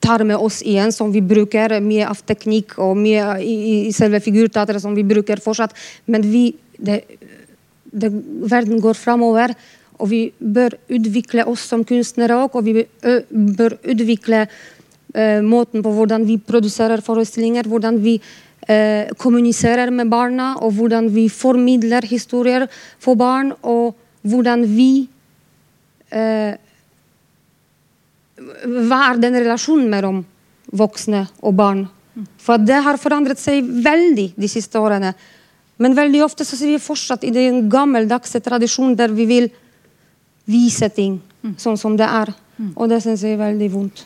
tar 0.00 0.22
med 0.24 0.38
oss 0.38 0.60
igjen, 0.62 0.92
som 0.94 1.10
vi 1.12 1.22
bruker. 1.24 1.78
Mye 1.82 2.06
av 2.08 2.20
teknikk 2.26 2.76
og 2.82 2.96
mye 3.00 3.38
i, 3.42 3.56
i 3.88 3.94
selve 3.96 4.20
figurteatret 4.22 4.82
som 4.82 4.94
vi 4.96 5.04
bruker 5.06 5.42
fortsatt. 5.42 5.74
Men 6.06 6.24
vi, 6.26 6.52
det, 6.78 7.02
det, 7.90 8.12
verden 8.48 8.80
går 8.84 8.98
framover, 8.98 9.56
og 9.98 10.10
vi 10.10 10.20
bør 10.38 10.76
utvikle 10.94 11.46
oss 11.50 11.66
som 11.70 11.84
kunstnere 11.86 12.36
òg. 12.38 12.56
Og 12.58 12.66
vi 12.66 12.84
bør 13.58 13.76
utvikle 13.82 14.44
eh, 14.46 15.40
måten 15.44 15.82
på 15.84 15.92
hvordan 15.94 16.26
vi 16.28 16.38
produserer 16.38 17.02
forestillinger. 17.04 17.68
hvordan 17.68 17.98
vi 18.02 18.20
eh, 18.68 19.10
kommuniserer 19.18 19.90
med 19.90 20.08
barna, 20.08 20.54
og 20.62 20.72
hvordan 20.72 21.10
vi 21.14 21.28
formidler 21.28 22.06
historier 22.06 22.68
for 22.98 23.14
barn. 23.14 23.52
Og 23.62 23.96
hvordan 24.22 24.64
vi 24.66 25.08
eh, 26.10 26.54
Hva 28.38 28.98
er 29.10 29.18
den 29.18 29.34
relasjonen 29.34 29.88
mellom 29.90 30.24
voksne 30.70 31.26
og 31.42 31.56
barn? 31.58 31.88
For 32.38 32.58
det 32.58 32.78
har 32.84 32.98
forandret 32.98 33.38
seg 33.38 33.66
veldig 33.84 34.32
de 34.38 34.48
siste 34.50 34.78
årene. 34.78 35.12
Men 35.78 35.94
veldig 35.94 36.22
ofte 36.24 36.46
så 36.46 36.58
sier 36.58 36.74
vi 36.74 36.82
fortsatt 36.82 37.24
i 37.26 37.32
den 37.34 37.68
gammeldagse 37.70 38.40
tradisjonen 38.42 38.96
der 38.98 39.14
vi 39.14 39.26
vil 39.30 39.50
vise 40.48 40.88
ting 40.94 41.18
sånn 41.60 41.78
som 41.80 41.96
det 41.98 42.08
er. 42.08 42.32
Og 42.74 42.88
det 42.90 43.02
syns 43.04 43.22
jeg 43.22 43.36
er 43.36 43.44
veldig 43.44 43.68
vondt. 43.72 44.04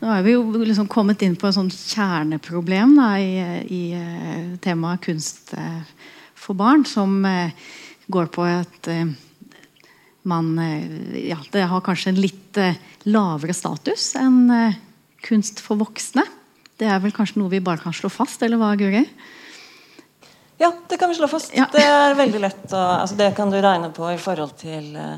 Nå 0.00 0.08
er 0.08 0.22
vi 0.24 0.32
jo 0.32 0.44
liksom 0.64 0.88
kommet 0.88 1.20
inn 1.26 1.34
på 1.36 1.48
et 1.48 1.56
sånt 1.58 1.74
kjerneproblem 1.76 2.94
da, 2.96 3.08
i, 3.20 3.34
i 3.68 3.80
uh, 3.92 4.54
temaet 4.64 5.02
kunst 5.04 5.52
uh, 5.60 5.82
for 6.32 6.56
barn, 6.56 6.86
som 6.88 7.18
uh, 7.26 7.52
går 8.08 8.30
på 8.32 8.46
at 8.48 8.88
man 10.30 10.48
ja, 11.16 11.38
Det 11.48 11.62
har 11.64 11.80
kanskje 11.80 12.10
en 12.10 12.18
litt 12.20 12.58
lavere 13.08 13.54
status 13.56 14.10
enn 14.20 14.50
kunst 15.24 15.62
for 15.64 15.80
voksne. 15.80 16.26
Det 16.76 16.88
er 16.90 17.00
vel 17.00 17.14
kanskje 17.16 17.40
noe 17.40 17.52
vi 17.52 17.62
bare 17.64 17.80
kan 17.80 17.94
slå 17.96 18.10
fast, 18.12 18.42
eller 18.44 18.60
hva, 18.60 18.74
Guri? 18.76 19.00
Ja, 20.60 20.72
det 20.88 20.96
kan 21.00 21.08
vi 21.08 21.14
slå 21.14 21.28
fast. 21.28 21.54
Ja. 21.56 21.64
Det 21.72 21.80
er 21.80 22.14
veldig 22.18 22.40
lett. 22.42 22.66
Å, 22.72 22.80
altså 23.00 23.16
det 23.16 23.30
kan 23.36 23.48
du 23.52 23.56
regne 23.64 23.88
på 23.96 24.10
i 24.12 24.18
forhold 24.20 24.52
til 24.60 24.92
uh, 24.92 25.16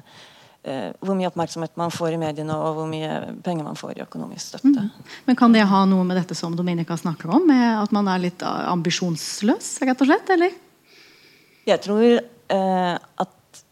hvor 1.02 1.16
mye 1.18 1.26
oppmerksomhet 1.32 1.74
man 1.80 1.90
får 1.90 2.14
i 2.14 2.20
mediene, 2.22 2.54
og 2.54 2.76
hvor 2.76 2.86
mye 2.86 3.34
penger 3.42 3.66
man 3.66 3.78
får 3.78 3.96
i 3.96 4.04
økonomisk 4.04 4.52
støtte. 4.52 4.84
Mm. 4.86 5.08
Men 5.26 5.38
Kan 5.40 5.56
det 5.56 5.64
ha 5.66 5.80
noe 5.90 6.06
med 6.06 6.20
dette 6.20 6.36
som 6.38 6.54
Dominica 6.54 6.94
snakker 7.00 7.32
om, 7.34 7.42
med 7.50 7.64
at 7.80 7.94
man 7.96 8.10
er 8.12 8.22
litt 8.22 8.44
ambisjonsløs, 8.46 9.72
rett 9.82 10.04
og 10.04 10.10
slett? 10.12 10.30
eller? 10.36 10.54
Jeg 11.66 11.82
tror 11.82 12.06
uh, 12.22 12.94
at 13.26 13.62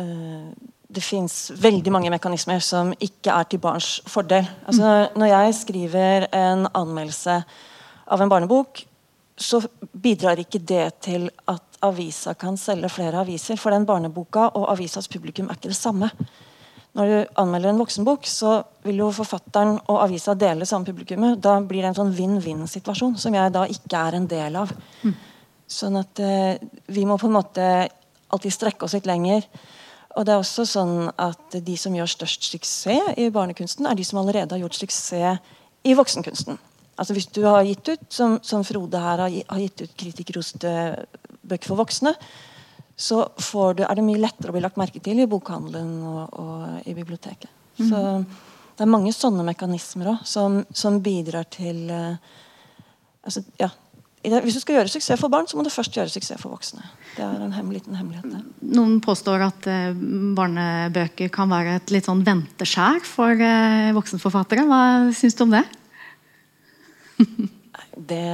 uh, 0.00 0.50
det 0.96 1.04
fins 1.04 1.38
veldig 1.56 1.94
mange 1.96 2.12
mekanismer 2.12 2.60
som 2.64 2.92
ikke 2.92 3.32
er 3.32 3.48
til 3.48 3.62
barns 3.64 3.88
fordel. 4.08 4.44
Altså, 4.68 4.84
mm. 4.84 5.16
Når 5.16 5.32
jeg 5.32 5.56
skriver 5.62 6.28
en 6.28 6.68
anmeldelse 6.76 7.38
av 8.06 8.20
en 8.20 8.32
barnebok, 8.32 8.84
så 9.36 9.60
bidrar 9.92 10.40
ikke 10.40 10.62
det 10.64 10.84
til 11.04 11.28
at 11.48 11.80
avisa 11.84 12.34
kan 12.34 12.56
selge 12.56 12.88
flere 12.88 13.20
aviser. 13.20 13.58
For 13.60 13.74
den 13.74 13.86
barneboka 13.88 14.48
og 14.56 14.70
avisas 14.72 15.08
publikum 15.12 15.50
er 15.50 15.58
ikke 15.58 15.72
det 15.72 15.78
samme. 15.78 16.10
Når 16.96 17.10
du 17.10 17.32
anmelder 17.42 17.74
en 17.74 17.80
voksenbok, 17.82 18.24
så 18.24 18.62
vil 18.86 19.02
jo 19.02 19.10
forfatteren 19.12 19.74
og 19.84 20.00
avisa 20.00 20.32
dele 20.34 20.64
samme 20.64 20.88
publikummet. 20.88 21.42
Da 21.44 21.58
blir 21.60 21.84
det 21.84 21.90
en 21.90 21.98
sånn 21.98 22.14
vinn-vinn-situasjon, 22.16 23.18
som 23.20 23.36
jeg 23.36 23.52
da 23.52 23.66
ikke 23.68 24.00
er 24.00 24.16
en 24.16 24.28
del 24.30 24.56
av. 24.62 24.72
Mm. 25.02 25.12
Sånn 25.68 25.98
at 26.00 26.22
eh, 26.24 26.62
vi 26.88 27.04
må 27.04 27.18
på 27.20 27.28
en 27.28 27.36
måte 27.36 27.66
alltid 28.32 28.54
strekke 28.54 28.86
oss 28.86 28.96
litt 28.96 29.08
lenger. 29.10 29.44
Og 30.16 30.24
det 30.24 30.32
er 30.32 30.40
også 30.40 30.64
sånn 30.64 31.10
at 31.20 31.58
de 31.60 31.76
som 31.76 31.92
gjør 31.92 32.08
størst 32.08 32.48
suksess 32.48 33.12
i 33.20 33.28
barnekunsten, 33.34 33.84
er 33.84 33.98
de 33.98 34.06
som 34.06 34.22
allerede 34.22 34.56
har 34.56 34.64
gjort 34.64 34.78
suksess 34.78 35.42
i 35.84 35.92
voksenkunsten. 35.98 36.56
Altså 36.96 37.16
Hvis 37.16 37.28
du 37.28 37.42
har 37.44 37.66
gitt 37.68 37.88
ut, 37.92 38.04
som, 38.08 38.38
som 38.42 38.64
Frode 38.64 39.00
her 39.00 39.24
har, 39.26 39.60
gitt 39.60 39.84
ut 39.84 39.96
kritikerroste 40.00 40.70
bøker 41.46 41.68
for 41.68 41.82
voksne, 41.84 42.14
så 42.96 43.26
du, 43.76 43.82
er 43.84 43.98
det 43.98 44.04
mye 44.06 44.22
lettere 44.22 44.50
å 44.50 44.56
bli 44.56 44.64
lagt 44.64 44.80
merke 44.80 45.02
til 45.04 45.20
i 45.20 45.28
bokhandelen 45.28 45.98
og, 46.08 46.38
og 46.40 46.88
i 46.88 46.94
biblioteket. 46.96 47.50
Mm. 47.76 47.88
Så 47.90 48.02
det 48.76 48.84
er 48.84 48.92
mange 48.92 49.12
sånne 49.12 49.44
mekanismer 49.44 50.14
òg, 50.14 50.24
som, 50.28 50.62
som 50.72 50.96
bidrar 51.04 51.44
til 51.52 51.84
uh, 51.92 52.16
altså, 53.24 53.44
ja, 53.60 53.68
Hvis 54.24 54.56
du 54.56 54.62
skal 54.64 54.78
gjøre 54.78 54.90
suksess 54.90 55.20
for 55.20 55.32
barn, 55.32 55.48
så 55.48 55.56
må 55.56 55.64
du 55.64 55.72
først 55.72 55.96
gjøre 55.96 56.12
suksess 56.12 56.40
for 56.40 56.56
voksne. 56.56 56.84
Det 57.14 57.24
er 57.24 57.44
en 57.44 57.52
hem 57.56 57.68
liten 57.72 57.96
hemmelighet. 57.96 58.32
Det. 58.32 58.72
Noen 58.76 58.98
påstår 59.04 59.44
at 59.50 59.68
uh, 59.68 59.96
barnebøker 60.36 61.28
kan 61.32 61.52
være 61.52 61.76
et 61.82 61.92
litt 61.92 62.08
sånn 62.08 62.24
venteskjær 62.24 63.04
for 63.04 63.36
uh, 63.36 63.92
voksenforfattere. 63.96 64.64
Hva 64.68 64.82
syns 65.16 65.36
du 65.36 65.44
om 65.46 65.56
det? 65.56 65.66
Det, 68.10 68.24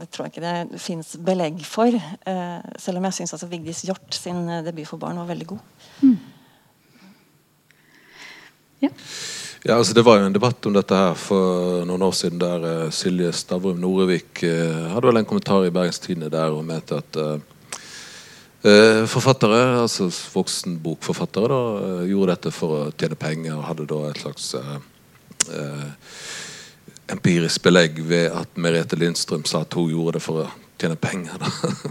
det, 0.00 0.08
tror 0.10 0.26
jeg 0.26 0.34
ikke 0.34 0.44
det 0.44 0.80
fins 0.82 1.14
belegg 1.24 1.62
for. 1.66 1.94
Eh, 1.94 2.58
selv 2.80 3.00
om 3.00 3.08
jeg 3.08 3.20
syns 3.20 3.34
altså 3.36 3.48
Vigdis 3.50 3.84
Hjort 3.88 4.16
sin 4.16 4.42
eh, 4.48 4.64
debut 4.66 4.88
for 4.88 5.00
barn 5.00 5.20
var 5.20 5.30
veldig 5.30 5.48
god. 5.54 5.62
Mm. 6.02 6.16
Ja. 8.80 8.90
ja. 9.64 9.76
altså 9.76 9.94
Det 9.94 10.04
var 10.04 10.20
jo 10.20 10.26
en 10.28 10.36
debatt 10.36 10.66
om 10.66 10.76
dette 10.76 10.96
her 10.96 11.14
for 11.20 11.84
noen 11.88 12.04
år 12.06 12.16
siden 12.16 12.40
der 12.40 12.64
uh, 12.64 12.90
Silje 12.94 13.32
Stavrum 13.36 13.80
Norevik 13.80 14.44
uh, 14.44 14.90
hadde 14.94 15.10
vel 15.10 15.20
en 15.20 15.28
kommentar 15.28 15.66
i 15.66 15.72
Bergens 15.74 16.00
Tidende 16.00 16.32
der 16.32 16.56
og 16.56 16.64
mente 16.64 17.00
at 17.00 17.20
uh, 17.20 17.40
forfattere, 19.08 19.80
altså 19.80 20.10
voksenbokforfattere, 20.34 21.48
da, 21.48 21.92
gjorde 22.08 22.34
dette 22.34 22.50
for 22.52 22.76
å 22.76 22.80
tjene 22.92 23.16
penger 23.16 23.54
og 23.56 23.64
hadde 23.70 23.86
da 23.88 24.00
et 24.10 24.20
slags 24.20 24.50
empirisk 27.10 27.62
belegg 27.64 28.00
ved 28.06 28.30
at 28.34 28.58
Merete 28.60 28.98
Lindstrøm 28.98 29.44
sa 29.48 29.64
at 29.64 29.74
hun 29.76 29.90
gjorde 29.92 30.18
det 30.18 30.24
for 30.24 30.44
å 30.44 30.48
tjene 30.80 30.96
penger. 31.00 31.42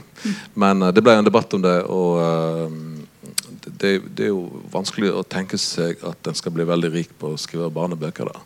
Men 0.61 0.83
uh, 0.83 0.93
det 0.95 1.03
ble 1.05 1.17
en 1.19 1.27
debatt 1.27 1.53
om 1.57 1.63
det, 1.63 1.75
og 1.85 2.19
uh, 2.23 2.69
det, 3.65 3.99
det, 4.07 4.29
er 4.29 4.31
jo 4.31 4.63
vanskelig 4.73 5.11
å 5.13 5.25
tenke 5.27 5.59
seg 5.61 6.01
at 6.07 6.29
en 6.29 6.37
skal 6.37 6.55
bli 6.55 6.65
veldig 6.67 6.93
rik 6.95 7.13
på 7.19 7.33
å 7.33 7.39
skrive 7.39 7.69
barnebøker. 7.73 8.31
da. 8.31 8.41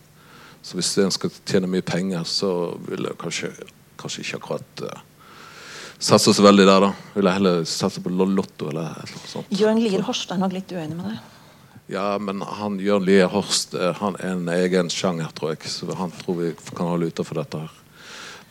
Så 0.64 0.80
hvis 0.80 0.92
en 1.04 1.14
skal 1.14 1.32
tjene 1.44 1.70
mye 1.70 1.86
penger, 1.86 2.28
så 2.28 2.52
vil 2.90 3.10
jeg 3.10 3.20
kanskje 3.22 3.54
kanskje 4.04 4.24
ikke 4.24 4.40
akkurat 4.42 4.82
uh, 4.84 5.02
satser 6.00 6.36
så 6.36 6.44
veldig 6.44 6.66
der. 6.68 6.88
da 6.88 6.92
Vil 7.16 7.30
jeg 7.30 7.40
heller 7.40 7.64
satse 7.70 8.04
på 8.04 8.12
Lotto 8.12 8.72
eller 8.72 8.98
noe 9.00 9.30
sånt. 9.30 9.54
Jørn 9.54 9.80
Lier 9.80 10.04
Horstein 10.08 10.44
nok 10.44 10.56
litt 10.56 10.72
uenig 10.76 10.98
med 10.98 11.12
deg. 11.12 11.22
Ja, 11.94 12.18
men 12.18 12.42
han 12.42 12.80
Jørn 12.82 13.06
Lier 13.06 13.30
Horst 13.30 13.76
han 14.00 14.18
er 14.18 14.34
en 14.34 14.50
egen 14.50 14.90
sjanger, 14.90 15.30
tror 15.38 15.54
jeg. 15.54 15.70
Så 15.70 15.88
han 15.94 16.14
tror 16.24 16.40
vi 16.42 16.52
kan 16.74 16.90
holde 16.90 17.12
utenfor 17.14 17.44
dette 17.44 17.62
her. 17.62 17.80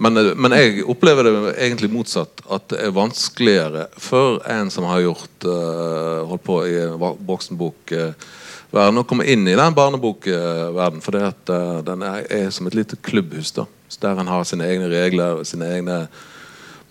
Men, 0.03 0.17
eh, 0.17 0.35
men, 0.35 0.55
jeg 0.57 0.85
opplever 0.89 1.27
det 1.27 1.55
egentlig 1.57 1.91
motsatt. 1.93 2.43
At 2.51 2.69
det 2.73 2.81
er 2.83 2.95
vanskeligere 2.97 3.87
for 4.01 4.41
en 4.51 4.71
som 4.73 4.89
har 4.91 5.05
gjort 5.05 5.47
uh, 5.47 6.23
holdt 6.29 6.47
på 6.47 6.59
i 6.67 6.75
en 6.83 6.97
voksenbokverden, 7.29 8.99
uh, 8.99 9.03
å 9.03 9.07
komme 9.09 9.29
inn 9.31 9.47
i 9.47 9.57
den 9.59 9.77
barnebokverdenen. 9.77 11.05
For 11.05 11.19
uh, 11.23 11.79
den 11.87 12.07
er, 12.09 12.27
er, 12.27 12.51
som 12.55 12.67
et 12.67 12.79
lite 12.79 12.99
klubbhus. 12.99 13.55
da 13.55 13.69
Der 14.01 14.19
en 14.19 14.33
har 14.33 14.45
sine 14.49 14.67
egne 14.67 14.91
regler, 14.91 15.45
sine 15.47 15.71
egne 15.77 16.07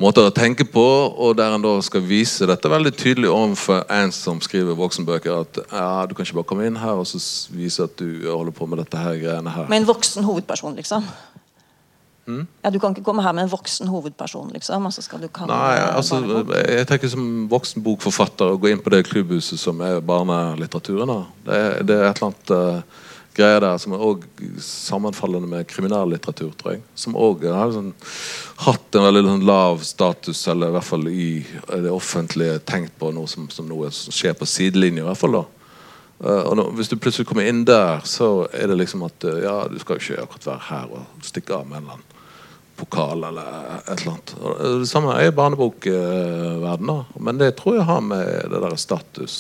måter 0.02 0.28
å 0.28 0.34
tenke 0.34 0.66
på, 0.68 0.84
og 1.12 1.36
der 1.38 1.56
en 1.56 1.64
da 1.64 1.74
skal 1.86 2.04
vise 2.06 2.48
dette 2.50 2.72
veldig 2.72 2.94
tydelig 2.98 3.30
overfor 3.32 3.84
en 3.94 4.14
som 4.16 4.42
skriver 4.44 4.78
voksenbøker, 4.80 5.44
at 5.46 5.60
ja, 5.70 5.90
du 6.10 6.16
kan 6.16 6.26
ikke 6.26 6.40
bare 6.42 6.50
komme 6.52 6.70
inn 6.70 6.80
her 6.82 7.02
og 7.02 7.08
så 7.10 7.22
vise 7.54 7.86
at 7.86 7.94
du 8.02 8.26
holder 8.26 8.56
på 8.56 8.68
med 8.70 8.82
dette 8.82 9.02
her 9.02 9.20
greiene 9.22 9.54
her. 9.54 9.70
Med 9.72 9.84
en 9.84 9.92
voksen 9.92 10.26
hovedperson, 10.28 10.78
liksom? 10.80 11.06
Mm? 12.26 12.48
Ja, 12.64 12.70
Du 12.70 12.80
kan 12.80 12.94
ikke 12.94 13.04
komme 13.04 13.24
her 13.26 13.34
med 13.34 13.48
en 13.48 13.52
voksen 13.52 13.88
hovedperson, 13.90 14.52
liksom? 14.54 14.86
Altså 14.86 15.02
skal 15.02 15.22
du 15.22 15.28
kalle 15.28 15.54
Nei, 15.54 15.78
altså, 15.90 16.22
jeg 16.70 16.88
tenker 16.88 17.10
som 17.12 17.30
voksenbokforfatter 17.52 18.54
å 18.54 18.60
gå 18.62 18.70
inn 18.72 18.84
på 18.84 18.94
det 18.94 19.08
klubbhuset 19.10 19.60
som 19.60 19.82
er 19.86 20.04
barnelitteraturen. 20.06 21.26
Det, 21.46 21.62
det, 21.90 21.98
er 21.98 22.12
et 22.12 22.22
eller 22.22 22.30
annet 22.30 22.54
uh, 22.54 23.02
greier 23.36 23.62
der 23.64 23.80
som 23.82 23.96
er 23.96 24.04
også 24.04 24.50
sammenfallende 24.66 25.48
med 25.50 25.68
kriminallitteratur, 25.70 26.52
tror 26.60 26.76
jeg. 26.76 26.84
Som 26.98 27.16
òg 27.20 27.46
har 27.48 27.72
sånn, 27.76 27.94
hatt 28.66 28.98
en 28.98 29.08
veldig 29.08 29.24
sånn, 29.28 29.48
lav 29.48 29.82
status, 29.88 30.44
eller 30.52 30.72
i 30.72 30.76
hvert 30.76 30.90
fall 30.90 31.08
i 31.12 31.32
det 31.72 31.92
offentlige 31.94 32.60
tenkt 32.68 32.98
på 33.00 33.14
noe 33.16 33.30
som, 33.32 33.48
som 33.54 33.70
noe 33.70 33.92
som 33.96 34.16
skjer 34.16 34.36
på 34.38 34.50
sidelinja, 34.50 35.06
i 35.06 35.10
hvert 35.10 35.22
fall 35.22 35.40
da. 35.40 35.46
Uh, 36.22 36.44
og 36.46 36.56
nå, 36.58 36.68
Hvis 36.78 36.92
du 36.92 37.00
plutselig 37.02 37.26
kommer 37.30 37.48
inn 37.50 37.64
der, 37.66 38.04
så 38.06 38.46
er 38.54 38.70
det 38.70 38.78
liksom 38.78 39.08
at 39.08 39.26
uh, 39.26 39.40
ja, 39.42 39.56
du 39.72 39.80
skal 39.82 39.98
ikke 39.98 40.22
akkurat 40.22 40.52
være 40.52 40.66
her 40.68 40.92
og 41.00 41.26
stikke 41.26 41.56
av 41.58 41.66
med 41.66 41.80
en 41.80 41.88
eller 41.88 41.98
annen 41.98 42.20
pokal 42.78 43.26
eller 43.26 43.48
et 43.80 43.90
eller 43.96 44.12
annet. 44.12 44.36
Og 44.38 44.84
det 44.84 44.90
samme 44.90 45.16
er 45.18 45.34
barnebokverdenen, 45.38 47.02
uh, 47.02 47.18
men 47.26 47.42
det 47.42 47.56
tror 47.58 47.80
jeg 47.80 47.90
har 47.90 48.06
med 48.06 48.54
det 48.54 48.62
der 48.62 48.78
status 48.78 49.40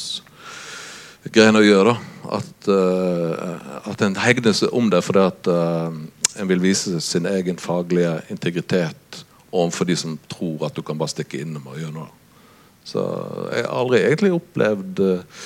greiene 1.29 1.61
å 1.61 1.65
gjøre. 1.65 1.95
At, 2.31 2.69
uh, 2.69 3.81
at 3.89 4.01
en 4.05 4.17
hegner 4.21 4.55
seg 4.55 4.73
om 4.77 4.89
det 4.91 5.01
fordi 5.03 5.25
at 5.25 5.49
uh, 5.51 5.91
en 6.39 6.49
vil 6.49 6.63
vise 6.63 7.01
sin 7.03 7.27
egen 7.27 7.59
faglige 7.59 8.21
integritet 8.31 9.21
overfor 9.51 9.89
de 9.89 9.97
som 9.99 10.15
tror 10.31 10.67
at 10.69 10.77
du 10.77 10.83
kan 10.85 10.99
bare 10.99 11.11
stikke 11.11 11.41
innom 11.43 11.67
og 11.67 11.79
gjøre 11.81 11.95
noe. 11.97 12.07
Så 12.87 13.03
jeg 13.51 13.65
har 13.65 13.75
aldri 13.77 13.99
egentlig 14.05 14.31
opplevd 14.37 15.03
uh, 15.03 15.43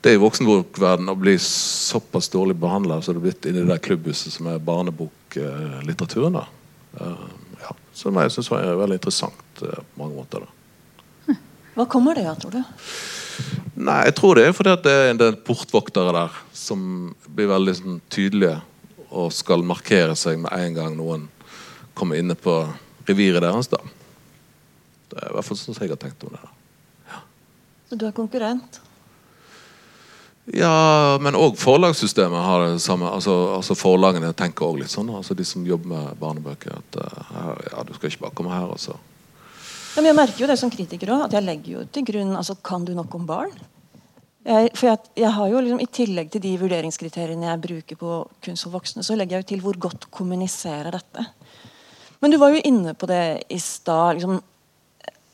det 0.00 0.14
i 0.16 0.20
voksenbokverdenen 0.22 1.12
å 1.12 1.18
bli 1.18 1.34
såpass 1.44 2.30
dårlig 2.32 2.56
behandla 2.60 3.02
som 3.02 3.16
det 3.16 3.20
er 3.20 3.26
blitt 3.26 3.48
inni 3.50 3.60
det 3.60 3.74
der 3.74 3.82
klubbhuset 3.84 4.32
som 4.32 4.48
er 4.48 4.62
barneboklitteraturen. 4.64 6.38
Ja, 7.60 7.74
som 7.92 8.16
jeg 8.16 8.32
syns 8.32 8.48
var 8.48 8.64
veldig 8.80 8.96
interessant 8.96 9.60
på 9.60 9.68
mange 10.00 10.16
måter. 10.16 10.46
da. 10.46 11.34
Hva 11.76 11.84
kommer 11.84 12.16
det 12.16 12.24
av, 12.30 12.40
tror 12.40 12.56
du? 12.56 12.62
Nei, 13.80 14.02
jeg 14.08 14.16
tror 14.18 14.36
det 14.36 14.46
er 14.46 14.56
fordi 14.56 14.74
det 14.84 14.92
er 14.92 15.12
en 15.12 15.20
del 15.20 15.38
portvoktere 15.46 16.12
der 16.14 16.34
som 16.56 16.80
blir 17.28 17.48
veldig 17.50 17.74
sånn, 17.78 18.00
tydelige 18.12 18.58
og 19.10 19.32
skal 19.34 19.64
markere 19.66 20.14
seg 20.18 20.38
med 20.42 20.52
en 20.54 20.76
gang 20.76 20.98
noen 20.98 21.26
kommer 21.96 22.20
inne 22.20 22.36
på 22.38 22.54
reviret 23.08 23.42
deres. 23.42 23.70
da. 23.72 23.80
Det 25.10 25.18
er 25.18 25.32
i 25.32 25.34
hvert 25.34 25.48
fall 25.48 25.58
sånn 25.58 25.78
jeg 25.80 25.90
har 25.90 26.00
tenkt 26.00 26.22
om 26.26 26.36
det. 26.36 26.52
Ja. 27.10 27.22
Så 27.88 27.98
du 27.98 28.06
er 28.06 28.14
konkurrent? 28.14 28.80
Ja, 30.50 31.18
men 31.22 31.36
òg 31.38 31.58
forlagssystemet 31.60 32.46
har 32.46 32.64
det 32.64 32.80
samme. 32.82 33.10
Altså, 33.10 33.34
altså 33.54 33.76
Forlagene 33.78 34.32
tenker 34.34 34.66
òg 34.66 34.80
litt 34.80 34.92
sånn. 34.92 35.10
altså 35.14 35.36
De 35.38 35.46
som 35.46 35.66
jobber 35.66 35.92
med 35.92 36.20
barnebøker. 36.22 36.80
At 36.80 37.00
uh, 37.02 37.54
ja, 37.70 37.84
du 37.86 37.92
skal 37.94 38.10
ikke 38.10 38.24
bare 38.26 38.36
komme 38.38 38.54
her 38.54 38.70
og 38.70 38.80
så 38.82 38.96
ja, 39.96 40.04
jeg 40.06 40.16
merker 40.16 40.44
jo 40.44 40.48
det 40.50 40.58
som 40.60 40.70
kritiker 40.72 41.12
også, 41.12 41.28
at 41.28 41.36
jeg 41.38 41.46
legger 41.46 41.72
jo 41.74 41.84
til 41.90 42.06
grunn 42.12 42.36
altså, 42.38 42.56
Kan 42.64 42.84
du 42.86 42.94
nok 42.94 43.14
om 43.18 43.26
barn? 43.28 43.54
Jeg, 44.46 44.70
for 44.72 44.88
jeg, 44.88 45.10
jeg, 45.20 45.30
har 45.36 45.48
jo 45.52 45.60
liksom, 45.60 45.80
I 45.84 45.88
tillegg 45.92 46.30
til 46.32 46.42
de 46.44 46.54
vurderingskriteriene 46.62 47.50
jeg 47.50 47.62
bruker 47.66 47.98
på 48.00 48.20
kunst 48.44 48.64
for 48.64 48.78
voksne, 48.78 49.04
så 49.04 49.16
legger 49.18 49.36
jeg 49.36 49.44
jo 49.44 49.48
til 49.50 49.64
hvor 49.64 49.80
godt 49.88 50.06
kommuniserer 50.14 50.94
dette. 50.94 51.26
Men 52.20 52.32
du 52.32 52.38
var 52.40 52.54
jo 52.54 52.62
inne 52.64 52.94
på 52.96 53.08
det 53.08 53.42
i 53.52 53.58
stad. 53.60 54.16
Liksom, 54.16 54.40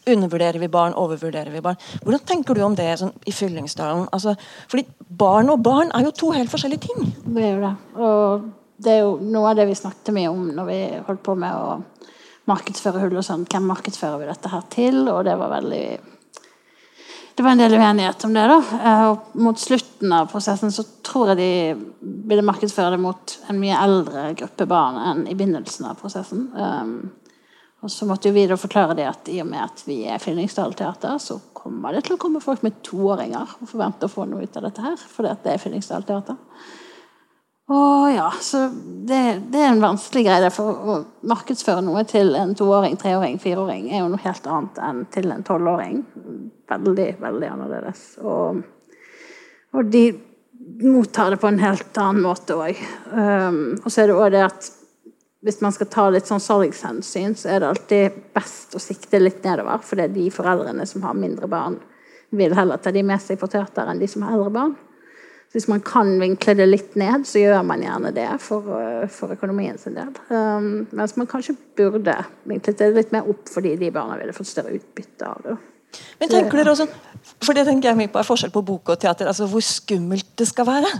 undervurderer 0.06 0.58
vi 0.62 0.68
barn? 0.70 0.94
Overvurderer 0.98 1.50
vi 1.54 1.62
barn? 1.62 1.78
Hvordan 2.02 2.26
tenker 2.26 2.54
du 2.54 2.62
om 2.66 2.76
det 2.78 2.88
sånn, 3.00 3.14
i 3.26 3.34
Fyllingsdalen? 3.34 4.06
Altså, 4.14 4.36
fordi 4.70 4.86
barn 5.22 5.50
og 5.54 5.62
barn 5.66 5.90
er 5.94 6.06
jo 6.06 6.14
to 6.14 6.30
helt 6.34 6.50
forskjellige 6.52 6.86
ting. 6.86 7.10
Det 7.26 7.42
er 7.42 7.56
jo 7.56 7.64
det. 7.64 7.72
Og 7.98 8.46
det 8.82 8.92
er 8.92 9.02
jo 9.02 9.16
noe 9.22 9.50
av 9.50 9.58
det 9.58 9.66
vi 9.70 9.78
snakket 9.78 10.14
mye 10.14 10.30
om 10.30 10.46
når 10.54 10.70
vi 10.70 10.80
holdt 11.08 11.24
på 11.26 11.34
med 11.38 11.58
å 11.58 11.78
markedsføre 12.50 13.02
hull 13.02 13.16
og 13.18 13.26
sånn. 13.26 13.46
Hvem 13.50 13.66
markedsfører 13.70 14.20
vi 14.22 14.28
dette 14.30 14.52
her 14.52 14.68
til? 14.72 15.02
Og 15.12 15.24
det 15.26 15.34
var 15.38 15.52
veldig 15.56 15.86
det 17.36 17.44
var 17.44 17.52
en 17.52 17.60
del 17.60 17.74
uenighet 17.76 18.24
om 18.24 18.32
det. 18.32 18.46
da, 18.48 18.62
eh, 18.80 19.02
og 19.10 19.34
Mot 19.44 19.58
slutten 19.60 20.12
av 20.12 20.30
prosessen 20.30 20.70
så 20.72 20.86
tror 21.04 21.34
jeg 21.34 21.36
de 21.36 21.50
ville 22.00 22.44
markedsføre 22.46 22.94
det 22.94 23.00
mot 23.02 23.34
en 23.50 23.58
mye 23.60 23.76
eldre 23.76 24.30
gruppe 24.38 24.64
barn 24.64 24.96
enn 24.96 25.26
i 25.28 25.34
begynnelsen 25.36 25.84
av 25.84 25.98
prosessen. 26.00 26.46
Um, 26.56 26.94
og 27.84 27.92
så 27.92 28.08
måtte 28.08 28.32
vi 28.32 28.46
da 28.48 28.56
forklare 28.56 28.96
det 28.96 29.04
at 29.10 29.28
i 29.28 29.42
og 29.42 29.50
med 29.50 29.66
at 29.66 29.84
vi 29.84 29.98
er 30.08 30.22
Fyllingsdal 30.22 30.72
teater, 30.78 31.20
så 31.20 31.36
kommer 31.52 31.92
det 31.92 32.06
til 32.06 32.16
å 32.16 32.22
komme 32.24 32.40
folk 32.40 32.64
med 32.64 32.80
toåringer 32.86 33.52
og 33.60 33.68
forvente 33.68 34.08
å 34.08 34.14
få 34.16 34.24
noe 34.24 34.48
ut 34.48 34.56
av 34.56 34.70
dette 34.70 34.88
her. 34.88 34.96
fordi 34.96 35.36
det 35.44 35.52
er 35.52 35.60
Fyllingsdal 35.60 36.08
teater. 36.08 36.40
Og 37.66 38.12
ja, 38.14 38.28
så 38.40 38.68
det, 38.70 39.42
det, 39.50 39.58
er 39.58 39.72
en 39.72 39.82
vanskelig 39.82 40.22
greie. 40.28 40.50
For 40.54 40.70
å 40.70 40.98
markedsføre 41.26 41.82
noe 41.82 42.04
til 42.06 42.36
en 42.38 42.54
toåring, 42.58 42.94
treåring, 43.00 43.40
fireåring 43.42 43.88
er 43.90 44.04
jo 44.04 44.12
noe 44.12 44.22
helt 44.22 44.46
annet 44.46 44.78
enn 44.86 45.02
til 45.10 45.32
en 45.34 45.42
tolvåring. 45.46 46.04
Veldig, 46.70 47.08
veldig 47.22 47.50
annerledes. 47.50 48.04
Og, 48.22 48.62
og, 49.74 49.90
de 49.90 50.04
mottar 50.86 51.34
det 51.34 51.40
på 51.42 51.50
en 51.50 51.60
helt 51.62 51.98
annen 52.02 52.22
måte 52.22 52.54
òg. 52.54 52.78
Um, 53.10 53.60
og 53.82 53.90
så 53.90 54.04
er 54.04 54.12
det 54.12 54.18
òg 54.18 54.30
det 54.34 54.46
at 54.46 54.70
hvis 55.46 55.60
man 55.62 55.74
skal 55.74 55.90
ta 55.90 56.06
litt 56.10 56.26
sånn 56.26 56.42
salgshensyn, 56.42 57.34
så 57.38 57.50
er 57.50 57.62
det 57.62 57.68
alltid 57.70 58.22
best 58.34 58.74
å 58.74 58.82
sikte 58.82 59.20
litt 59.20 59.42
nedover. 59.46 59.82
For 59.82 59.98
det 59.98 60.08
er 60.08 60.16
de 60.16 60.30
foreldrene 60.34 60.86
som 60.86 61.02
har 61.06 61.18
mindre 61.18 61.50
barn, 61.50 61.80
vil 62.34 62.54
heller 62.54 62.78
ta 62.82 62.94
de 62.94 63.02
med 63.06 63.22
seg 63.22 63.38
på 63.38 63.50
teater 63.50 63.90
enn 63.90 64.02
de 64.02 64.08
som 64.10 64.22
har 64.26 64.38
eldre 64.38 64.54
barn. 64.54 64.74
Hvis 65.54 65.68
man 65.70 65.80
kan 65.80 66.10
vinkle 66.20 66.56
det 66.58 66.66
litt 66.68 66.96
ned, 67.00 67.24
så 67.28 67.40
gjør 67.40 67.62
man 67.64 67.84
gjerne 67.84 68.10
det 68.16 68.28
for, 68.44 68.66
eh, 68.76 69.06
for 69.08 69.32
økonomien 69.32 69.78
sin 69.80 69.94
del. 69.96 70.10
Um, 70.28 70.86
mens 70.92 71.16
man 71.16 71.28
kanskje 71.30 71.56
burde 71.78 72.16
vinklet 72.44 72.82
det 72.82 72.90
litt 72.94 73.14
mer 73.14 73.28
opp 73.30 73.48
fordi 73.48 73.76
de 73.80 73.90
barna 73.94 74.18
ville 74.20 74.34
fått 74.36 74.50
større 74.50 74.74
utbytte 74.76 75.30
av 75.30 75.40
det. 75.46 75.56
Men 76.20 76.28
tenker 76.28 76.60
dere 76.60 76.74
også, 76.74 76.88
for 77.40 77.56
det 77.56 77.64
tenker 77.68 77.90
jeg 77.90 78.00
mye 78.02 78.12
på 78.12 78.20
er 78.20 78.28
forskjell 78.28 78.52
på 78.52 78.64
bok 78.66 78.92
og 78.92 79.00
teater. 79.00 79.30
altså 79.30 79.48
Hvor 79.48 79.64
skummelt 79.64 80.34
det 80.36 80.48
skal 80.50 80.68
være. 80.68 80.90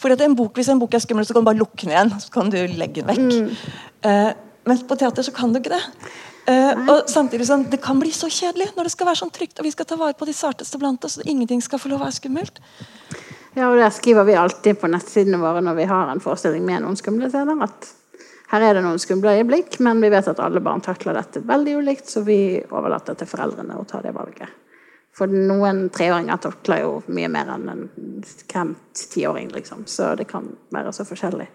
For 0.00 0.14
en 0.14 0.36
bok, 0.36 0.54
Hvis 0.56 0.70
en 0.72 0.80
bok 0.80 0.94
er 0.94 1.02
skummel, 1.04 1.26
så 1.26 1.34
kan 1.34 1.44
du 1.44 1.50
bare 1.50 1.60
lukke 1.60 1.84
den 1.84 1.92
igjen. 1.92 2.14
Så 2.20 2.30
kan 2.32 2.48
du 2.48 2.56
legge 2.56 3.02
den 3.02 3.10
vekk. 3.10 3.20
Mm. 3.20 3.50
Uh, 4.06 4.32
men 4.64 4.78
på 4.88 4.96
teater 4.96 5.22
så 5.22 5.34
kan 5.34 5.52
du 5.52 5.60
ikke 5.60 5.74
det. 5.74 5.82
Uh, 6.48 6.88
og 6.88 7.10
samtidig 7.10 7.46
sånn, 7.46 7.66
Det 7.70 7.82
kan 7.82 8.00
bli 8.00 8.10
så 8.10 8.30
kjedelig 8.32 8.70
når 8.76 8.88
det 8.88 8.92
skal 8.94 9.10
være 9.10 9.20
sånn 9.20 9.34
trygt, 9.34 9.58
og 9.60 9.68
vi 9.68 9.74
skal 9.74 9.84
ta 9.84 9.98
vare 10.00 10.16
på 10.16 10.28
de 10.28 10.32
sarteste 10.32 10.80
blant 10.80 11.04
oss. 11.04 11.18
og 11.18 11.28
Ingenting 11.28 11.60
skal 11.60 11.78
få 11.78 11.92
lov 11.92 12.00
å 12.00 12.04
være 12.06 12.16
skummelt. 12.16 12.62
Ja, 13.56 13.70
og 13.70 13.78
det 13.80 13.88
skriver 13.96 14.26
vi 14.28 14.36
alltid 14.38 14.78
på 14.80 14.90
nettsidene 14.90 15.40
våre 15.42 15.62
når 15.64 15.78
vi 15.80 15.88
har 15.90 16.10
en 16.10 16.22
forestilling 16.22 16.62
med 16.66 16.84
noen 16.84 16.98
skumle 16.98 17.30
scener. 17.32 17.58
At 17.66 17.90
her 18.50 18.66
er 18.66 18.78
det 18.78 18.84
noen 18.86 18.98
skumle 19.02 19.34
øyeblikk, 19.38 19.78
men 19.82 20.02
vi 20.02 20.10
vet 20.12 20.30
at 20.30 20.42
alle 20.42 20.62
barn 20.62 20.82
takler 20.84 21.18
dette 21.18 21.42
veldig 21.46 21.76
ulikt, 21.82 22.10
så 22.10 22.22
vi 22.26 22.60
overlater 22.70 23.18
til 23.18 23.30
foreldrene 23.30 23.78
å 23.78 23.86
ta 23.88 24.02
det 24.04 24.14
valget. 24.14 24.50
For 25.14 25.30
noen 25.30 25.88
treåringer 25.92 26.38
takler 26.40 26.84
jo 26.84 26.92
mye 27.10 27.30
mer 27.30 27.50
enn 27.56 27.66
en 27.70 27.88
skremt 28.26 29.02
tiåring, 29.10 29.50
liksom. 29.54 29.82
Så 29.90 30.14
det 30.18 30.28
kan 30.30 30.46
være 30.74 30.94
så 30.94 31.06
forskjellig. 31.06 31.48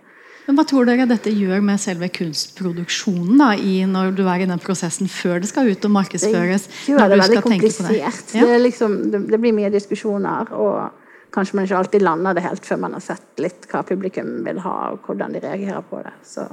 Men 0.46 0.60
Hva 0.60 0.66
tror 0.70 0.86
dere 0.86 1.08
dette 1.10 1.32
gjør 1.34 1.64
med 1.66 1.82
selve 1.82 2.10
kunstproduksjonen 2.14 3.40
da, 3.42 3.54
i, 3.58 3.80
når 3.90 4.12
du 4.20 4.28
er 4.30 4.44
i 4.44 4.50
den 4.50 4.62
prosessen 4.62 5.10
før 5.10 5.40
det 5.42 5.50
skal 5.50 5.72
ut 5.72 5.88
og 5.88 5.96
markedsføres? 5.96 6.68
Det 6.70 6.92
gjør 6.92 7.02
det 7.02 7.22
veldig 7.24 7.42
komplisert. 7.48 8.28
Det. 8.30 8.38
Ja. 8.38 8.46
Det, 8.46 8.60
liksom, 8.62 9.00
det, 9.10 9.24
det, 9.32 9.40
blir 9.42 9.56
mye 9.58 9.72
diskusjoner. 9.74 10.54
og 10.54 11.05
kanskje 11.36 11.58
man 11.58 11.68
ikke 11.68 11.80
alltid 11.82 12.06
lander 12.06 12.38
det 12.38 12.46
helt 12.46 12.66
før 12.66 12.80
man 12.86 12.96
har 12.98 13.04
sett 13.04 13.44
litt 13.44 13.68
hva 13.72 13.84
publikum 13.88 14.32
vil 14.46 14.62
ha, 14.64 14.76
og 14.94 15.06
hvordan 15.06 15.36
de 15.36 15.44
reagerer 15.44 15.84
på 15.90 16.00
det. 16.06 16.14
Så. 16.26 16.48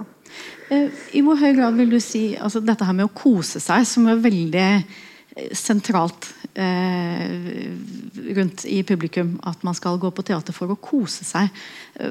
Eh, 0.75 0.91
I 1.17 1.23
hvor 1.25 1.39
høy 1.41 1.53
grad 1.57 1.79
vil 1.79 1.95
du 1.95 2.01
si 2.03 2.33
altså 2.35 2.63
dette 2.65 2.87
her 2.89 2.97
med 2.99 3.09
å 3.09 3.15
kose 3.15 3.63
seg, 3.63 3.87
som 3.89 4.11
er 4.11 4.23
veldig 4.23 4.69
sentralt 5.57 6.29
eh, 6.55 7.71
rundt 8.37 8.65
i 8.69 8.83
publikum, 8.85 9.39
at 9.49 9.63
man 9.63 9.75
skal 9.75 10.01
gå 10.01 10.11
på 10.13 10.25
teater 10.29 10.57
for 10.57 10.73
å 10.73 10.77
kose 10.77 11.25
seg. 11.25 11.49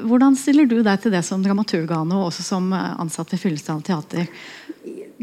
Hvordan 0.08 0.38
stiller 0.40 0.66
du 0.70 0.80
deg 0.82 1.04
til 1.04 1.14
det 1.14 1.22
som 1.28 1.44
dramaturgane 1.44 2.18
og 2.18 2.32
også 2.32 2.46
som 2.46 2.74
ansatt 2.74 3.34
ved 3.34 3.44
Fyllesdal 3.44 3.86
teater? 3.86 4.30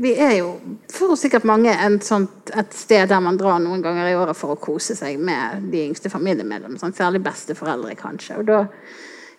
vi 0.01 0.12
er 0.14 0.36
jo 0.38 0.53
for 0.92 1.16
sikkert 1.18 1.46
mange 1.49 1.72
sånt, 2.05 2.53
et 2.55 2.74
sted 2.76 3.09
der 3.11 3.22
man 3.22 3.38
drar 3.38 3.59
noen 3.62 3.82
ganger 3.82 4.11
i 4.11 4.16
året 4.18 4.38
for 4.38 4.55
å 4.55 4.61
kose 4.61 4.96
seg 4.99 5.18
med 5.20 5.68
de 5.72 5.84
yngste 5.88 6.11
familiemedlemmene. 6.12 6.78
Sånn, 6.80 6.96
særlig 6.96 7.22
besteforeldre, 7.26 7.96
kanskje. 7.99 8.38
Og 8.38 8.49
da 8.49 8.61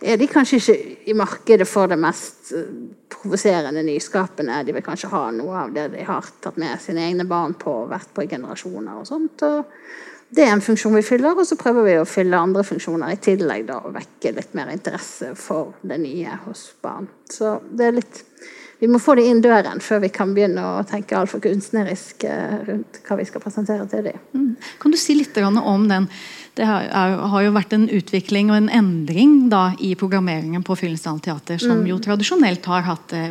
er 0.01 0.19
de 0.19 0.27
kanskje 0.31 0.59
ikke 0.59 0.75
i 1.11 1.15
markedet 1.17 1.67
for 1.67 1.91
det 1.91 1.99
mest 1.99 2.53
eh, 2.55 2.67
provoserende, 3.11 3.83
nyskapende. 3.83 4.61
De 4.65 4.75
vil 4.75 4.85
kanskje 4.85 5.11
ha 5.11 5.25
noe 5.35 5.65
av 5.65 5.73
det 5.75 5.89
de 5.95 6.05
har 6.07 6.29
tatt 6.43 6.59
med 6.61 6.79
sine 6.81 7.03
egne 7.09 7.27
barn 7.27 7.55
på 7.59 7.81
og 7.83 7.91
vært 7.91 8.13
på 8.15 8.23
i 8.23 8.31
generasjoner. 8.31 9.01
og 9.01 9.09
sånt. 9.09 9.43
Og 9.43 9.65
det 10.29 10.45
er 10.45 10.53
en 10.53 10.61
funksjon 10.63 10.95
vi 10.95 11.03
fyller, 11.03 11.35
og 11.35 11.47
så 11.47 11.57
prøver 11.59 11.87
vi 11.87 11.97
å 11.99 12.07
fylle 12.07 12.37
andre 12.37 12.63
funksjoner 12.63 13.15
i 13.15 13.21
tillegg. 13.23 13.67
da, 13.67 13.81
Og 13.83 13.95
vekke 13.95 14.35
litt 14.35 14.53
mer 14.53 14.71
interesse 14.71 15.33
for 15.35 15.73
det 15.81 15.99
nye 15.99 16.39
hos 16.45 16.69
barn. 16.81 17.09
Så 17.29 17.59
det 17.71 17.87
er 17.87 17.97
litt 17.97 18.23
vi 18.79 18.87
må 18.87 18.99
få 19.03 19.15
det 19.19 19.25
inn 19.27 19.41
døren 19.43 19.81
før 19.83 20.03
vi 20.05 20.09
kan 20.13 20.31
begynne 20.35 20.63
å 20.63 20.83
tenke 20.87 21.17
altfor 21.19 21.41
kunstnerisk 21.43 22.23
eh, 22.27 22.59
rundt 22.67 23.01
hva 23.03 23.17
vi 23.19 23.25
skal 23.27 23.43
presentere 23.43 23.87
til 23.91 24.05
dem. 24.07 24.21
Mm. 24.31 24.51
Kan 24.79 24.93
du 24.93 24.99
si 24.99 25.17
litt 25.19 25.35
om 25.39 25.89
den 25.89 26.07
det 26.59 26.65
har, 26.67 27.39
jo 27.39 27.53
vært 27.55 27.71
en 27.71 27.85
utvikling 27.87 28.49
og 28.51 28.57
en 28.57 28.71
endring 28.73 29.35
da, 29.51 29.69
i 29.79 29.93
programmeringen 29.95 30.63
på 30.67 30.75
Fyllingsdalen 30.75 31.21
teater, 31.23 31.59
som 31.61 31.85
jo 31.87 31.95
mm. 31.95 32.01
tradisjonelt 32.03 32.67
har 32.67 32.83
hatt 32.83 33.13
eh, 33.15 33.29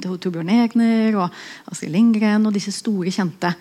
Torbjørn 0.00 0.52
Egner 0.54 1.18
og 1.20 1.36
Astrid 1.68 1.92
Lindgren 1.92 2.48
og 2.48 2.56
disse 2.56 2.72
store 2.72 3.12
kjente. 3.12 3.52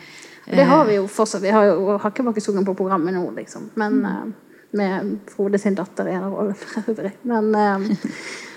Det 0.46 0.68
har 0.70 0.86
vi 0.88 0.96
jo 0.96 1.10
fortsatt. 1.12 1.44
Vi 1.44 1.52
har 1.52 1.68
jo 1.68 1.98
Hakkebakkesungen 2.06 2.64
på 2.68 2.78
programmet 2.78 3.18
nå, 3.18 3.26
liksom. 3.36 3.72
Men 3.82 4.00
mm. 4.06 4.34
med 4.80 5.16
Frode 5.34 5.60
sin 5.60 5.76
datter 5.76 6.08
i 6.08 6.16
en 6.16 6.30
rolle. 6.30 6.56
for 6.60 6.94
øvrig. 6.94 7.16
men 7.28 7.52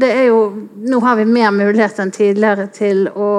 det 0.00 0.08
er 0.12 0.26
jo 0.28 0.40
Nå 0.86 0.98
har 1.00 1.16
vi 1.16 1.24
mer 1.28 1.50
mulighet 1.54 1.98
enn 2.02 2.12
tidligere 2.14 2.66
til 2.74 3.06
å 3.08 3.30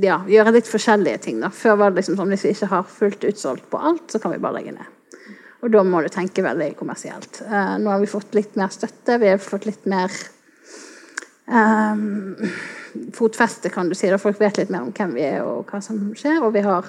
ja, 0.00 0.20
gjøre 0.28 0.54
litt 0.54 0.68
forskjellige 0.70 1.18
ting. 1.26 1.40
Da. 1.42 1.50
Før 1.50 1.76
var 1.80 1.90
det 1.90 2.00
liksom 2.00 2.16
sånn 2.18 2.32
hvis 2.32 2.46
vi 2.46 2.54
ikke 2.54 2.70
har 2.70 2.86
fullt 2.88 3.26
utsolgt 3.28 3.68
på 3.70 3.80
alt, 3.80 4.06
så 4.12 4.20
kan 4.22 4.34
vi 4.34 4.40
bare 4.42 4.60
legge 4.60 4.76
ned. 4.76 4.96
Og 5.60 5.72
da 5.74 5.82
må 5.84 6.00
du 6.00 6.08
tenke 6.12 6.44
veldig 6.44 6.72
kommersielt. 6.78 7.42
Uh, 7.44 7.76
nå 7.82 7.92
har 7.92 8.00
vi 8.00 8.08
fått 8.08 8.36
litt 8.36 8.54
mer 8.56 8.72
støtte. 8.72 9.18
Vi 9.20 9.28
har 9.28 9.42
fått 9.42 9.66
litt 9.68 9.84
mer 9.90 10.14
um, 11.50 12.36
fotfeste, 13.16 13.72
kan 13.74 13.90
du 13.90 13.96
si. 13.98 14.08
Da 14.08 14.20
folk 14.22 14.40
vet 14.40 14.62
litt 14.62 14.72
mer 14.72 14.86
om 14.86 14.94
hvem 14.96 15.12
vi 15.18 15.26
er 15.26 15.44
og 15.44 15.68
hva 15.68 15.82
som 15.84 16.00
skjer. 16.16 16.40
Og 16.46 16.54
vi 16.56 16.64
har 16.64 16.88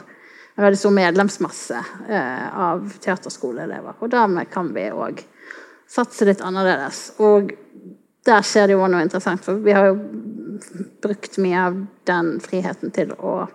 en 0.55 0.63
veldig 0.63 0.79
stor 0.79 0.95
medlemsmasse 0.95 1.81
uh, 1.81 2.47
av 2.69 2.95
teaterskoleelever. 3.03 3.99
Og 3.99 4.13
dermed 4.13 4.53
kan 4.53 4.71
vi 4.75 4.87
òg 4.93 5.19
satse 5.91 6.29
litt 6.29 6.43
annerledes. 6.45 7.09
Og 7.19 7.51
der 8.25 8.43
skjer 8.45 8.69
det 8.69 8.77
jo 8.77 8.87
noe 8.87 9.01
interessant, 9.05 9.43
for 9.45 9.61
vi 9.65 9.73
har 9.73 9.89
jo 9.89 9.97
brukt 11.01 11.39
mye 11.41 11.65
av 11.65 11.79
den 12.05 12.35
friheten 12.43 12.93
til 12.93 13.15
å 13.17 13.47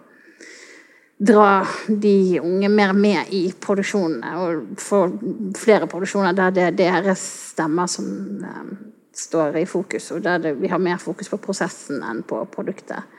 dra 1.16 1.66
de 1.88 2.40
unge 2.42 2.68
mer 2.68 2.92
med 2.92 3.30
i 3.30 3.46
produksjonene. 3.60 4.32
Og 4.42 4.80
få 4.80 5.04
flere 5.56 5.88
produksjoner 5.90 6.36
der 6.36 6.56
det 6.56 6.66
er 6.66 6.78
deres 6.80 7.22
stemmer 7.52 7.88
som 7.90 8.08
um, 8.42 8.72
står 9.16 9.62
i 9.62 9.66
fokus, 9.70 10.10
og 10.12 10.24
der 10.26 10.42
det, 10.42 10.56
vi 10.60 10.68
har 10.68 10.82
mer 10.82 10.98
fokus 11.00 11.30
på 11.32 11.40
prosessen 11.40 12.02
enn 12.04 12.24
på 12.26 12.42
produktet. 12.52 13.15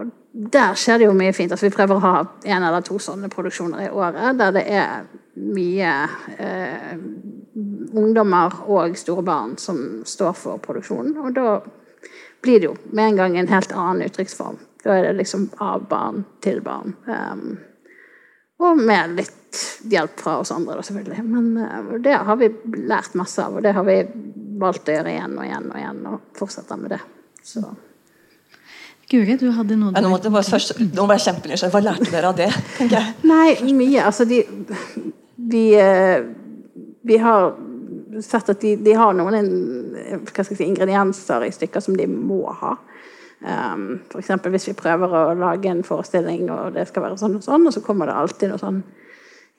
Og 0.00 0.08
der 0.52 0.76
skjer 0.78 1.02
det 1.02 1.08
jo 1.10 1.16
mye 1.16 1.34
fint. 1.36 1.52
Altså, 1.52 1.66
vi 1.68 1.74
prøver 1.74 1.98
å 1.98 2.04
ha 2.04 2.14
en 2.44 2.64
eller 2.64 2.84
to 2.86 2.96
sånne 3.02 3.28
produksjoner 3.32 3.86
i 3.86 3.90
året 3.92 4.38
der 4.40 4.54
det 4.56 4.62
er 4.72 5.04
mye 5.36 5.92
eh, 6.38 6.94
ungdommer 7.92 8.62
og 8.72 8.96
store 8.96 9.24
barn 9.26 9.56
som 9.60 10.02
står 10.08 10.32
for 10.38 10.62
produksjonen. 10.64 11.18
Og 11.20 11.36
da 11.36 11.58
blir 12.42 12.60
det 12.60 12.70
jo 12.70 12.76
med 12.90 13.12
en 13.12 13.20
gang 13.20 13.36
en 13.38 13.52
helt 13.52 13.72
annen 13.72 14.08
uttrykksform. 14.08 14.58
Da 14.82 14.96
er 14.96 15.10
det 15.10 15.20
liksom 15.20 15.50
av 15.62 15.84
barn 15.90 16.24
til 16.42 16.58
barn. 16.64 16.96
Um, 17.06 17.60
og 18.62 18.80
med 18.80 19.14
litt 19.20 19.60
hjelp 19.90 20.18
fra 20.18 20.38
oss 20.40 20.50
andre, 20.54 20.78
da, 20.78 20.86
selvfølgelig. 20.86 21.22
Men 21.28 21.52
uh, 21.60 21.94
det 22.02 22.16
har 22.26 22.40
vi 22.40 22.50
lært 22.80 23.14
masse 23.18 23.44
av, 23.44 23.58
og 23.58 23.62
det 23.62 23.76
har 23.76 23.86
vi 23.86 24.00
valgt 24.62 24.90
å 24.90 24.96
gjøre 24.96 25.14
igjen 25.14 25.38
og 25.38 25.46
igjen 25.46 25.70
og 25.70 25.78
igjen, 25.78 26.04
og 26.10 26.38
fortsette 26.38 26.78
med 26.80 26.96
det. 26.96 27.00
Så. 27.46 27.62
Guri, 29.12 29.34
du 29.36 29.50
hadde 29.52 29.76
noe 29.76 29.92
ja, 29.92 30.00
Nå 30.00 30.08
måtte 30.08 30.30
jeg 30.30 30.34
bare 30.34 30.48
først, 30.48 30.78
nå 30.96 31.04
var 31.08 31.18
jeg 31.18 31.26
kjempenysgjerrig. 31.26 31.72
Hva 31.74 31.82
lærte 31.84 32.08
dere 32.12 32.30
av 32.30 32.38
det? 32.38 32.48
tenker 32.78 32.96
jeg? 32.96 33.16
Nei, 33.28 33.74
mye. 33.76 34.06
Altså, 34.06 34.24
de, 34.28 34.38
vi, 35.52 35.66
uh, 35.76 36.24
vi 37.04 37.18
har 37.20 37.52
sett 38.24 38.48
at 38.54 38.62
de, 38.62 38.76
de 38.80 38.94
har 38.96 39.12
noen 39.16 39.52
si, 40.32 40.64
ingredienser 40.64 41.44
i 41.44 41.52
stykker 41.52 41.84
som 41.84 41.98
de 41.98 42.08
må 42.08 42.46
ha. 42.62 42.72
Um, 43.42 43.86
F.eks. 44.08 44.32
hvis 44.54 44.68
vi 44.70 44.76
prøver 44.78 45.12
å 45.18 45.22
lage 45.36 45.68
en 45.68 45.84
forestilling, 45.84 46.46
og 46.54 46.76
det 46.76 46.86
skal 46.88 47.08
være 47.08 47.20
sånn 47.20 47.40
og 47.40 47.44
sånn, 47.44 47.68
og 47.68 47.74
så 47.74 47.82
kommer 47.84 48.08
det 48.08 48.16
alltid 48.16 48.52
noe 48.52 48.62
sånn 48.62 48.82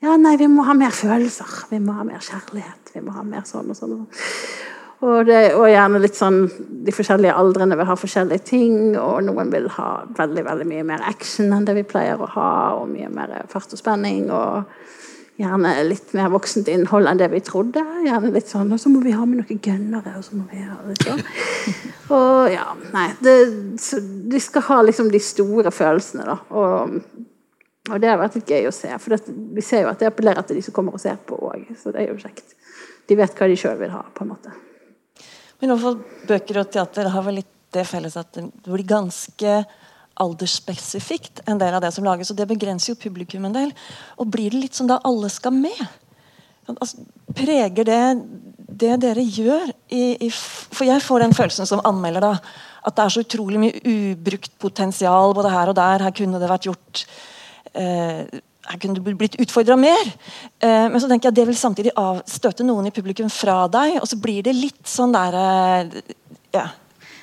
Ja, 0.02 0.16
nei, 0.20 0.34
vi 0.40 0.50
må 0.50 0.64
ha 0.66 0.74
mer 0.76 0.92
følelser. 0.92 1.48
Vi 1.70 1.78
må 1.80 1.94
ha 1.96 2.02
mer 2.04 2.20
kjærlighet. 2.20 2.90
Vi 2.92 3.00
må 3.00 3.14
ha 3.14 3.22
mer 3.24 3.46
sånn 3.48 3.70
og 3.72 3.78
sånn. 3.78 3.94
Og, 3.94 4.02
sånn. 4.10 4.73
Og, 5.04 5.26
det, 5.28 5.40
og 5.58 5.68
gjerne 5.68 6.00
litt 6.00 6.16
sånn 6.16 6.44
De 6.86 6.92
forskjellige 6.94 7.34
aldrene 7.36 7.76
vil 7.76 7.88
ha 7.88 7.96
forskjellige 7.98 8.46
ting, 8.48 8.76
og 9.00 9.20
noen 9.26 9.52
vil 9.52 9.68
ha 9.76 9.88
veldig, 10.16 10.44
veldig 10.46 10.66
mye 10.70 10.86
mer 10.94 11.04
action 11.08 11.52
enn 11.52 11.68
det 11.68 11.76
vi 11.78 11.86
pleier 11.88 12.20
å 12.20 12.28
ha, 12.36 12.50
og 12.80 12.88
mye 12.92 13.10
mer 13.12 13.36
fart 13.52 13.76
og 13.76 13.80
spenning. 13.80 14.30
og 14.32 14.64
gjerne 15.40 15.72
litt 15.88 16.12
mer 16.14 16.30
voksent 16.30 16.68
innhold 16.70 17.08
enn 17.10 17.18
det 17.18 17.28
vi 17.32 17.40
trodde. 17.44 17.82
Gjerne 18.04 18.30
litt 18.34 18.50
sånn, 18.50 18.72
Og 18.72 18.80
så 18.80 18.90
må 18.92 19.02
vi 19.02 19.14
ha 19.14 19.24
med 19.26 19.40
noen 19.42 19.60
gønnere. 19.60 20.16
Og 20.18 20.24
så 20.26 20.38
må 20.38 20.46
vi 20.50 20.62
ha 20.62 20.76
litt 20.86 21.06
sånn. 21.06 21.22
Og 22.16 22.52
ja, 22.52 22.68
nei 22.94 23.08
det, 23.24 23.36
De 24.30 24.42
skal 24.42 24.66
ha 24.68 24.80
liksom 24.86 25.10
de 25.10 25.20
store 25.22 25.72
følelsene, 25.74 26.26
da. 26.28 26.38
Og, 26.54 27.00
og 27.90 27.96
det 28.00 28.10
har 28.12 28.20
vært 28.20 28.38
litt 28.38 28.54
gøy 28.54 28.68
å 28.70 28.74
se. 28.74 28.92
For 29.02 29.16
det, 29.16 29.34
vi 29.56 29.64
ser 29.64 29.84
jo 29.84 29.90
at 29.90 30.02
det 30.02 30.12
appellerer 30.12 30.46
til 30.46 30.60
de 30.60 30.66
som 30.66 30.76
kommer 30.76 30.94
og 30.94 31.02
ser 31.02 31.18
på 31.26 31.38
òg. 31.50 31.66
Så 31.80 31.94
det 31.94 32.04
er 32.04 32.12
jo 32.12 32.20
kjekt. 32.20 32.54
De 33.08 33.18
vet 33.18 33.34
hva 33.36 33.50
de 33.50 33.58
sjøl 33.58 33.76
vil 33.80 33.92
ha, 33.92 34.04
på 34.14 34.24
en 34.24 34.32
måte. 34.36 34.54
Men 35.64 35.80
i 35.80 35.94
bøker 36.28 36.60
og 36.60 36.70
teater 36.72 37.08
har 37.08 37.24
vel 37.24 37.40
litt 37.40 37.50
det 37.74 37.86
felles 37.88 38.14
at 38.20 38.36
det 38.36 38.68
blir 38.68 38.84
ganske 38.86 39.54
aldersspesifikt, 40.20 41.40
en 41.50 41.58
del 41.58 41.74
av 41.74 41.82
det 41.82 41.90
som 41.96 42.04
lages. 42.06 42.30
og 42.30 42.36
Det 42.38 42.46
begrenser 42.46 42.92
jo 42.92 43.00
publikum 43.00 43.48
en 43.48 43.56
del. 43.56 43.72
Og 44.20 44.28
blir 44.30 44.52
det 44.52 44.60
litt 44.60 44.76
sånn 44.78 44.90
da 44.92 45.00
alle 45.08 45.30
skal 45.32 45.56
med? 45.56 45.80
Altså, 46.68 47.02
preger 47.34 47.88
det 47.88 48.02
det 48.74 48.94
dere 49.02 49.22
gjør 49.22 49.68
i, 49.92 50.04
i, 50.26 50.28
For 50.34 50.86
jeg 50.86 51.02
får 51.04 51.22
den 51.22 51.34
følelsen 51.36 51.68
som 51.68 51.82
anmelder 51.86 52.24
da, 52.24 52.32
at 52.84 52.96
det 52.96 53.04
er 53.04 53.12
så 53.14 53.22
utrolig 53.24 53.60
mye 53.62 53.82
ubrukt 53.84 54.54
potensial 54.60 55.34
både 55.36 55.52
her 55.52 55.70
og 55.70 55.78
der. 55.78 56.04
Her 56.04 56.14
kunne 56.16 56.40
det 56.42 56.50
vært 56.50 56.68
gjort 56.68 57.04
eh, 57.72 58.24
her 58.68 58.80
kunne 58.80 59.16
blitt 59.16 59.36
utfordra 59.40 59.76
mer. 59.76 60.08
Eh, 60.58 60.86
men 60.90 61.00
så 61.00 61.08
tenker 61.10 61.28
jeg 61.28 61.34
at 61.34 61.40
det 61.40 61.48
vil 61.50 61.58
samtidig 61.58 61.94
avstøte 62.00 62.66
noen 62.66 62.88
i 62.88 62.94
publikum 62.94 63.30
fra 63.32 63.64
deg. 63.72 63.98
Og 64.00 64.08
så 64.08 64.18
blir 64.20 64.44
det 64.46 64.56
litt 64.56 64.82
sånn 64.88 65.14
der 65.14 65.38
eh, 65.40 66.00
ja, 66.54 66.68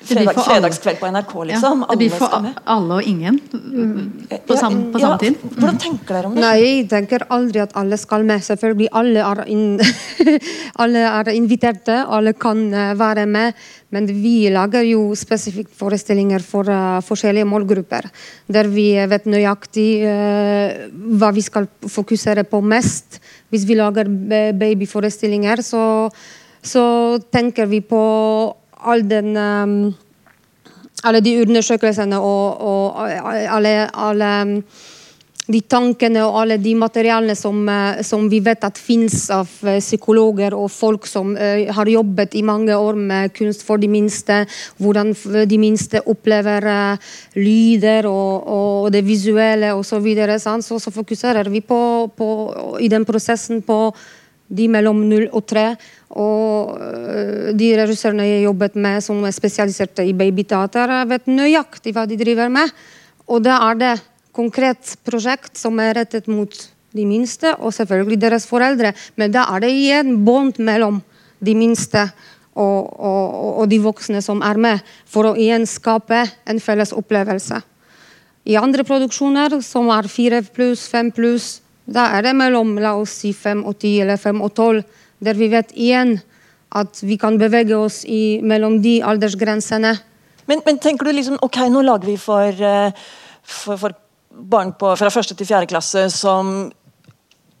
Fredag, 0.06 0.38
fredagskveld 0.46 0.98
på 1.00 1.10
NRK, 1.14 1.32
liksom. 1.50 1.84
Ja, 1.84 1.94
det 1.94 1.98
blir 2.00 2.14
for 2.16 2.48
alle 2.74 2.98
og 2.98 3.08
ingen 3.08 3.38
mm. 3.52 4.40
på, 4.46 4.56
sam, 4.58 4.78
på 4.92 5.02
samme 5.02 5.18
tid. 5.22 5.38
Hvordan 5.56 5.78
tenker 5.82 6.16
dere 6.16 6.30
om 6.30 6.34
det? 6.36 6.42
Nei, 6.42 6.56
Jeg 6.62 6.88
tenker 6.90 7.26
aldri 7.32 7.62
at 7.62 7.76
alle 7.78 7.98
skal 8.00 8.26
med. 8.26 8.42
Selvfølgelig 8.44 8.90
alle 8.98 9.26
er, 9.28 9.44
in 9.52 9.78
alle 10.82 11.04
er 11.08 11.32
inviterte, 11.36 12.02
alle 12.02 12.34
kan 12.34 12.64
eh, 12.72 12.92
være 12.98 13.26
med. 13.30 13.62
Men 13.92 14.08
vi 14.08 14.48
lager 14.52 14.86
jo 14.88 15.10
spesifikke 15.18 15.74
forestillinger 15.76 16.40
for 16.40 16.68
uh, 16.72 17.02
forskjellige 17.04 17.44
målgrupper. 17.44 18.08
Der 18.48 18.70
vi 18.72 18.86
vet 18.96 19.28
nøyaktig 19.28 19.88
uh, 20.08 20.86
hva 21.20 21.28
vi 21.36 21.44
skal 21.44 21.68
fokusere 21.92 22.46
på 22.48 22.62
mest. 22.64 23.20
Hvis 23.52 23.68
vi 23.68 23.76
lager 23.76 24.08
babyforestillinger, 24.56 25.60
så, 25.60 26.08
så 26.64 26.84
tenker 27.34 27.68
vi 27.68 27.82
på 27.84 28.00
all 28.84 29.04
den 29.08 29.36
um, 29.36 29.76
alle 31.02 31.22
de 31.22 31.36
undersøkelsene 31.42 32.18
og, 32.22 32.62
og 32.62 33.06
alle, 33.56 33.76
alle, 33.90 34.32
de 35.52 35.58
tankene 35.66 36.22
og 36.22 36.36
alle 36.38 36.56
de 36.62 36.72
materialene 36.78 37.34
som, 37.36 37.58
uh, 37.66 37.98
som 38.06 38.28
vi 38.30 38.38
vet 38.44 38.62
at 38.64 38.78
fins 38.78 39.24
av 39.34 39.50
uh, 39.66 39.74
psykologer 39.82 40.54
og 40.54 40.70
folk 40.70 41.08
som 41.10 41.34
uh, 41.34 41.66
har 41.74 41.90
jobbet 41.90 42.36
i 42.38 42.44
mange 42.46 42.76
år 42.78 42.98
med 43.10 43.34
kunst 43.34 43.66
for 43.66 43.82
de 43.82 43.90
minste, 43.90 44.44
hvordan 44.78 45.10
de 45.50 45.58
minste 45.58 46.04
opplever 46.06 46.68
lyder 47.34 48.06
og, 48.06 48.46
og, 48.46 48.90
det 48.94 49.02
visuelle 49.06 49.74
osv., 49.74 49.90
så, 49.92 49.98
videre, 50.00 50.38
så, 50.38 50.56
så 50.62 50.90
fokuserer 50.94 51.50
vi 51.50 51.60
på, 51.60 51.82
på, 52.16 52.28
i 52.80 52.88
den 52.88 53.04
prosessen 53.04 53.60
på 53.66 53.90
de 54.52 54.68
mellom 54.68 55.00
0 55.08 55.28
og 55.32 55.46
3. 55.48 55.64
Og 56.22 56.76
de 57.56 57.70
regissørene 57.80 58.28
jeg 58.28 58.44
jobbet 58.46 58.76
med 58.76 59.00
som 59.04 59.22
er 59.24 59.34
spesialiserte 59.34 60.04
i 60.04 60.14
babyteater, 60.16 60.92
vet 61.08 61.30
nøyaktig 61.30 61.94
hva 61.96 62.04
de 62.08 62.18
driver 62.20 62.52
med. 62.52 62.68
Og 63.32 63.40
da 63.44 63.58
er 63.70 63.80
det 63.80 63.94
konkret 64.36 64.96
prosjekt 65.06 65.56
som 65.60 65.80
er 65.80 65.96
rettet 66.02 66.28
mot 66.28 66.52
de 66.92 67.06
minste, 67.08 67.54
og 67.56 67.72
selvfølgelig 67.72 68.20
deres 68.20 68.46
foreldre. 68.48 68.92
Men 69.16 69.32
da 69.32 69.46
er 69.54 69.64
det 69.64 69.72
igjen 69.72 70.18
bånd 70.26 70.60
mellom 70.60 71.00
de 71.42 71.56
minste 71.56 72.04
og, 72.52 72.92
og, 73.00 73.60
og 73.62 73.68
de 73.70 73.80
voksne 73.80 74.20
som 74.24 74.42
er 74.44 74.60
med, 74.60 74.82
for 75.08 75.30
å 75.30 75.36
igjen 75.40 75.64
skape 75.68 76.20
en 76.44 76.60
felles 76.60 76.92
opplevelse. 76.92 77.62
I 78.44 78.58
andre 78.58 78.84
produksjoner, 78.84 79.60
som 79.64 79.88
er 79.94 80.10
fire 80.10 80.42
pluss, 80.52 80.84
fem 80.90 81.12
pluss, 81.14 81.61
da 81.84 82.08
er 82.16 82.28
det 82.28 82.34
mellom 82.38 82.76
la 82.82 82.94
oss 82.98 83.14
si 83.22 83.32
5 83.34 83.64
og 83.66 83.78
10 83.78 84.04
eller 84.04 84.20
5 84.20 84.42
og 84.44 84.52
tolv, 84.54 84.84
der 85.22 85.38
vi 85.38 85.48
vet 85.50 85.72
igjen 85.74 86.16
at 86.72 87.02
vi 87.04 87.18
kan 87.20 87.36
bevege 87.40 87.76
oss 87.76 88.02
i, 88.08 88.40
mellom 88.42 88.78
de 88.82 89.00
aldersgrensene. 89.04 89.92
Men, 90.48 90.62
men, 90.66 90.78
tenker 90.82 91.06
du 91.06 91.12
liksom 91.14 91.36
Ok, 91.44 91.60
nå 91.70 91.82
lager 91.84 92.08
vi 92.08 92.16
for, 92.18 92.48
eh, 92.48 92.94
for, 93.42 93.78
for 93.78 93.94
barn 94.32 94.72
på, 94.78 94.94
fra 94.98 95.10
første 95.12 95.36
til 95.38 95.46
fjerde 95.46 95.68
klasse 95.70 96.08
som, 96.10 96.72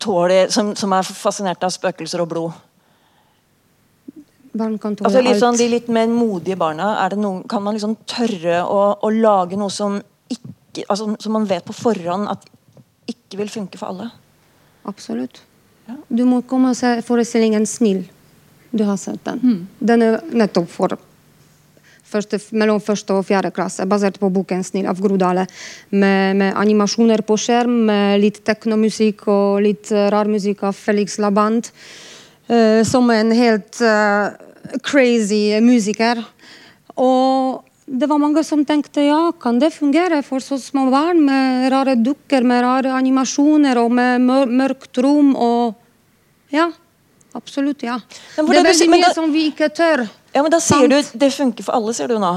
tåler, 0.02 0.50
som, 0.50 0.72
som 0.78 0.94
er 0.96 1.06
fascinert 1.06 1.62
av 1.62 1.74
spøkelser 1.74 2.22
og 2.24 2.30
blod. 2.32 2.62
Barn 4.52 4.78
kan 4.80 4.96
tåle 4.96 5.08
altså, 5.08 5.22
litt 5.24 5.40
sånn, 5.40 5.54
alt. 5.54 5.62
de 5.62 5.68
litt 5.72 5.92
mer 5.92 6.10
modige 6.12 6.58
barna, 6.60 6.94
det 7.12 7.20
noen, 7.20 7.44
kan 7.48 7.62
man 7.64 7.76
liksom 7.76 7.98
tørre 8.08 8.62
å, 8.64 8.80
å 9.00 9.12
lage 9.12 9.60
noe 9.60 9.72
som 9.72 10.00
ikke 10.32 10.86
altså, 10.88 11.10
Som 11.20 11.34
man 11.36 11.44
vet 11.44 11.66
på 11.68 11.74
forhånd 11.76 12.30
at 12.32 12.46
ikke 13.12 13.40
vil 13.42 13.52
funke 13.52 13.80
for 13.80 13.92
alle? 13.92 14.10
Absolutt. 14.88 15.42
Ja. 15.86 15.96
Du 16.08 16.24
må 16.26 16.42
komme 16.48 16.72
og 16.72 16.78
se 16.78 16.98
forestillingen 17.06 17.66
'Snill'. 17.66 18.08
Du 18.72 18.84
har 18.84 18.96
sett 18.96 19.24
den. 19.24 19.68
Den 19.78 20.02
er 20.02 20.20
nettopp 20.32 20.68
for 20.70 20.96
første, 22.12 22.38
mellom 22.52 22.80
første 22.82 23.16
og 23.16 23.26
fjerde 23.28 23.52
klasse, 23.54 23.86
basert 23.88 24.18
på 24.20 24.30
boken 24.32 24.64
'Snill' 24.64 24.88
av 24.90 25.00
Grodale. 25.00 25.46
Med, 25.90 26.36
med 26.36 26.54
animasjoner 26.56 27.22
på 27.26 27.36
skjerm, 27.40 27.84
med 27.88 28.20
litt 28.20 28.42
teknomusikk 28.44 29.26
og 29.32 29.62
litt 29.66 29.92
eh, 29.92 30.10
rar 30.12 30.30
musikk 30.30 30.64
av 30.68 30.76
Felix 30.76 31.18
Labant. 31.18 31.72
Uh, 32.50 32.82
som 32.84 33.06
er 33.10 33.20
en 33.22 33.32
helt 33.32 33.78
uh, 33.80 34.34
crazy 34.84 35.60
musiker. 35.62 36.18
Og 37.00 37.62
det 37.92 38.08
var 38.08 38.18
mange 38.22 38.40
som 38.44 38.62
tenkte 38.64 39.02
ja, 39.04 39.32
kan 39.40 39.58
det 39.60 39.68
fungere 39.74 40.22
for 40.24 40.40
så 40.40 40.56
små 40.60 40.86
barn 40.90 41.18
med 41.26 41.66
rare 41.72 41.94
dukker, 42.00 42.42
med 42.48 42.62
rare 42.64 42.92
animasjoner 42.96 43.76
og 43.82 43.92
med 43.92 44.22
mør 44.24 44.46
mørkt 44.62 45.02
rom 45.04 45.34
og 45.36 45.74
Ja, 46.52 46.66
absolutt, 47.34 47.82
ja. 47.84 47.98
Men 48.36 48.46
det 48.50 48.58
er 48.60 48.66
veldig 48.70 48.88
mye 48.92 49.06
da- 49.06 49.12
som 49.16 49.30
vi 49.32 49.46
ikke 49.50 49.68
tør. 49.72 50.02
Ja, 50.34 50.42
men 50.42 50.50
Da 50.50 50.58
sier 50.60 50.88
du 50.88 51.18
det 51.18 51.30
funker 51.32 51.64
for 51.64 51.72
alle, 51.76 51.92
sier 51.94 52.08
du 52.08 52.18
nå. 52.18 52.32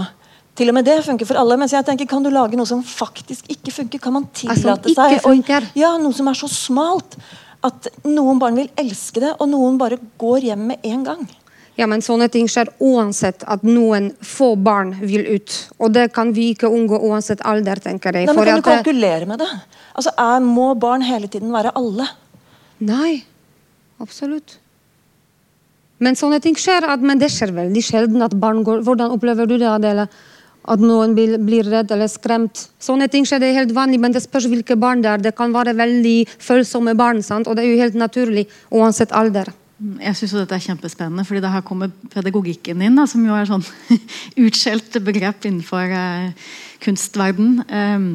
Til 0.56 0.70
og 0.72 0.74
med 0.78 0.86
det 0.86 1.04
funker 1.04 1.26
for 1.28 1.36
alle. 1.36 1.58
Mens 1.58 1.72
jeg 1.76 1.84
tenker, 1.86 2.08
kan 2.08 2.24
du 2.24 2.30
lage 2.30 2.56
noe 2.56 2.66
som 2.66 2.82
faktisk 2.84 3.44
ikke 3.52 3.72
funker? 3.76 4.00
Kan 4.00 4.14
man 4.14 4.28
tillate 4.34 4.88
seg 4.96 5.20
å- 5.20 5.32
Ja, 5.76 5.98
Noe 5.98 6.14
som 6.14 6.28
er 6.30 6.34
så 6.34 6.48
smalt 6.48 7.18
at 7.64 7.88
noen 8.06 8.40
barn 8.40 8.56
vil 8.56 8.70
elske 8.78 9.20
det, 9.20 9.36
og 9.40 9.50
noen 9.50 9.78
bare 9.78 9.98
går 10.20 10.40
hjem 10.44 10.68
med 10.68 10.80
en 10.86 11.04
gang. 11.04 11.28
Ja, 11.76 11.88
men 11.92 12.00
sånne 12.04 12.30
ting 12.32 12.48
skjer 12.48 12.70
uansett 12.80 13.44
at 13.52 13.64
noen 13.68 14.14
få 14.24 14.54
barn 14.56 14.94
vil 15.02 15.26
ut. 15.36 15.56
Og 15.84 15.92
det 15.92 16.08
kan 16.16 16.32
vi 16.36 16.54
ikke 16.54 16.70
unngå 16.72 17.02
uansett 17.10 17.42
alder, 17.44 17.82
tenker 17.84 18.16
jeg. 18.16 18.30
Nei, 18.30 18.36
men 18.36 18.46
Kan 18.46 18.62
du 18.62 18.62
det- 18.62 18.84
kalkulere 18.84 19.28
med 19.28 19.40
det? 19.40 19.50
Altså, 19.96 20.12
er, 20.18 20.40
Må 20.40 20.74
barn 20.80 21.02
hele 21.02 21.28
tiden 21.28 21.52
være 21.52 21.72
alle? 21.76 22.08
Nei, 22.80 23.24
absolutt. 24.00 24.58
Men 26.00 26.16
sånne 26.16 26.42
ting 26.42 26.56
skjer, 26.56 26.84
at, 26.84 27.00
men 27.00 27.20
det 27.20 27.30
skjer 27.32 27.52
veldig 27.56 27.84
sjelden 27.84 28.22
at 28.22 28.34
barn 28.40 28.64
går 28.64 28.82
Hvordan 28.84 29.12
opplever 29.12 29.48
du 29.48 29.58
det, 29.58 29.68
Adele? 29.68 30.08
At 30.68 30.80
noen 30.80 31.14
blir, 31.14 31.38
blir 31.38 31.64
redd 31.64 31.92
eller 31.92 32.08
skremt? 32.08 32.70
Sånne 32.82 33.10
ting 33.12 33.24
skjer, 33.24 33.40
det 33.40 33.52
er 33.52 33.60
helt 33.62 33.76
vanlig, 33.76 34.00
men 34.00 34.12
det 34.12 34.24
spørs 34.24 34.48
hvilke 34.50 34.76
barn 34.80 35.02
det 35.02 35.12
er. 35.12 35.18
Det 35.18 35.36
kan 35.36 35.54
være 35.54 35.76
veldig 35.76 36.28
følsomme 36.40 36.96
barn, 36.98 37.22
sant? 37.22 37.48
og 37.48 37.56
det 37.56 37.66
er 37.66 37.70
jo 37.70 37.84
helt 37.84 38.00
naturlig 38.00 38.48
uansett 38.72 39.12
alder. 39.12 39.52
Jeg 39.76 40.16
synes 40.16 40.32
jo 40.32 40.40
dette 40.40 40.56
er 40.56 40.64
kjempespennende, 40.64 41.26
fordi 41.28 41.42
det 41.44 41.52
her 41.52 41.64
kommer 41.68 41.92
pedagogikken 42.14 42.84
inn, 42.86 42.96
da, 42.96 43.04
som 43.12 43.26
jo 43.28 43.36
er 43.36 43.50
sånn 43.50 43.66
utskjelt 44.46 44.96
begrep 45.04 45.48
innenfor 45.50 45.92
eh, 45.92 46.48
kunstverden. 46.86 47.58
Um, 47.68 48.08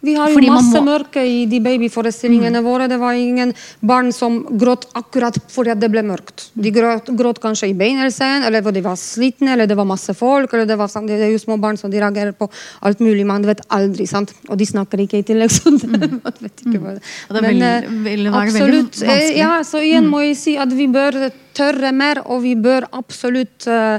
Vi 0.00 0.12
har 0.14 0.30
jo 0.30 0.38
masse 0.46 0.78
må- 0.78 0.84
mørke 0.86 1.22
i 1.26 1.46
de 1.50 1.58
babyforestillingene 1.58 2.60
våre. 2.62 2.86
Det 2.88 2.98
var 3.00 3.12
ingen 3.18 3.52
barn 3.82 4.12
som 4.12 4.44
gråt 4.58 4.84
akkurat 4.94 5.34
fordi 5.50 5.74
det 5.80 5.90
ble 5.90 6.02
mørkt. 6.06 6.50
De 6.54 6.70
gråt, 6.70 7.06
gråt 7.18 7.40
kanskje 7.42 7.70
i 7.70 7.74
beinelsen, 7.74 8.44
eller 8.46 8.62
hvor 8.62 8.72
de 8.72 8.80
var 8.84 8.94
slitne, 8.94 9.52
eller 9.56 9.66
det 9.66 9.76
var 9.76 9.84
masse 9.90 10.14
folk. 10.14 10.52
eller 10.54 10.66
Det 10.66 10.76
var 10.78 10.86
sånn, 10.86 11.08
det 11.08 11.18
er 11.20 11.32
jo 11.32 11.38
små 11.42 11.58
barn 11.60 11.76
som 11.76 11.90
de 11.90 11.98
reagerer 11.98 12.32
på 12.32 12.48
alt 12.82 13.00
mulig. 13.00 13.26
Man 13.26 13.42
vet 13.42 13.60
aldri, 13.70 14.06
sant? 14.06 14.32
Og 14.48 14.56
de 14.56 14.64
snakker 14.66 14.98
ikke 15.02 15.18
i 15.18 15.22
tillegg. 15.24 15.50
Så 15.50 15.74
det, 15.80 15.90
man 16.22 16.32
vet 16.40 16.62
ikke 16.62 16.78
hva 16.78 16.94
det 16.94 17.02
Og 17.30 17.42
Men 17.42 17.50
vil- 17.54 17.62
eh, 17.62 17.90
vil 18.04 18.30
være 18.30 18.46
absolutt. 18.46 19.02
eh. 19.02 19.36
Ja, 19.36 19.58
så 19.66 19.82
igjen 19.82 20.06
må 20.08 20.22
jeg 20.22 20.36
si 20.36 20.56
at 20.56 20.68
vi 20.72 20.86
bør 20.86 21.32
tørre 21.58 21.90
mer, 21.92 22.22
og 22.24 22.42
vi 22.42 22.54
bør 22.54 22.86
absolutt 22.92 23.66
eh, 23.66 23.98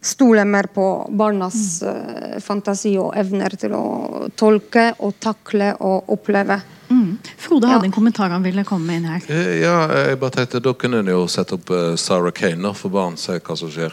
stole 0.00 0.44
mer 0.44 0.70
på 0.72 0.84
barnas 1.12 1.82
mm. 1.82 2.40
fantasi 2.40 2.94
og 2.98 3.12
evner 3.20 3.56
til 3.60 3.74
å 3.76 4.28
tolke 4.36 4.90
og 4.98 5.18
takle 5.20 5.74
og 5.80 6.08
oppleve. 6.16 6.60
mm. 6.88 7.18
Frode 7.36 7.66
Ja. 7.68 7.74
hadde 7.74 7.90
en 7.90 7.92
kommentar 7.92 8.30
han 8.30 8.42
ville 8.42 8.64
komme 8.64 8.96
inn 8.96 9.04
her. 9.04 9.20
Eh, 9.28 9.60
Ja, 9.60 9.88
jeg 10.08 10.20
bare 10.20 10.30
tenkte 10.30 10.62
Da 10.62 10.72
kunne 10.72 10.98
en 10.98 11.06
jo 11.06 11.26
sette 11.26 11.54
opp 11.54 11.70
eh, 11.70 11.96
Sarah 11.96 12.32
Kane 12.32 12.74
for 12.74 12.88
barn, 12.88 13.16
se 13.16 13.38
hva 13.38 13.56
som 13.56 13.70
skjer. 13.70 13.92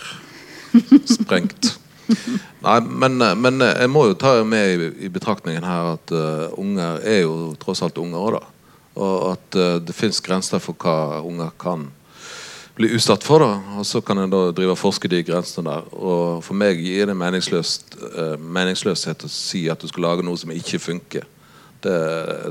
Sprengt. 1.17 1.77
Nei, 2.63 2.79
men, 2.81 3.21
eh, 3.21 3.35
men 3.35 3.61
eh, 3.61 3.75
jeg 3.83 3.91
må 3.91 4.07
jo 4.07 4.17
ta 4.19 4.37
med 4.47 4.69
i, 4.69 4.91
i 5.05 5.09
betraktningen 5.11 5.63
her 5.63 5.93
at 5.97 6.13
uh, 6.15 6.47
unger 6.57 7.01
er 7.03 7.21
jo 7.25 7.53
tross 7.59 7.83
alt 7.83 7.99
unger 7.99 8.17
òg, 8.17 8.37
da. 8.37 8.71
Og 8.97 9.31
at 9.33 9.57
uh, 9.59 9.75
det 9.83 9.95
fins 9.95 10.21
grenser 10.23 10.61
for 10.63 10.77
hva 10.79 11.21
unger 11.21 11.51
kan 11.59 11.89
bli 12.77 12.91
utsatt 12.95 13.23
for. 13.25 13.39
da, 13.43 13.77
Og 13.79 13.85
så 13.85 14.01
kan 14.01 14.19
en 14.21 14.29
da 14.29 14.51
drive 14.51 14.75
og 14.75 14.77
forske 14.79 15.09
de 15.09 15.23
grensene 15.25 15.69
der. 15.69 15.87
Og 15.93 16.43
for 16.45 16.57
meg 16.57 16.81
gir 16.81 17.09
det 17.09 17.17
meningsløst, 17.17 17.97
eh, 18.11 18.35
meningsløshet 18.37 19.25
å 19.25 19.31
si 19.31 19.67
at 19.69 19.81
du 19.81 19.87
skal 19.89 20.03
lage 20.03 20.25
noe 20.25 20.37
som 20.37 20.53
ikke 20.53 20.79
funker. 20.79 21.25
Det, 21.77 21.97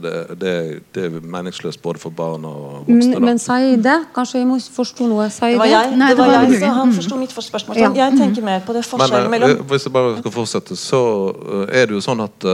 det, 0.03 0.13
det, 0.41 0.51
det 0.95 1.05
er 1.05 1.15
meningsløst 1.21 1.81
både 1.83 1.99
for 1.99 2.15
barn 2.15 2.45
og 2.47 2.85
voksne. 2.87 2.95
Men, 2.95 3.13
da. 3.13 3.21
men 3.25 3.41
sa 3.43 3.57
det? 3.59 3.97
Kanskje 4.15 4.39
jeg 4.39 4.47
må 4.47 4.59
forstå 4.61 5.09
noe? 5.11 5.27
Sa 5.35 5.51
Det 5.51 5.59
var 5.59 5.67
jeg, 5.67 5.97
Nei, 5.99 6.11
det 6.15 6.19
var 6.21 6.31
var 6.31 6.47
jeg 6.47 6.61
som 6.61 6.77
Mm. 6.87 6.95
forsto 6.95 7.17
mitt 7.19 7.33
første 7.35 7.51
spørsmål. 7.51 7.77
Ja. 7.77 7.91
Jeg 7.95 8.19
tenker 8.19 8.43
mer 8.43 8.61
på 8.61 8.73
det 8.73 8.85
Men 8.85 8.91
forskjellen 8.93 9.27
eh, 9.27 9.31
mellom 9.31 9.67
hvis 9.67 9.85
jeg 9.85 9.93
bare 9.93 10.19
skal 10.19 10.33
fortsette, 10.33 10.77
så 10.77 11.03
eh, 11.35 11.81
er 11.81 11.87
det 11.87 11.99
jo 11.99 12.01
sånn 12.01 12.23
at 12.23 12.47
uh, 12.47 12.53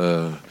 eh, 0.00 0.47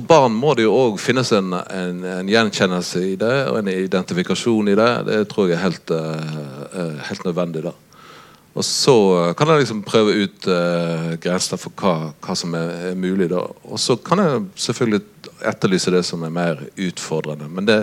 For 0.00 0.08
barn 0.08 0.32
må 0.32 0.54
det 0.56 0.64
jo 0.64 0.72
òg 0.72 0.94
finnes 0.96 1.28
en, 1.36 1.52
en, 1.52 1.98
en 2.08 2.28
gjenkjennelse 2.30 3.02
i 3.04 3.16
det, 3.20 3.34
og 3.50 3.58
en 3.58 3.68
identifikasjon 3.68 4.70
i 4.72 4.76
det. 4.78 4.88
Det 5.10 5.18
tror 5.28 5.50
jeg 5.50 5.58
er 5.58 5.64
helt, 5.66 5.92
uh, 5.92 6.94
helt 7.04 7.26
nødvendig. 7.26 7.66
da. 7.66 7.74
Og 8.56 8.64
så 8.64 8.94
eh, 9.18 9.32
kan 9.38 9.52
jeg 9.52 9.62
liksom 9.62 9.82
prøve 9.86 10.14
ut 10.24 10.46
uh, 10.48 11.12
grenser 11.22 11.60
for 11.60 11.76
hva, 11.76 11.92
hva 12.24 12.34
som 12.34 12.56
er, 12.56 12.72
er 12.88 12.96
mulig. 12.96 13.28
da. 13.30 13.44
Og 13.68 13.78
så 13.78 13.98
kan 14.00 14.24
jeg 14.24 14.40
selvfølgelig 14.64 15.02
etterlyse 15.52 15.92
det 15.92 16.02
som 16.08 16.24
er 16.24 16.32
mer 16.34 16.64
utfordrende. 16.74 17.50
Men 17.52 17.68
det, 17.68 17.78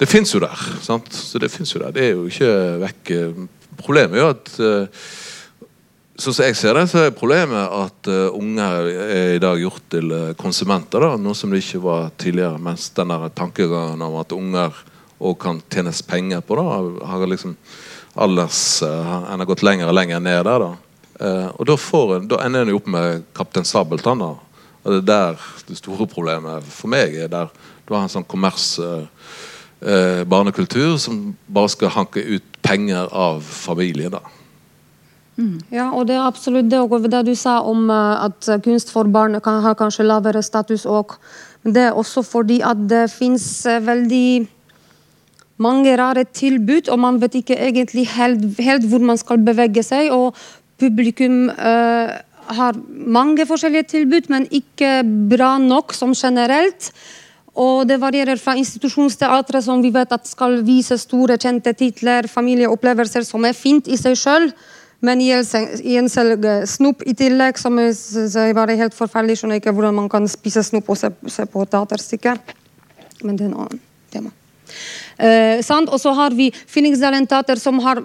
det 0.00 0.10
fins 0.10 0.34
jo 0.34 0.42
der. 0.42 0.66
sant? 0.82 1.14
Så 1.14 1.38
det 1.38 1.52
finnes 1.54 1.72
jo 1.76 1.84
der. 1.84 1.94
Det 1.94 2.08
er 2.08 2.12
jo 2.16 2.26
ikke 2.26 2.50
vekk. 2.82 3.14
Problemet 3.78 4.18
er 4.18 4.24
jo 4.24 4.34
at 4.34 4.52
eh, 4.66 5.06
Sånn 6.16 6.32
som 6.32 6.46
jeg 6.46 6.56
ser 6.56 6.78
det, 6.78 6.86
så 6.88 7.02
er 7.04 7.16
problemet 7.16 7.72
at 7.76 8.08
uh, 8.08 8.32
unger 8.32 8.88
er 9.04 9.34
i 9.34 9.42
dag 9.42 9.60
gjort 9.60 9.84
til 9.92 10.12
uh, 10.14 10.30
konsumenter. 10.40 11.04
da, 11.04 11.18
Noe 11.20 11.36
som 11.36 11.52
det 11.52 11.60
ikke 11.60 11.82
var 11.84 12.08
tidligere. 12.16 12.56
Mens 12.62 12.88
den 12.96 13.12
der 13.12 13.28
tankegangen 13.36 14.04
om 14.06 14.16
at 14.22 14.32
unger 14.32 14.78
òg 15.20 15.36
kan 15.42 15.60
tjenes 15.72 16.00
penger 16.06 16.40
på, 16.40 16.56
da, 16.56 16.80
har 17.10 17.26
liksom 17.28 17.52
alders 18.16 18.80
uh, 18.84 19.28
En 19.28 19.44
har 19.44 19.48
gått 19.48 19.64
lenger 19.66 19.92
og 19.92 19.98
lenger 19.98 20.24
ned 20.24 20.40
der. 20.48 20.64
da. 20.64 20.72
Uh, 21.20 21.48
og 21.52 21.68
da, 21.68 21.76
får 21.76 22.16
da 22.32 22.40
ender 22.44 22.64
en 22.64 22.72
jo 22.72 22.80
opp 22.80 22.88
med 22.96 23.28
Kaptein 23.36 23.68
Sabeltann. 23.68 24.24
da. 24.24 24.32
Og 24.86 24.92
det 24.92 25.02
er 25.02 25.06
der 25.10 25.46
det 25.66 25.76
store 25.80 26.06
problemet 26.06 26.64
for 26.70 26.88
meg 26.92 27.16
er. 27.18 27.28
der 27.28 27.50
Du 27.86 27.94
har 27.94 28.04
en 28.06 28.10
sånn 28.10 28.26
kommers 28.26 28.78
eh, 28.78 29.06
eh, 29.82 30.22
barnekultur 30.26 30.96
som 30.98 31.34
bare 31.46 31.70
skal 31.70 31.90
hanke 31.94 32.22
ut 32.22 32.44
penger 32.62 33.10
av 33.10 33.42
familien. 33.42 34.14
da. 34.14 34.22
Ja, 35.70 35.90
og 35.92 36.06
det 36.08 36.16
er 36.16 36.26
absolutt 36.26 36.70
det. 36.72 36.80
Og 36.80 37.10
det 37.10 37.22
du 37.26 37.34
sa 37.36 37.58
om 37.60 37.90
eh, 37.90 38.24
at 38.28 38.50
kunst 38.64 38.92
for 38.92 39.04
barn 39.04 39.36
kan 39.44 39.62
ha 39.64 39.74
kanskje 39.76 40.06
lavere 40.08 40.42
status 40.42 40.86
òg. 40.88 41.18
Det 41.66 41.88
er 41.88 41.98
også 41.98 42.22
fordi 42.22 42.60
at 42.64 42.86
det 42.88 43.08
fins 43.10 43.66
veldig 43.66 44.46
mange 45.56 45.96
rare 45.96 46.24
tilbud, 46.24 46.88
og 46.92 46.98
man 47.00 47.20
vet 47.20 47.40
ikke 47.40 47.56
egentlig 47.56 48.06
helt, 48.12 48.44
helt 48.60 48.86
hvor 48.88 49.02
man 49.02 49.18
skal 49.20 49.40
bevege 49.44 49.82
seg. 49.84 50.12
Og 50.12 50.36
publikum 50.80 51.48
eh, 51.50 52.16
har 52.56 52.80
mange 52.90 53.46
forskjellige 53.48 53.90
tilbud, 53.96 54.28
men 54.32 54.48
ikke 54.50 55.00
bra 55.30 55.56
nok 55.58 55.94
som 55.96 56.14
generelt. 56.14 56.92
Og 57.56 57.86
det 57.88 57.96
varierer 58.00 58.36
fra 58.36 58.52
institusjonsteatre, 58.60 59.62
som 59.64 59.80
vi 59.82 59.90
vet 59.94 60.12
at 60.12 60.28
skal 60.28 60.60
vise 60.64 60.98
store, 61.00 61.38
kjente 61.40 61.72
titler, 61.72 62.28
familieopplevelser, 62.28 63.24
som 63.24 63.44
er 63.48 63.56
fint 63.56 63.88
i 63.88 63.96
seg 63.96 64.18
sjøl. 64.20 64.50
Men 65.04 65.20
igjen 65.20 66.08
selge 66.08 66.54
snop 66.66 67.02
i 67.04 67.14
tillegg, 67.16 67.58
som 67.60 67.76
er 67.78 68.54
bare 68.56 68.78
helt 68.80 68.96
forferdelig. 68.96 69.40
Skjønner 69.40 69.60
ikke 69.60 69.74
hvordan 69.76 69.98
man 69.98 70.08
kan 70.12 70.28
spise 70.30 70.64
snop 70.64 70.88
og 70.88 70.98
se, 71.00 71.12
se 71.32 71.44
på 71.50 71.66
teaterstykker. 71.68 72.40
Men 73.22 73.36
det 73.36 73.46
er 73.46 73.52
en 73.52 73.60
annet 73.66 73.84
tema. 74.12 74.32
Eh? 75.18 75.60
Og 75.86 76.00
så 76.00 76.12
har 76.16 76.34
vi 76.36 76.50
Fyllingsdalen 76.52 77.26
teater, 77.26 77.60
som 77.60 77.78
har 77.84 78.02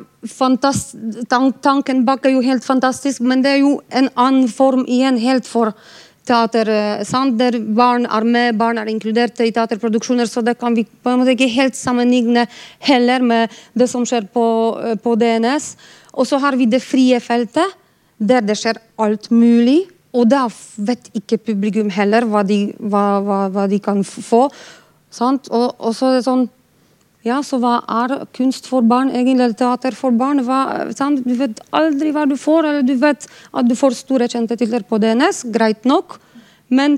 tank 1.29 1.61
Tanken 1.61 2.05
bak 2.05 2.25
er 2.25 2.35
jo 2.35 2.41
helt 2.41 2.63
fantastisk, 2.63 3.21
men 3.21 3.41
det 3.41 3.51
er 3.51 3.61
jo 3.63 3.81
en 3.89 4.09
annen 4.15 4.47
form 4.47 4.85
igjen 4.87 5.17
helt 5.19 5.47
for 5.47 5.73
teater. 6.27 6.69
eh, 6.69 7.03
sant? 7.03 7.37
Der 7.37 7.59
barn 7.59 8.05
er 8.05 8.23
med, 8.23 8.57
barn 8.57 8.77
er 8.77 8.89
inkludert 8.89 9.39
i 9.39 9.51
teaterproduksjoner, 9.51 10.25
så 10.25 10.43
det 10.43 10.59
kan 10.59 10.75
vi 10.75 10.85
på 10.85 11.09
en 11.09 11.19
måte 11.19 11.35
ikke 11.35 11.49
helt 11.49 11.75
sammenligne 11.75 12.47
heller 12.79 13.21
med 13.21 13.49
det 13.73 13.89
som 13.89 14.05
skjer 14.05 14.27
på, 14.33 14.45
eh, 14.83 14.95
på 14.95 15.15
DNS. 15.15 15.75
Og 16.14 16.28
så 16.28 16.39
har 16.43 16.57
vi 16.59 16.68
det 16.70 16.82
frie 16.84 17.20
feltet, 17.24 17.78
der 18.22 18.43
det 18.45 18.57
skjer 18.59 18.80
alt 19.01 19.30
mulig. 19.34 19.86
Og 20.12 20.28
da 20.30 20.45
vet 20.76 21.07
ikke 21.16 21.39
publikum 21.39 21.91
heller 21.93 22.28
hva 22.28 22.43
de, 22.43 22.66
hva, 22.78 23.05
hva, 23.24 23.43
hva 23.53 23.68
de 23.72 23.80
kan 23.84 24.03
få. 24.03 24.47
Sant? 25.12 25.47
Og, 25.51 25.72
og 25.80 25.95
så 25.95 26.12
er 26.12 26.20
det 26.20 26.26
sånn 26.28 26.49
ja, 27.22 27.38
så 27.45 27.59
hva 27.62 27.76
er 27.86 28.24
kunst 28.34 28.66
for 28.66 28.82
barn, 28.82 29.12
egentlig, 29.14 29.43
eller 29.45 29.57
teater 29.57 29.93
for 29.93 30.14
barn? 30.18 30.41
Hva? 30.41 30.89
Du 31.22 31.36
vet 31.38 31.59
aldri 31.78 32.14
hva 32.16 32.24
du 32.26 32.34
får, 32.39 32.66
eller 32.66 32.86
du 32.86 32.95
vet 32.97 33.28
at 33.30 33.68
du 33.68 33.76
får 33.78 33.99
store 33.99 34.26
kjente 34.32 34.57
titler 34.57 34.82
på 34.88 34.97
DNS, 35.01 35.43
greit 35.53 35.86
nok, 35.86 36.18
men 36.74 36.97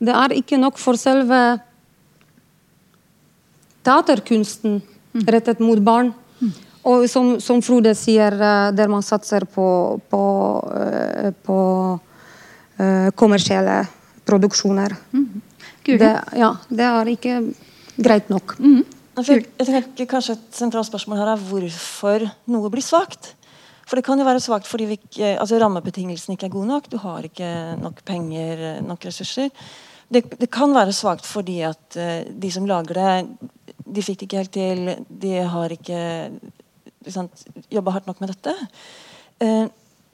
det 0.00 0.14
er 0.16 0.32
ikke 0.38 0.56
nok 0.60 0.80
for 0.80 0.96
selve 0.96 1.58
teaterkunsten 3.84 4.80
rettet 5.28 5.60
mot 5.60 5.80
barn. 5.84 6.14
Og 6.86 7.08
som, 7.10 7.36
som 7.42 7.62
Frode 7.64 7.94
sier, 7.98 8.34
eh, 8.34 8.68
der 8.76 8.90
man 8.90 9.04
satser 9.04 9.46
på, 9.50 9.98
på, 10.10 10.22
eh, 10.78 11.30
på 11.44 11.58
eh, 12.78 13.08
kommersielle 13.18 13.80
produksjoner. 14.28 14.94
Mm. 15.12 15.42
Det, 15.88 16.12
ja, 16.36 16.52
det 16.68 16.84
er 16.84 17.10
ikke 17.10 17.40
greit 17.96 18.28
nok. 18.28 18.58
Mm. 18.60 18.84
Jeg, 19.18 19.46
tenker 19.58 20.06
kanskje 20.06 20.36
Et 20.36 20.58
sentralt 20.60 20.86
spørsmål 20.86 21.18
her 21.18 21.30
er 21.32 21.44
hvorfor 21.48 22.26
noe 22.52 22.70
blir 22.70 22.84
svakt. 22.84 23.32
For 23.88 23.96
det 23.96 24.04
kan 24.04 24.20
jo 24.20 24.26
være 24.28 24.42
svakt 24.44 24.68
fordi 24.68 24.84
vi 24.90 24.98
ikke, 24.98 25.32
altså 25.40 25.58
rammebetingelsene 25.58 26.36
ikke 26.36 26.50
er 26.50 26.52
gode 26.52 26.68
nok. 26.68 26.90
Du 26.92 26.98
har 27.00 27.24
ikke 27.24 27.48
nok 27.80 28.04
penger, 28.06 28.82
nok 28.84 29.08
ressurser. 29.08 29.48
Det, 30.12 30.26
det 30.36 30.50
kan 30.52 30.76
være 30.76 30.92
svakt 30.92 31.26
fordi 31.26 31.62
at 31.66 31.96
de 31.96 32.52
som 32.52 32.68
lager 32.68 33.00
det, 33.00 33.48
de 33.88 34.04
fikk 34.04 34.20
det 34.20 34.28
ikke 34.28 34.42
helt 34.42 34.54
til. 34.54 34.92
De 35.08 35.34
har 35.56 35.72
ikke 35.72 36.02
jobba 37.70 37.94
hardt 37.94 38.06
nok 38.06 38.20
med 38.20 38.32
dette. 38.34 38.54
Eh, 39.40 39.68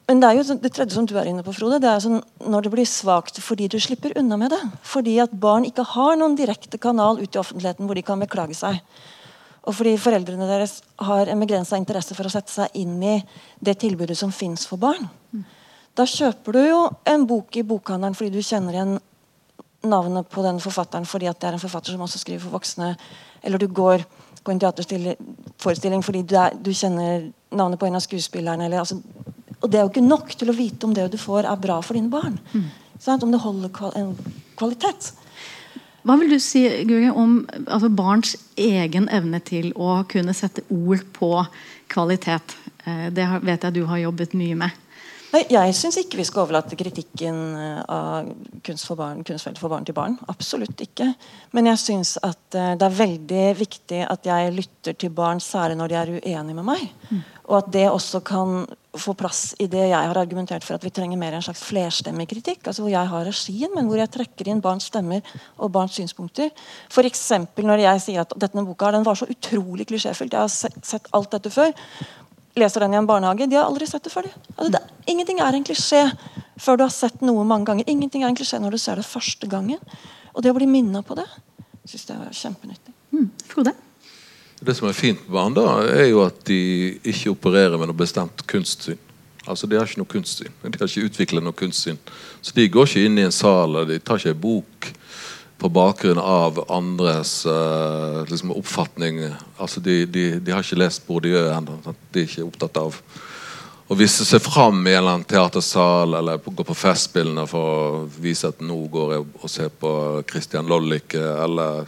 men 0.05 0.19
det 0.21 0.29
er 0.29 0.37
jo 0.37 0.43
sånn- 0.43 0.61
det 0.61 0.73
tredje 0.73 0.93
som 0.93 1.05
du 1.05 1.17
er 1.17 1.25
inne 1.25 1.43
på, 1.43 1.53
Frode, 1.53 1.81
det 1.81 1.89
er 1.89 1.99
sånn 1.99 2.23
når 2.45 2.63
det 2.63 2.71
blir 2.71 2.85
svakt 2.85 3.39
fordi 3.41 3.67
du 3.67 3.79
slipper 3.79 4.15
unna 4.15 4.37
med 4.37 4.51
det. 4.51 4.61
Fordi 4.83 5.19
at 5.19 5.31
barn 5.31 5.65
ikke 5.65 5.83
har 5.83 6.15
noen 6.15 6.35
direkte 6.37 6.77
kanal 6.77 7.17
ut 7.17 7.35
i 7.35 7.39
offentligheten 7.39 7.87
hvor 7.87 7.95
de 7.95 8.03
kan 8.03 8.19
beklage 8.19 8.55
seg. 8.55 8.79
Og 9.65 9.73
fordi 9.73 9.97
foreldrene 9.97 10.45
deres 10.45 10.81
har 10.99 11.25
en 11.25 11.39
begrensa 11.39 11.75
interesse 11.75 12.13
for 12.13 12.23
å 12.25 12.31
sette 12.31 12.49
seg 12.49 12.69
inn 12.75 13.01
i 13.01 13.23
det 13.59 13.79
tilbudet 13.79 14.15
som 14.15 14.31
fins 14.31 14.65
for 14.65 14.77
barn. 14.77 15.09
Da 15.95 16.03
kjøper 16.03 16.53
du 16.53 16.59
jo 16.67 16.89
en 17.07 17.25
bok 17.25 17.55
i 17.57 17.63
bokhandelen 17.63 18.15
fordi 18.15 18.35
du 18.35 18.43
kjenner 18.45 18.73
igjen 18.73 18.99
navnet 19.85 20.29
på 20.29 20.43
den 20.45 20.59
forfatteren 20.59 21.05
fordi 21.05 21.29
at 21.29 21.39
det 21.39 21.49
er 21.49 21.57
en 21.57 21.61
forfatter 21.61 21.95
som 21.95 22.03
også 22.05 22.21
skriver 22.21 22.43
for 22.43 22.59
voksne. 22.59 22.95
Eller 23.41 23.57
du 23.57 23.67
går 23.67 24.05
på 24.45 24.53
en 24.53 24.61
teaterforestilling 24.61 26.05
fordi 26.05 26.21
du, 26.29 26.35
er, 26.39 26.55
du 26.61 26.71
kjenner 26.73 27.29
navnet 27.55 27.81
på 27.81 27.89
en 27.89 27.97
av 27.97 28.03
skuespillerne. 28.05 28.67
Eller, 28.67 28.83
altså, 28.83 28.99
og 29.59 29.69
det 29.71 29.79
er 29.79 29.85
jo 29.85 29.91
ikke 29.93 30.05
nok 30.05 30.33
til 30.37 30.51
å 30.51 30.57
vite 30.57 30.87
om 30.87 30.93
det 30.95 31.09
du 31.13 31.19
får, 31.19 31.47
er 31.49 31.61
bra 31.61 31.79
for 31.81 31.97
dine 31.97 32.11
barn. 32.13 32.37
Sant? 33.01 33.23
Om 33.25 33.33
det 33.33 33.41
holder 33.43 33.97
en 33.99 34.13
kvalitet. 34.59 35.13
Hva 36.05 36.19
vil 36.21 36.35
du 36.35 36.37
si 36.37 36.61
Guri, 36.85 37.09
om 37.09 37.39
altså, 37.65 37.89
barns 37.89 38.35
egen 38.61 39.07
evne 39.09 39.39
til 39.41 39.71
å 39.73 40.03
kunne 40.09 40.35
sette 40.37 40.61
ord 40.69 41.01
på 41.17 41.31
kvalitet? 41.89 42.53
Eh, 42.85 43.07
Det 43.09 43.25
vet 43.41 43.65
jeg 43.65 43.73
du 43.73 43.85
har 43.89 44.03
jobbet 44.03 44.37
mye 44.37 44.59
med. 44.59 44.81
Jeg 45.35 45.73
syns 45.75 45.97
ikke 45.99 46.19
vi 46.19 46.25
skal 46.27 46.45
overlate 46.45 46.77
kritikken 46.79 47.39
eh, 47.59 47.79
av 47.91 48.29
kunst 48.65 48.87
for 48.87 48.99
barn, 48.99 49.23
kunstfelt 49.25 49.59
for 49.59 49.73
barn 49.73 49.85
til 49.87 49.95
barn. 49.97 50.15
Absolutt 50.31 50.79
ikke. 50.85 51.09
Men 51.55 51.69
jeg 51.71 51.81
syns 51.81 52.15
at 52.23 52.55
eh, 52.55 52.73
det 52.79 52.87
er 52.87 52.97
veldig 52.99 53.45
viktig 53.59 54.01
at 54.05 54.29
jeg 54.29 54.53
lytter 54.55 54.97
til 55.01 55.13
barn, 55.15 55.41
særlig 55.43 55.79
når 55.79 55.91
de 55.91 55.99
er 55.99 56.13
uenige 56.15 56.57
med 56.57 56.67
meg. 56.67 56.85
Og 57.45 57.57
at 57.59 57.71
det 57.73 57.85
også 57.89 58.21
kan 58.25 58.63
få 58.95 59.13
plass 59.17 59.51
i 59.59 59.67
det 59.69 59.89
jeg 59.89 60.07
har 60.07 60.17
argumentert 60.17 60.63
for 60.63 60.77
at 60.77 60.85
vi 60.85 60.93
trenger 60.95 61.19
mer 61.19 61.35
en 61.35 61.43
slags 61.43 61.63
flerstemmig 61.67 62.29
kritikk. 62.31 62.61
altså 62.63 62.85
Hvor 62.85 62.93
jeg 62.93 63.11
har 63.11 63.27
regien, 63.27 63.71
men 63.75 63.89
hvor 63.89 63.99
jeg 63.99 64.13
trekker 64.13 64.49
inn 64.49 64.63
barns 64.63 64.87
stemmer 64.91 65.25
og 65.57 65.71
barns 65.75 65.97
synspunkter. 65.99 66.51
F.eks. 66.89 67.25
når 67.59 67.83
jeg 67.89 68.05
sier 68.07 68.23
at 68.23 68.37
denne 68.39 68.65
boka 68.65 68.93
den 68.95 69.05
var 69.05 69.19
så 69.19 69.27
utrolig 69.29 69.89
klisjéfylt. 69.89 70.31
Jeg 70.31 70.45
har 70.47 70.85
sett 70.87 71.11
alt 71.11 71.35
dette 71.35 71.51
før 71.53 71.73
leser 72.55 72.85
den 72.85 72.93
i 72.93 72.97
en 72.97 73.07
barnehage. 73.07 73.47
De 73.49 73.57
har 73.57 73.67
aldri 73.67 73.87
sett 73.89 74.03
det 74.03 74.13
før. 74.13 74.27
de. 74.27 74.43
Altså, 74.55 74.71
det, 74.77 74.81
ingenting 75.11 75.39
er 75.43 75.57
en 75.57 75.65
klisjé 75.67 76.03
før 76.61 76.79
du 76.79 76.85
har 76.85 76.93
sett 76.93 77.23
noe 77.25 77.43
mange 77.47 77.67
ganger. 77.69 77.87
Ingenting 77.91 78.23
er 78.23 78.31
en 78.31 78.37
klisjé 78.37 78.59
når 78.63 78.75
du 78.75 78.81
ser 78.81 79.01
det 79.01 79.07
første 79.07 79.49
gangen. 79.51 79.81
Og 80.33 80.43
det 80.43 80.51
å 80.51 80.57
bli 80.57 80.67
minna 80.69 81.03
på 81.05 81.17
det, 81.19 81.27
syns 81.85 82.07
jeg 82.09 82.19
var 82.19 82.35
kjempenyttig. 82.35 82.95
Mm. 83.15 83.27
Frode? 83.51 83.75
Det 84.65 84.75
som 84.75 84.87
er 84.87 84.95
fint 84.97 85.19
med 85.25 85.33
barn, 85.35 85.55
da, 85.55 85.65
er 85.83 86.07
jo 86.09 86.23
at 86.25 86.45
de 86.47 86.59
ikke 87.03 87.33
opererer 87.35 87.75
med 87.79 87.91
noe 87.91 87.99
bestemt 87.99 88.45
kunstsyn. 88.49 88.99
Altså, 89.45 89.67
De 89.67 89.77
har 89.77 89.85
ikke 89.85 90.01
noe 90.01 90.09
kunstsyn. 90.09 90.53
De 90.63 90.71
har 90.79 90.89
ikke 90.89 91.09
utviklet 91.09 91.43
noe 91.43 91.55
kunstsyn. 91.55 91.99
Så 92.41 92.55
de 92.55 92.69
går 92.71 92.87
ikke 92.87 93.03
inn 93.05 93.19
i 93.19 93.27
en 93.27 93.35
sal, 93.35 93.75
og 93.81 93.91
de 93.91 93.99
tar 93.99 94.21
ikke 94.21 94.33
en 94.33 94.41
bok 94.41 94.89
på 95.57 95.69
bakgrunn 95.69 96.19
av 96.19 96.59
andres 96.71 97.45
uh, 97.45 98.25
liksom, 98.27 98.51
oppfatning. 98.51 99.21
Altså, 99.57 99.79
de, 99.79 100.03
de, 100.05 100.25
de 100.39 100.51
har 100.51 100.65
ikke 100.65 100.79
lest 100.81 101.05
Bourdieu 101.07 101.47
ennå. 101.51 101.79
De 102.11 102.21
er 102.21 102.27
ikke 102.27 102.45
opptatt 102.45 102.79
av 102.81 102.97
å 103.85 103.95
vise 103.97 104.25
seg 104.25 104.41
fram 104.41 104.79
i 104.87 104.95
en 104.95 104.99
eller 104.99 105.11
annen 105.13 105.27
teatersal 105.29 106.17
eller 106.17 106.39
på, 106.41 106.53
gå 106.57 106.65
på 106.65 106.77
Festspillene 106.77 107.45
for 107.49 107.73
å 107.73 107.99
vise 108.21 108.49
at 108.49 108.63
nå 108.65 108.77
går 108.91 109.13
jeg 109.13 109.25
og 109.25 109.51
ser 109.51 109.69
på 109.69 109.91
Christian 110.29 110.71
Lollicke 110.71 111.21
eller 111.21 111.85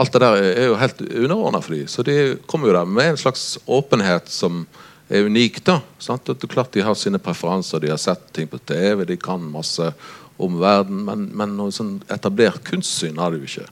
Alt 0.00 0.14
det 0.14 0.20
der 0.22 0.36
er 0.38 0.68
jo 0.70 0.76
helt 0.78 1.00
underordna 1.02 1.58
for 1.60 1.74
dem. 1.74 1.88
Så 1.90 2.04
de 2.06 2.14
kommer 2.48 2.70
jo 2.70 2.76
der 2.76 2.86
med 2.88 3.08
en 3.10 3.18
slags 3.18 3.58
åpenhet 3.66 4.30
som 4.30 4.62
er 5.10 5.26
unik. 5.26 5.64
da, 5.66 5.80
sant? 5.98 6.28
Er 6.28 6.46
klart 6.46 6.72
De 6.72 6.80
har 6.80 6.94
sine 6.94 7.18
preferanser, 7.18 7.80
de 7.80 7.90
har 7.90 7.98
sett 7.98 8.32
ting 8.32 8.46
på 8.48 8.58
TV, 8.58 9.04
de 9.04 9.16
kan 9.16 9.42
masse 9.42 9.92
om 10.40 10.58
verden, 10.60 11.04
men, 11.06 11.28
men 11.36 11.56
noe 11.58 11.74
sånn 11.74 11.98
etablert 12.12 12.62
kunstsyn 12.66 13.20
har 13.20 13.34
du 13.34 13.44
ikke. 13.44 13.66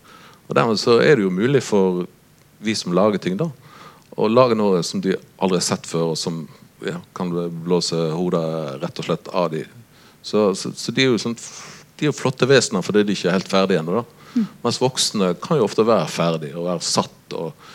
Og 0.49 0.55
Dermed 0.57 0.81
så 0.81 0.99
er 1.05 1.17
det 1.17 1.27
jo 1.27 1.33
mulig 1.35 1.63
for 1.65 2.05
vi 2.65 2.75
som 2.77 2.95
lager 2.97 3.23
ting, 3.23 3.37
da, 3.41 3.49
å 4.19 4.29
lage 4.29 4.57
noe 4.59 4.83
som 4.87 5.03
de 5.03 5.15
aldri 5.39 5.61
har 5.61 5.67
sett 5.67 5.87
før, 5.87 6.13
og 6.13 6.19
som 6.19 6.43
ja, 6.85 6.99
kan 7.15 7.31
blåse 7.65 7.97
hodet 8.15 8.45
rett 8.83 9.03
og 9.03 9.09
slett 9.09 9.31
av 9.35 9.51
dem. 9.53 9.77
Så, 10.23 10.53
så, 10.59 10.73
så 10.75 10.93
de 10.95 11.05
er 11.05 11.13
jo 11.13 11.21
sånn 11.23 11.37
de 11.99 12.07
er 12.07 12.15
flotte 12.15 12.47
vesener 12.47 12.85
fordi 12.85 13.05
de 13.07 13.15
ikke 13.17 13.31
er 13.31 13.39
helt 13.39 13.51
ferdige 13.51 13.83
ennå. 13.83 14.05
Mm. 14.35 14.45
Mens 14.63 14.81
voksne 14.83 15.33
kan 15.43 15.59
jo 15.59 15.67
ofte 15.67 15.87
være 15.87 16.11
ferdige 16.13 16.59
og 16.59 16.69
være 16.69 16.87
satt 16.87 17.35
og 17.39 17.71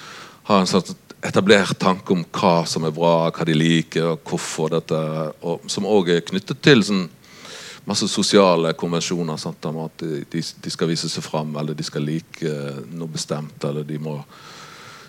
ha 0.48 0.60
en 0.62 0.70
sånn 0.70 0.94
etablert 1.24 1.78
tanke 1.80 2.16
om 2.16 2.24
hva 2.36 2.56
som 2.68 2.86
er 2.88 2.96
bra, 2.96 3.30
hva 3.32 3.48
de 3.48 3.56
liker, 3.56 4.14
og 4.14 4.24
hvorfor 4.28 4.74
dette 4.74 5.00
og 5.44 5.68
Som 5.72 5.88
òg 5.88 6.12
er 6.12 6.26
knyttet 6.26 6.60
til 6.64 6.84
sånn 6.84 7.06
masse 7.86 8.08
sosiale 8.08 8.74
konvensjoner. 8.74 9.38
Sant, 9.38 9.66
om 9.66 9.84
at 9.86 10.04
de, 10.04 10.42
de, 10.64 10.72
skal 10.72 10.90
vise 10.92 11.10
seg 11.12 11.24
fram, 11.24 11.56
eller 11.60 11.78
de 11.78 11.86
skal 11.86 12.06
like 12.06 12.54
noe 12.92 13.12
bestemt, 13.12 13.64
eller 13.64 13.88
de 13.88 14.00
må 14.00 14.20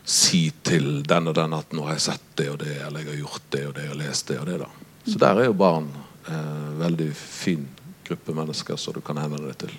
si 0.05 0.51
til 0.63 1.03
den 1.07 1.31
og 1.31 1.35
den 1.35 1.55
at 1.57 1.73
'nå 1.73 1.87
har 1.87 1.97
jeg 1.97 2.07
sett 2.11 2.27
det 2.37 2.49
og 2.51 2.59
det', 2.59 2.87
eller 2.87 3.01
'jeg 3.01 3.09
har 3.09 3.21
gjort 3.23 3.43
det 3.51 3.67
og 3.67 3.75
det 3.75 3.91
og 3.91 3.97
lest 3.97 4.29
det 4.29 4.39
og 4.39 4.47
det'. 4.47 4.59
da. 4.59 4.69
Så 5.07 5.19
der 5.19 5.41
er 5.41 5.45
jo 5.45 5.53
barn 5.53 5.89
eh, 6.29 6.79
veldig 6.79 7.15
fin 7.17 7.69
gruppe 8.05 8.35
mennesker 8.35 8.77
som 8.77 8.95
du 8.95 9.01
kan 9.01 9.17
henvende 9.17 9.49
deg 9.49 9.59
til. 9.59 9.79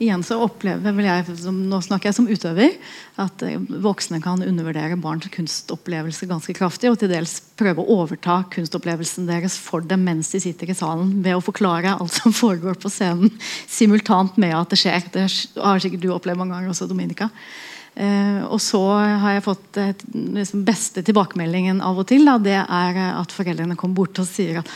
Igjen 0.00 0.22
så 0.24 0.38
opplever 0.40 0.94
vel 0.96 1.04
jeg, 1.04 1.34
Nå 1.52 1.78
snakker 1.84 2.08
jeg 2.08 2.16
som 2.16 2.28
utøver, 2.30 2.76
at 3.20 3.42
eh, 3.44 3.60
voksne 3.84 4.22
kan 4.24 4.40
undervurdere 4.40 4.96
barns 5.00 5.28
kunstopplevelse 5.34 6.28
ganske 6.30 6.54
kraftig, 6.56 6.88
og 6.88 6.96
til 7.02 7.10
dels 7.12 7.34
prøve 7.60 7.84
å 7.84 7.98
overta 8.00 8.38
kunstopplevelsen 8.54 9.28
deres 9.28 9.58
for 9.60 9.84
dem 9.84 10.06
mens 10.08 10.32
de 10.32 10.40
sitter 10.40 10.72
i 10.72 10.78
salen, 10.78 11.18
ved 11.20 11.36
å 11.36 11.44
forklare 11.44 11.98
alt 11.98 12.16
som 12.16 12.32
foregår 12.32 12.80
på 12.80 12.92
scenen, 12.92 13.34
simultant 13.68 14.40
med 14.40 14.56
at 14.56 14.72
det 14.72 14.80
skjer. 14.80 15.10
Det 15.12 15.26
har 15.60 15.84
sikkert 15.84 16.06
du 16.06 16.14
opplevd 16.14 16.40
mange 16.40 16.56
ganger 16.56 16.72
også, 16.72 16.88
Dominica. 16.88 17.28
Eh, 18.00 18.40
og 18.46 18.60
så 18.62 18.80
har 19.20 19.34
jeg 19.34 19.44
fått 19.44 19.80
eh, 19.82 19.92
liksom 20.38 20.64
beste 20.64 21.02
tilbakemeldingen 21.04 21.82
av 21.84 21.98
og 22.00 22.08
til. 22.08 22.24
Da, 22.28 22.38
det 22.40 22.56
er 22.62 22.96
eh, 22.96 23.12
at 23.18 23.34
foreldrene 23.34 23.76
kommer 23.76 24.00
bort 24.00 24.22
og 24.22 24.28
sier 24.28 24.62
at 24.62 24.72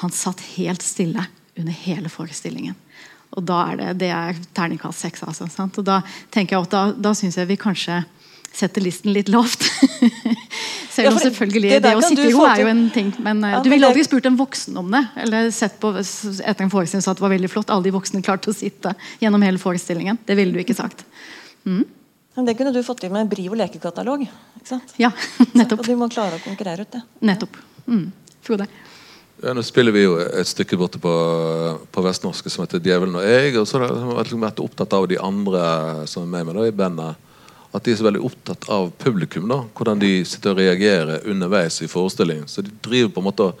han 0.00 0.14
satt 0.14 0.40
helt 0.54 0.84
stille 0.84 1.26
under 1.58 1.76
hele 1.84 2.08
forestillingen. 2.08 2.78
Og 3.32 3.44
da 3.48 3.62
er 3.72 3.78
det, 3.80 3.92
det 4.02 4.10
er 4.12 4.40
terningkast 4.56 5.06
seks. 5.06 5.22
Altså, 5.24 5.48
sant? 5.52 5.78
og 5.80 5.86
da 5.86 6.02
tenker 6.34 6.56
jeg 6.56 6.66
at 6.68 6.74
da, 6.74 6.82
da 7.08 7.14
syns 7.16 7.38
jeg 7.40 7.48
vi 7.48 7.56
kanskje 7.60 8.02
setter 8.52 8.84
listen 8.84 9.12
litt 9.12 9.30
lavt. 9.32 9.64
Selv 10.92 11.14
om 11.14 11.18
selvfølgelig 11.22 11.70
det 11.72 11.78
det, 11.86 11.94
å 11.96 12.02
sitte 12.04 12.26
i 12.28 12.32
ro 12.34 12.44
er 12.44 12.60
jo 12.60 12.68
en 12.68 12.82
ting. 12.92 13.08
Men 13.24 13.40
eh, 13.48 13.54
Ja, 13.54 13.62
du 13.64 13.70
ville 13.72 13.88
aldri 13.88 14.04
spurt 14.04 14.28
en 14.28 14.36
voksen 14.36 14.76
om 14.76 14.90
det. 14.92 15.00
Eller 15.24 15.48
sett 15.56 15.78
på 15.80 15.94
etter 15.96 16.66
en 16.66 16.72
forestilling 16.72 17.04
så 17.04 17.14
at 17.14 17.20
det 17.20 17.24
var 17.24 17.32
veldig 17.32 17.48
flott. 17.52 17.72
Alle 17.72 17.88
de 17.88 17.94
voksne 17.94 18.20
klarte 18.24 18.52
å 18.52 18.56
sitte 18.56 18.92
gjennom 19.22 19.42
hele 19.46 19.60
forestillingen. 19.62 20.20
Det 20.28 20.36
ville 20.36 20.52
du 20.52 20.60
ikke 20.60 20.76
sagt. 20.76 21.06
Mm. 21.64 21.86
Men 22.36 22.48
det 22.48 22.56
kunne 22.60 22.72
du 22.76 22.80
fått 22.84 23.00
til 23.04 23.12
med 23.12 23.28
Brio 23.32 23.56
lekekatalog. 23.56 24.24
ikke 24.28 24.68
sant? 24.74 24.94
Ja, 25.00 25.12
nettopp. 25.58 25.80
Og 25.80 25.88
du 25.88 25.96
må 26.00 26.12
klare 26.12 26.36
å 26.36 26.44
konkurrere 26.44 26.84
ut 26.84 26.92
det. 26.92 27.04
Nettopp. 27.24 27.56
Mm. 27.88 28.10
Frode? 28.44 28.68
Ja, 29.42 29.50
nå 29.58 29.62
spiller 29.66 29.90
vi 29.90 30.04
jo 30.04 30.12
et 30.22 30.46
stykke 30.46 30.76
borte 30.78 31.00
på, 31.02 31.12
på 31.90 32.02
vestnorske 32.04 32.50
som 32.52 32.62
heter 32.62 32.78
'Djevelen 32.78 33.16
og 33.18 33.24
jeg'. 33.26 33.56
Og 33.58 33.64
så 33.66 33.80
har 33.82 34.22
jeg 34.22 34.38
vært 34.38 34.60
opptatt 34.62 34.92
av 34.94 35.08
de 35.10 35.16
andre 35.18 35.62
som 36.06 36.22
er 36.22 36.30
med 36.30 36.46
meg 36.46 36.54
da, 36.54 36.66
i 36.70 36.74
bandet. 36.78 37.16
At 37.74 37.82
de 37.82 37.90
er 37.90 37.96
så 37.98 38.06
veldig 38.06 38.22
opptatt 38.22 38.68
av 38.70 38.92
publikum. 39.02 39.48
da, 39.50 39.64
Hvordan 39.74 39.98
de 39.98 40.24
sitter 40.24 40.52
og 40.52 40.60
reagerer 40.62 41.26
underveis 41.26 41.80
i 41.82 41.88
forestillingen. 41.90 42.46
Så 42.46 42.62
de 42.62 42.70
driver 42.86 43.10
på 43.10 43.20
en 43.20 43.26
måte 43.26 43.48
å 43.48 43.56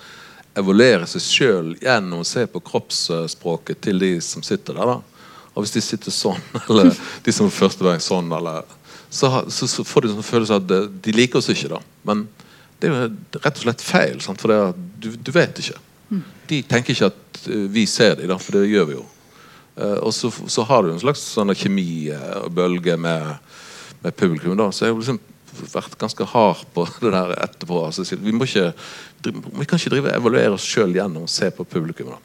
evaluere 0.54 1.08
seg 1.10 1.24
sjøl 1.26 1.74
gjennom 1.82 2.22
å 2.22 2.30
se 2.30 2.46
på 2.46 2.62
kroppsspråket 2.62 3.80
til 3.82 3.98
de 3.98 4.20
som 4.20 4.42
sitter 4.42 4.78
der. 4.78 4.86
da. 4.86 5.26
Og 5.56 5.64
hvis 5.64 5.74
de 5.74 5.82
sitter 5.82 6.14
sånn, 6.14 6.38
eller 6.68 6.94
de 7.24 7.32
som 7.34 7.50
første 7.50 7.82
gang 7.82 7.98
sånn, 7.98 8.30
eller 8.30 8.62
så, 9.10 9.50
så, 9.50 9.66
så 9.66 9.82
får 9.82 10.06
de 10.06 10.14
sånn 10.14 10.30
følelse 10.30 10.54
av 10.54 10.62
at 10.62 11.02
de 11.02 11.12
liker 11.18 11.42
oss 11.42 11.50
ikke. 11.50 11.74
da. 11.74 11.82
Men 12.06 12.28
det 12.82 12.90
er 12.90 12.92
jo 12.92 13.40
rett 13.40 13.56
og 13.56 13.64
slett 13.64 13.84
feil. 13.86 14.20
Sant? 14.24 14.42
For 14.42 14.50
det 14.50 14.58
er, 14.58 14.76
du, 15.02 15.10
du 15.14 15.32
vet 15.34 15.62
ikke. 15.62 15.78
De 16.50 16.60
tenker 16.68 16.92
ikke 16.92 17.10
at 17.12 17.42
eh, 17.48 17.66
vi 17.72 17.86
ser 17.88 18.18
dem, 18.20 18.38
for 18.42 18.58
det 18.58 18.70
gjør 18.70 18.88
vi 18.90 18.96
jo. 18.98 19.04
Eh, 19.76 19.98
og 20.02 20.12
så, 20.14 20.32
så 20.50 20.64
har 20.68 20.84
du 20.84 20.92
en 20.92 21.00
slags 21.00 21.22
sånn 21.36 21.54
kjemi 21.56 22.10
eh, 22.12 22.32
og 22.42 22.50
bølge 22.56 22.98
med, 23.00 23.36
med 24.02 24.18
publikum. 24.18 24.56
da, 24.58 24.68
Så 24.74 24.86
jeg 24.86 24.92
har 24.92 25.00
liksom 25.00 25.22
vært 25.72 25.96
ganske 26.00 26.26
hard 26.34 26.66
på 26.74 26.86
det 27.04 27.14
der 27.14 27.36
etterpå. 27.38 27.84
Altså, 27.86 28.04
vi, 28.18 28.34
må 28.34 28.48
ikke, 28.48 28.72
vi 29.22 29.68
kan 29.68 29.80
ikke 29.80 29.94
drive 29.94 30.18
evaluere 30.18 30.58
oss 30.58 30.66
sjøl 30.66 30.94
gjennom 30.96 31.28
å 31.28 31.32
se 31.32 31.52
på 31.54 31.68
publikum. 31.68 32.12
da. 32.12 32.20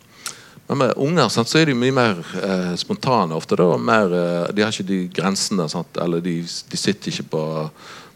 Men 0.68 0.82
med 0.82 0.98
unger 1.00 1.30
sant, 1.32 1.48
så 1.48 1.62
er 1.62 1.70
de 1.70 1.78
mye 1.80 1.96
mer 1.96 2.18
eh, 2.44 2.74
spontane 2.80 3.36
ofte. 3.38 3.56
da, 3.56 3.70
mer, 3.80 4.12
eh, 4.12 4.50
De 4.52 4.66
har 4.66 4.74
ikke 4.74 4.90
de 4.90 5.00
grensene. 5.16 5.70
Sant, 5.72 6.00
eller 6.04 6.24
de, 6.24 6.42
de 6.44 6.80
sitter 6.80 7.14
ikke 7.14 7.30
på, 7.32 7.44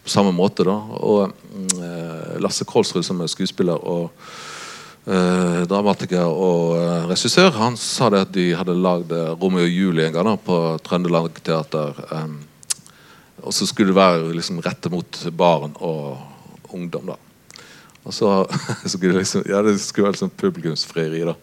på 0.04 0.10
samme 0.10 0.32
måte. 0.36 0.66
da, 0.68 0.76
og 0.76 1.32
eh, 1.78 2.38
Lasse 2.42 2.66
Kolsrud, 2.66 3.06
som 3.06 3.22
er 3.22 3.32
skuespiller 3.32 3.78
og 3.78 4.10
eh, 5.06 5.62
dramatiker 5.70 6.26
og 6.26 6.78
eh, 6.80 7.10
regissør, 7.12 7.52
han 7.58 7.78
sa 7.80 8.10
det 8.14 8.24
at 8.26 8.36
de 8.36 8.48
hadde 8.58 8.78
lagd 8.78 9.14
Romeo 9.42 9.66
og 9.66 9.76
Julie 9.76 10.08
en 10.08 10.16
gang 10.18 10.32
da, 10.32 10.38
på 10.38 10.62
Trøndelag 10.86 11.42
Teater. 11.44 12.02
em, 12.18 12.40
og 13.42 13.54
så 13.58 13.66
skulle 13.66 13.90
det 13.90 13.98
være 13.98 14.36
liksom 14.38 14.62
rette 14.62 14.90
mot 14.94 15.18
barn 15.34 15.74
og 15.82 16.18
ungdom. 16.74 17.14
da. 17.14 17.18
Og 18.06 18.14
så, 18.14 18.46
så 18.86 18.98
skulle 18.98 19.14
det 19.14 19.26
liksom, 19.26 19.46
ja, 19.50 19.62
det 19.66 19.80
skulle 19.82 20.10
være 20.10 20.18
liksom 20.18 20.34
publikumsfrieri. 20.38 21.26
da. 21.26 21.38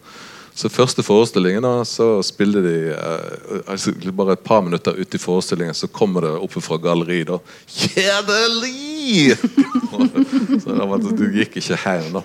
Så 0.53 0.69
første 0.69 1.03
forestillingen 1.05 1.63
da, 1.63 1.85
så 1.87 2.19
spilte 2.25 2.61
de 2.65 2.75
eh, 2.91 3.61
altså, 3.69 3.93
Bare 4.11 4.35
et 4.35 4.43
par 4.43 4.61
minutter 4.65 4.97
ut 4.97 5.15
i 5.15 5.21
forestillingen 5.21 5.77
så 5.77 5.87
kommer 5.87 6.25
det 6.25 6.35
oppe 6.35 6.61
fra 6.63 6.79
galleri 6.81 7.21
da 7.27 7.39
Kjedelig! 7.67 9.37
så 10.63 10.75
det, 10.75 10.87
var, 10.89 11.03
det 11.03 11.31
gikk 11.37 11.59
ikke 11.61 11.79
hjem, 11.79 12.19
da. 12.19 12.23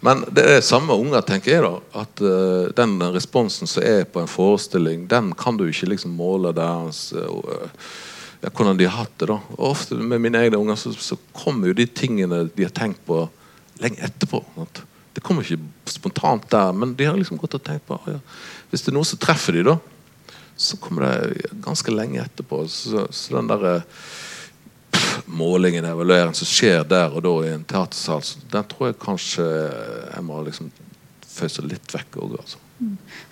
Men 0.00 0.22
det 0.30 0.44
er 0.46 0.60
samme 0.62 0.94
unger, 0.94 1.24
tenker 1.26 1.56
jeg. 1.56 1.64
da 1.64 2.02
At 2.04 2.22
uh, 2.22 2.68
den 2.76 2.98
responsen 3.14 3.70
som 3.70 3.82
er 3.82 4.04
på 4.06 4.22
en 4.22 4.30
forestilling, 4.30 5.08
den 5.10 5.32
kan 5.38 5.58
du 5.58 5.66
ikke 5.66 5.90
liksom 5.90 6.14
måle 6.18 6.54
deres 6.56 7.08
uh, 7.18 7.66
ja, 8.40 8.52
hvordan 8.52 8.78
de 8.78 8.86
har 8.86 9.02
hatt 9.02 9.16
det. 9.18 9.30
da 9.32 9.40
Og 9.56 9.72
ofte 9.72 9.98
med 9.98 10.22
mine 10.22 10.38
egne 10.44 10.60
unger 10.60 10.78
så, 10.78 10.94
så 10.94 11.18
kommer 11.34 11.70
jo 11.70 11.78
de 11.80 11.88
tingene 11.90 12.44
de 12.54 12.66
har 12.66 12.74
tenkt 12.74 13.02
på, 13.06 13.24
lenge 13.82 14.02
etterpå. 14.06 14.44
Sant? 14.54 14.84
Det 15.18 15.26
kommer 15.26 15.42
ikke 15.42 15.90
spontant 15.90 16.46
der, 16.52 16.72
men 16.72 16.94
de 16.94 17.10
har 17.10 17.18
liksom 17.18 17.40
gått 17.40 17.58
og 17.58 17.64
tenkt 17.66 17.88
på 17.90 17.98
ja. 18.06 18.20
Hvis 18.70 18.84
det 18.84 18.92
er 18.92 18.98
noe 19.00 19.08
som 19.08 19.18
treffer 19.20 19.58
de 19.58 19.64
da 19.66 19.78
så 20.58 20.76
kommer 20.76 21.02
det 21.02 21.42
ganske 21.52 21.90
lenge 21.90 22.20
etterpå. 22.20 22.68
Så, 22.68 23.06
så 23.10 23.36
den 23.36 23.46
der 23.46 23.76
eh, 23.76 23.82
målingen, 25.24 25.84
evalueringen 25.84 26.34
som 26.34 26.48
skjer 26.50 26.82
der 26.88 27.14
og 27.14 27.22
da 27.22 27.34
i 27.46 27.52
en 27.54 27.66
teatersal, 27.68 28.24
den 28.50 28.66
tror 28.66 28.90
jeg 28.90 28.98
kanskje 29.04 29.44
jeg 29.44 30.24
må 30.26 30.40
liksom 30.48 30.72
føyse 31.28 31.62
litt 31.62 31.94
vekk 31.94 32.18
òg. 32.18 32.34
Altså. 32.40 32.58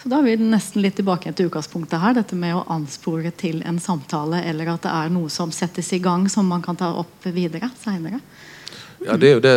Så 0.03 0.11
Da 0.11 0.20
er 0.20 0.28
vi 0.28 0.37
nesten 0.39 0.84
litt 0.84 0.95
tilbake 1.01 1.32
til 1.34 1.51
utgangspunktet 1.51 1.99
her. 2.03 2.14
Dette 2.14 2.39
med 2.39 2.55
å 2.55 2.62
anspore 2.76 3.34
til 3.34 3.59
en 3.66 3.82
samtale, 3.82 4.45
eller 4.47 4.70
at 4.76 4.87
det 4.87 4.95
er 4.95 5.11
noe 5.18 5.30
som 5.32 5.51
settes 5.55 5.91
i 5.99 6.03
gang 6.03 6.28
som 6.30 6.47
man 6.47 6.62
kan 6.62 6.78
ta 6.78 6.93
opp 6.95 7.26
videre 7.26 7.72
seinere. 7.82 8.22
Ja, 9.07 9.16
det 9.20 9.28
er 9.28 9.36
jo 9.36 9.44
det 9.44 9.54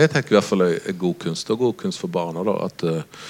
jeg 0.00 0.10
tenker 0.12 0.34
i 0.34 0.38
hvert 0.38 0.48
fall 0.48 0.64
er 0.66 0.96
god 0.98 1.18
kunst, 1.22 1.50
og 1.54 1.60
god 1.62 1.76
kunst 1.84 2.02
for 2.02 2.10
barna. 2.12 2.42
da, 2.46 2.56
at, 2.66 2.82
eh, 2.88 3.28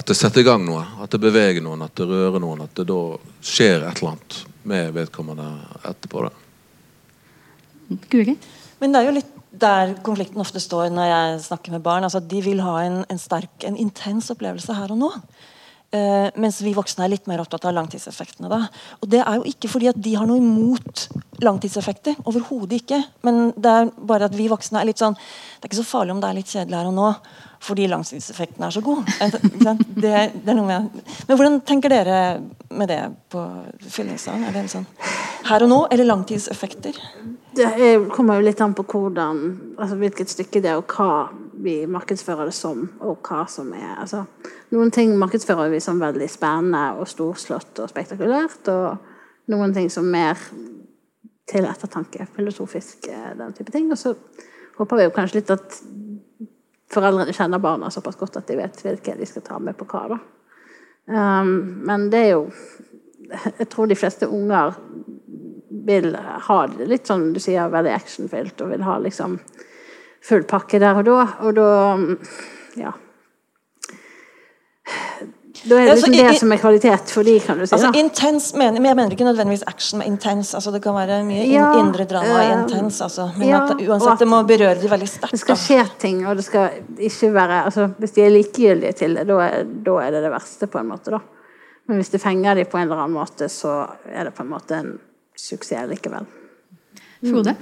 at 0.00 0.08
det 0.08 0.16
setter 0.16 0.40
i 0.40 0.46
gang 0.46 0.64
noe, 0.64 0.84
at 1.04 1.12
det 1.12 1.20
beveger 1.20 1.64
noen, 1.64 1.84
at 1.84 1.94
det 1.98 2.08
rører 2.08 2.40
noen. 2.40 2.64
At 2.64 2.74
det 2.78 2.86
da 2.88 3.00
skjer 3.44 3.84
et 3.84 4.00
eller 4.00 4.14
annet 4.14 4.40
med 4.72 4.96
vedkommende 4.96 5.48
etterpå. 5.90 6.24
da. 6.28 6.32
Guri? 8.08 8.36
Men 8.80 8.92
det 8.94 9.00
er 9.00 9.08
jo 9.10 9.16
litt 9.18 9.38
der 9.52 9.92
konflikten 10.04 10.40
ofte 10.40 10.60
står 10.64 10.88
når 10.94 11.10
jeg 11.10 11.40
snakker 11.48 11.74
med 11.74 11.84
barn. 11.84 12.04
altså 12.04 12.20
De 12.20 12.40
vil 12.42 12.62
ha 12.64 12.78
en, 12.86 13.02
en 13.12 13.20
sterk, 13.20 13.52
en 13.68 13.76
intens 13.76 14.30
opplevelse 14.32 14.74
her 14.74 14.94
og 14.94 15.02
nå. 15.02 15.10
Eh, 15.92 16.28
mens 16.40 16.62
vi 16.64 16.70
voksne 16.72 17.04
er 17.04 17.10
litt 17.12 17.26
mer 17.28 17.42
opptatt 17.42 17.66
av 17.68 17.74
langtidseffektene. 17.76 18.48
da. 18.48 18.62
Og 19.02 19.10
det 19.12 19.20
er 19.20 19.34
jo 19.36 19.44
ikke 19.44 19.68
fordi 19.68 19.90
at 19.90 19.98
de 20.00 20.14
har 20.16 20.26
noe 20.26 20.40
imot 20.40 21.08
langtidseffekter. 21.44 22.16
Overhodet 22.24 22.80
ikke. 22.80 23.02
Men 23.22 23.52
det 23.52 23.70
er 23.70 23.90
bare 23.98 24.30
at 24.30 24.36
vi 24.36 24.48
voksne 24.48 24.80
er 24.80 24.88
litt 24.88 25.02
sånn 25.02 25.12
Det 25.12 25.66
er 25.66 25.68
ikke 25.68 25.82
så 25.82 25.90
farlig 25.90 26.14
om 26.14 26.20
det 26.22 26.28
er 26.30 26.38
litt 26.38 26.48
kjedelig 26.50 26.78
her 26.78 26.88
og 26.88 26.94
nå, 26.96 27.10
fordi 27.62 27.86
langtidseffekten 27.92 28.64
er 28.64 28.72
så 28.74 28.80
god. 28.80 29.04
Eh? 29.20 29.36
Det, 30.02 30.14
det 30.32 30.50
er 30.50 30.56
noe 30.56 30.66
med 30.66 31.04
Men 31.28 31.36
hvordan 31.36 31.60
tenker 31.68 31.92
dere 31.92 32.40
med 32.70 32.88
det 32.88 33.02
på 33.30 33.44
Fyllingsdalen? 33.84 34.48
Er 34.48 34.56
det 34.56 34.64
en 34.64 34.72
sånn 34.72 34.88
her 35.46 35.64
og 35.66 35.70
nå, 35.70 35.78
eller 35.92 36.08
langtidseffekter? 36.08 36.98
Det 37.52 37.68
er, 37.68 38.08
kommer 38.14 38.38
jo 38.38 38.46
litt 38.46 38.60
an 38.64 38.74
på 38.74 38.84
hvordan, 38.88 39.40
altså 39.76 39.98
hvilket 40.00 40.32
stykke 40.32 40.62
det 40.64 40.72
er, 40.72 40.80
og 40.80 40.94
hva 40.96 41.28
vi 41.52 41.86
markedsfører 41.86 42.48
det 42.48 42.56
som. 42.56 42.84
og 43.00 43.18
hva 43.26 43.46
som 43.48 43.72
er, 43.74 43.96
altså 44.00 44.24
Noen 44.72 44.90
ting 44.90 45.12
markedsfører 45.20 45.68
vi 45.68 45.80
som 45.84 46.00
veldig 46.00 46.28
spennende 46.32 46.96
og 46.96 47.08
storslått 47.08 47.82
og 47.82 47.90
spektakulært. 47.90 48.68
Og 48.72 49.50
noen 49.52 49.74
ting 49.74 49.90
som 49.92 50.06
mer 50.08 50.38
til 51.50 51.66
ettertanke, 51.68 52.26
filosofisk, 52.36 53.08
eh, 53.08 53.34
den 53.36 53.52
type 53.52 53.72
ting. 53.72 53.90
Og 53.92 53.98
så 53.98 54.14
håper 54.78 54.96
vi 54.96 55.04
jo 55.04 55.14
kanskje 55.14 55.40
litt 55.40 55.50
at 55.50 55.82
foreldrene 56.92 57.34
kjenner 57.36 57.60
barna 57.62 57.90
såpass 57.90 58.16
godt 58.20 58.38
at 58.40 58.48
de 58.48 58.56
vet 58.56 58.80
hvilke 58.84 59.16
de 59.18 59.28
skal 59.28 59.44
ta 59.46 59.58
med 59.58 59.76
på 59.76 59.88
hva. 59.90 60.06
da. 60.14 60.18
Um, 61.12 61.82
men 61.82 62.10
det 62.12 62.18
er 62.18 62.30
jo 62.30 62.50
Jeg 63.58 63.68
tror 63.72 63.88
de 63.88 63.96
fleste 63.96 64.28
unger 64.28 64.74
vil 65.86 66.14
ha 66.16 66.56
det 66.68 66.86
litt 66.86 67.08
sånn 67.08 67.32
du 67.32 67.40
sier, 67.40 67.70
veldig 67.72 67.94
actionfylt 67.94 68.60
og 68.60 68.70
vil 68.74 68.84
ha 68.84 68.98
liksom 69.00 69.38
full 70.26 70.44
pakke 70.48 70.80
der 70.82 71.00
og 71.00 71.08
da. 71.08 71.22
Og 71.46 71.56
da 71.56 71.70
ja. 72.80 72.92
Da 75.62 75.76
er 75.78 75.86
det 75.86 75.94
liksom 75.94 76.14
det 76.16 76.38
som 76.40 76.52
er 76.54 76.58
kvalitet 76.58 77.10
for 77.14 77.26
de, 77.26 77.34
kan 77.40 77.58
du 77.60 77.66
si. 77.66 77.74
Altså 77.76 77.90
da. 77.92 77.98
intens 78.00 78.48
men 78.58 78.74
Jeg 78.74 78.82
mener 78.82 79.14
ikke 79.14 79.26
nødvendigvis 79.26 79.62
action 79.66 80.00
med 80.00 80.08
intens. 80.10 80.54
Altså, 80.58 80.72
det 80.74 80.80
kan 80.82 80.96
være 80.96 81.20
mye 81.26 81.44
Ja, 81.46 81.68
indre 81.78 82.06
drama 82.10 82.40
i 82.40 82.48
eh, 82.48 82.54
intens. 82.56 83.00
Altså. 83.04 83.28
Men 83.36 83.48
ja, 83.48 83.60
at, 83.68 83.76
uansett, 83.76 84.12
at 84.12 84.24
det 84.24 84.28
må 84.32 84.42
berøre 84.48 84.74
de 84.80 84.90
veldig 84.90 85.08
sterkt. 85.08 85.36
Det 85.36 85.42
skal 85.44 85.60
skje 85.60 85.84
ting, 86.02 86.24
og 86.26 86.36
det 86.40 86.46
skal 86.48 86.82
ikke 86.98 87.30
være 87.34 87.62
altså, 87.68 87.88
Hvis 87.98 88.16
de 88.16 88.24
er 88.24 88.34
likegyldige 88.34 88.92
til 89.04 89.14
det, 89.18 89.26
da 89.28 89.38
er, 89.44 89.70
da 89.86 89.96
er 90.02 90.10
det 90.16 90.24
det 90.26 90.34
verste, 90.34 90.66
på 90.66 90.82
en 90.82 90.90
måte. 90.90 91.14
da. 91.14 91.22
Men 91.86 92.02
hvis 92.02 92.10
det 92.10 92.22
fenger 92.22 92.58
de 92.58 92.64
på 92.64 92.78
en 92.78 92.88
eller 92.88 93.04
annen 93.04 93.18
måte, 93.20 93.48
så 93.48 93.84
er 94.06 94.24
det 94.24 94.34
på 94.34 94.42
en 94.42 94.50
måte 94.50 94.78
en 94.78 94.92
suksess 95.38 95.88
likevel. 95.90 96.26
Frode? 97.22 97.54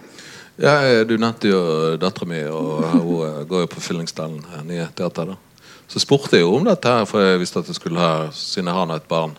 Ja, 0.60 0.74
eh, 0.86 1.06
Du 1.06 1.16
nevnte 1.16 1.48
jo 1.48 1.60
dattera 2.00 2.28
mi, 2.28 2.40
og 2.44 2.84
hun 2.92 3.22
eh, 3.24 3.44
går 3.48 3.64
jo 3.64 3.70
på 3.72 3.80
Fyllingsdalen, 3.84 4.42
eh, 4.44 4.64
nye 4.68 4.88
teater. 4.96 5.32
da. 5.32 5.62
Så 5.90 6.02
spurte 6.02 6.36
jeg 6.36 6.44
jo 6.44 6.52
om 6.58 6.66
dette, 6.68 6.88
her, 6.88 7.06
for 7.08 7.24
jeg 7.24 7.40
visste 7.40 7.62
at 7.62 7.70
jeg 7.70 7.78
skulle 7.80 7.98
ha 8.00 8.28
siden 8.36 8.68
jeg 8.70 8.76
har 8.76 8.86
nå 8.86 8.98
et 9.00 9.08
barn 9.10 9.32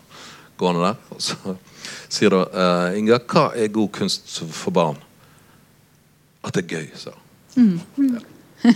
gående 0.60 0.82
der. 0.90 0.98
Og 1.14 1.22
så 1.22 1.54
sier 2.12 2.34
da 2.34 2.42
uh, 2.44 2.98
Inga, 2.98 3.20
hva 3.30 3.46
er 3.56 3.72
god 3.72 3.88
kunst 3.94 4.28
for 4.52 4.74
barn? 4.74 4.98
At 6.42 6.58
det 6.58 6.66
er 6.66 6.76
gøy, 6.76 6.90
sa 6.98 7.14
hun. 7.54 7.78
Ja. 7.96 8.20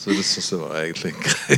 Så 0.00 0.10
det 0.10 0.24
syns 0.26 0.48
jeg 0.50 0.58
var 0.58 0.72
egentlig 0.80 1.12
en 1.12 1.20
grei 1.22 1.56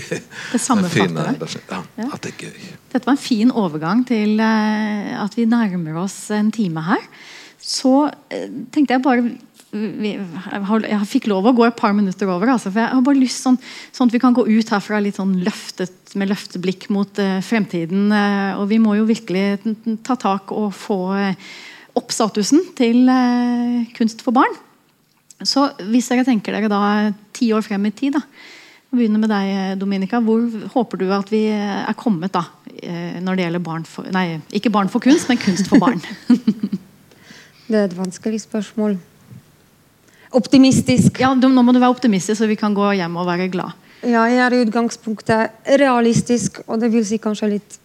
Det 0.52 0.58
sammenfatter 0.60 1.38
det. 1.40 1.62
ja, 1.70 1.78
At 2.12 2.26
det 2.26 2.34
er 2.34 2.42
gøy. 2.42 2.66
Dette 2.92 3.08
var 3.08 3.14
en 3.14 3.20
fin 3.22 3.52
overgang 3.56 4.02
til 4.08 4.42
at 4.44 5.32
vi 5.36 5.46
nærmer 5.48 5.96
oss 6.02 6.18
en 6.36 6.50
time 6.52 6.84
her. 6.84 7.06
Så 7.56 8.10
tenkte 8.74 8.98
jeg 8.98 9.04
bare 9.06 9.24
vi, 9.72 10.14
jeg, 10.16 10.98
fikk 11.10 11.26
lov 11.28 11.46
å 11.48 11.54
gå 11.56 11.66
et 11.66 11.76
par 11.76 11.92
minutter 11.96 12.30
over. 12.30 12.54
Altså, 12.54 12.70
for 12.72 12.80
jeg 12.80 12.92
har 12.94 13.04
bare 13.04 13.20
lyst 13.20 13.44
sånn, 13.44 13.58
sånn 13.92 14.08
at 14.08 14.16
vi 14.16 14.20
kan 14.22 14.36
gå 14.36 14.46
ut 14.48 14.72
herfra 14.72 15.00
litt 15.04 15.18
sånn 15.20 15.34
løftet 15.44 16.14
med 16.18 16.30
løfteblikk 16.30 16.88
mot 16.94 17.20
eh, 17.20 17.38
fremtiden. 17.44 18.08
eh, 18.14 18.52
og 18.56 18.68
vi 18.70 18.80
må 18.80 18.96
jo 18.96 19.08
virkelig 19.08 19.60
ta 20.06 20.16
tak 20.16 20.54
og 20.56 20.70
få 20.76 21.00
eh, 21.18 21.50
opp 21.98 22.14
statusen 22.14 22.64
til 22.78 23.04
eh, 23.12 23.90
kunst 23.98 24.24
for 24.24 24.36
barn. 24.36 24.56
Så 25.44 25.68
hvis 25.90 26.08
dere 26.10 26.24
tenker 26.26 26.56
dere 26.56 26.70
da 26.72 26.80
ti 27.36 27.52
år 27.54 27.62
frem 27.66 27.84
i 27.86 27.92
tid, 27.94 28.16
da, 28.16 28.24
begynner 28.88 29.20
med 29.20 29.30
deg, 29.30 29.76
Dominika. 29.78 30.22
Hvor 30.24 30.48
håper 30.72 31.02
du 31.02 31.10
at 31.12 31.28
vi 31.30 31.44
er 31.52 31.98
kommet 32.00 32.32
da, 32.34 32.46
eh, 32.80 33.20
når 33.20 33.36
det 33.36 33.46
gjelder 33.46 33.66
barn 33.68 33.84
for 33.86 34.08
Nei, 34.16 34.40
ikke 34.48 34.72
barn 34.72 34.88
for 34.88 35.04
kunst, 35.04 35.28
men 35.28 35.40
kunst 35.44 35.68
for 35.68 35.82
barn. 35.82 36.00
Det 37.68 37.76
er 37.76 37.84
et 37.84 37.98
vanskelig 37.98 38.40
spørsmål. 38.46 38.96
Optimistisk. 40.36 41.20
Ja, 41.22 41.32
Nå 41.34 41.62
må 41.62 41.72
du 41.72 41.80
være 41.80 41.94
optimistisk, 41.94 42.38
så 42.40 42.48
vi 42.48 42.58
kan 42.58 42.74
gå 42.76 42.90
hjem 42.98 43.16
og 43.16 43.28
være 43.28 43.48
glad. 43.52 43.76
Ja, 44.02 44.26
jeg 44.30 44.38
er 44.44 44.54
i 44.54 44.62
utgangspunktet 44.62 45.70
realistisk, 45.80 46.60
og 46.66 46.80
det 46.82 46.92
vil 46.92 47.06
si 47.06 47.18
kanskje 47.18 47.54
litt 47.56 47.78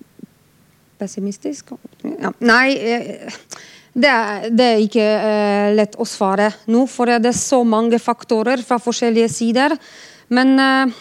pessimistisk. 1.01 1.73
Ja. 2.03 2.33
Nei, 2.43 2.75
eh, 2.77 3.31
det 3.93 4.09
er, 4.09 4.45
det 4.49 4.67
er 4.67 4.83
ikke 4.83 5.07
uh, 5.21 5.71
lett 5.77 5.97
å 6.01 6.05
svare 6.09 6.49
nå, 6.73 6.85
for 6.89 7.09
det 7.09 7.29
er 7.29 7.37
så 7.37 7.61
mange 7.65 7.99
faktorer 8.01 8.61
fra 8.65 8.79
forskjellige 8.81 9.29
sider. 9.29 9.75
Men 10.33 10.55
uh, 10.57 10.93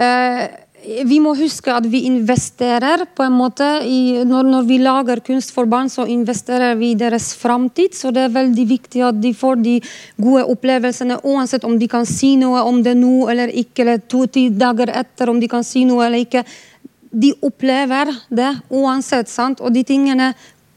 uh, 0.00 0.44
vi 0.86 1.18
må 1.22 1.32
huske 1.34 1.72
at 1.74 1.86
vi 1.90 2.04
investerer 2.06 3.02
på 3.16 3.24
en 3.26 3.34
måte 3.34 3.66
i, 3.82 4.22
når, 4.26 4.46
når, 4.46 4.66
vi 4.68 4.78
lager 4.78 5.22
kunst 5.26 5.50
for 5.54 5.66
barn, 5.70 5.90
så 5.90 6.06
investerer 6.06 6.76
vi 6.78 6.92
i 6.92 6.98
deres 6.98 7.32
framtid. 7.38 7.96
Så 7.98 8.12
det 8.14 8.26
er 8.26 8.34
veldig 8.36 8.66
viktig 8.70 9.02
at 9.06 9.18
de 9.20 9.32
får 9.34 9.58
de 9.64 9.76
gode 10.22 10.44
opplevelsene, 10.52 11.18
uansett 11.26 11.66
om 11.66 11.78
de 11.80 11.88
kan 11.90 12.06
si 12.06 12.34
noe 12.40 12.62
om 12.68 12.82
det 12.86 12.94
nå 12.98 13.26
eller 13.32 13.50
ikke, 13.50 13.82
eller 13.82 14.04
to-ti 14.06 14.48
dager 14.54 14.92
etter 14.94 15.32
om 15.32 15.40
de 15.42 15.50
kan 15.50 15.66
si 15.66 15.84
noe 15.88 16.06
eller 16.06 16.22
ikke. 16.22 16.44
De 17.10 17.32
opplever 17.46 18.12
det 18.30 18.52
uansett, 18.70 19.30
sant? 19.32 19.62
og 19.64 19.74
de 19.74 19.82
tingene 19.86 20.32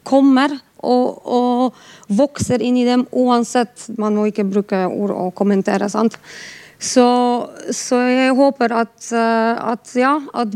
kommer 0.08 0.56
og, 0.80 1.26
og 1.28 2.16
vokser 2.18 2.64
inn 2.66 2.80
i 2.80 2.88
dem 2.88 3.06
uansett. 3.12 3.92
Man 4.00 4.18
må 4.18 4.30
ikke 4.30 4.48
bruke 4.48 4.86
ord 4.88 5.14
og 5.14 5.36
kommentere. 5.38 5.90
sant? 5.92 6.18
Så, 6.80 7.06
så, 7.76 8.00
jeg 8.08 8.36
håper 8.38 8.72
at, 8.72 8.96
eh, 9.12 9.72
at, 9.74 9.92
ja, 10.00 10.16
at 10.32 10.54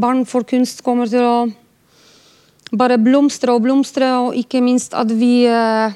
barn 0.00 0.24
for 0.24 0.46
kunst 0.48 0.80
kommer 0.86 1.10
til 1.10 1.20
å 1.20 1.36
bare 2.76 2.96
blomstre 2.98 3.52
og 3.52 3.62
blomstre, 3.66 4.08
og 4.24 4.38
ikke 4.40 4.62
minst 4.64 4.96
at 4.96 5.12
vi 5.12 5.44
eh, 5.44 5.92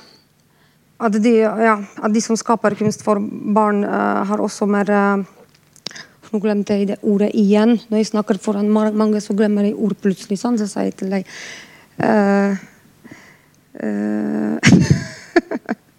at 1.00 1.16
de, 1.16 1.32
ja, 1.40 1.78
at 1.80 2.12
de 2.12 2.20
som 2.20 2.36
skaper 2.36 2.76
kunst 2.76 3.00
for 3.04 3.20
barn, 3.56 3.84
uh, 3.88 4.20
har 4.28 4.40
også 4.40 4.66
mer 4.68 4.90
uh, 4.92 5.24
Nå 6.30 6.38
glemte 6.38 6.76
jeg 6.78 6.86
det 6.86 7.00
ordet 7.02 7.32
igjen. 7.34 7.72
Når 7.90 7.98
jeg 7.98 8.06
snakker 8.12 8.38
foran 8.38 8.68
mange, 8.70 9.18
så 9.18 9.34
glemmer 9.34 9.66
jeg 9.66 9.74
ord 9.74 9.96
plutselig. 9.98 10.38
sånn, 10.38 10.60
så 10.60 10.68
sier 10.70 10.86
jeg 10.86 10.94
til 11.00 11.10
deg. 11.10 11.26
Uh, 11.98 12.54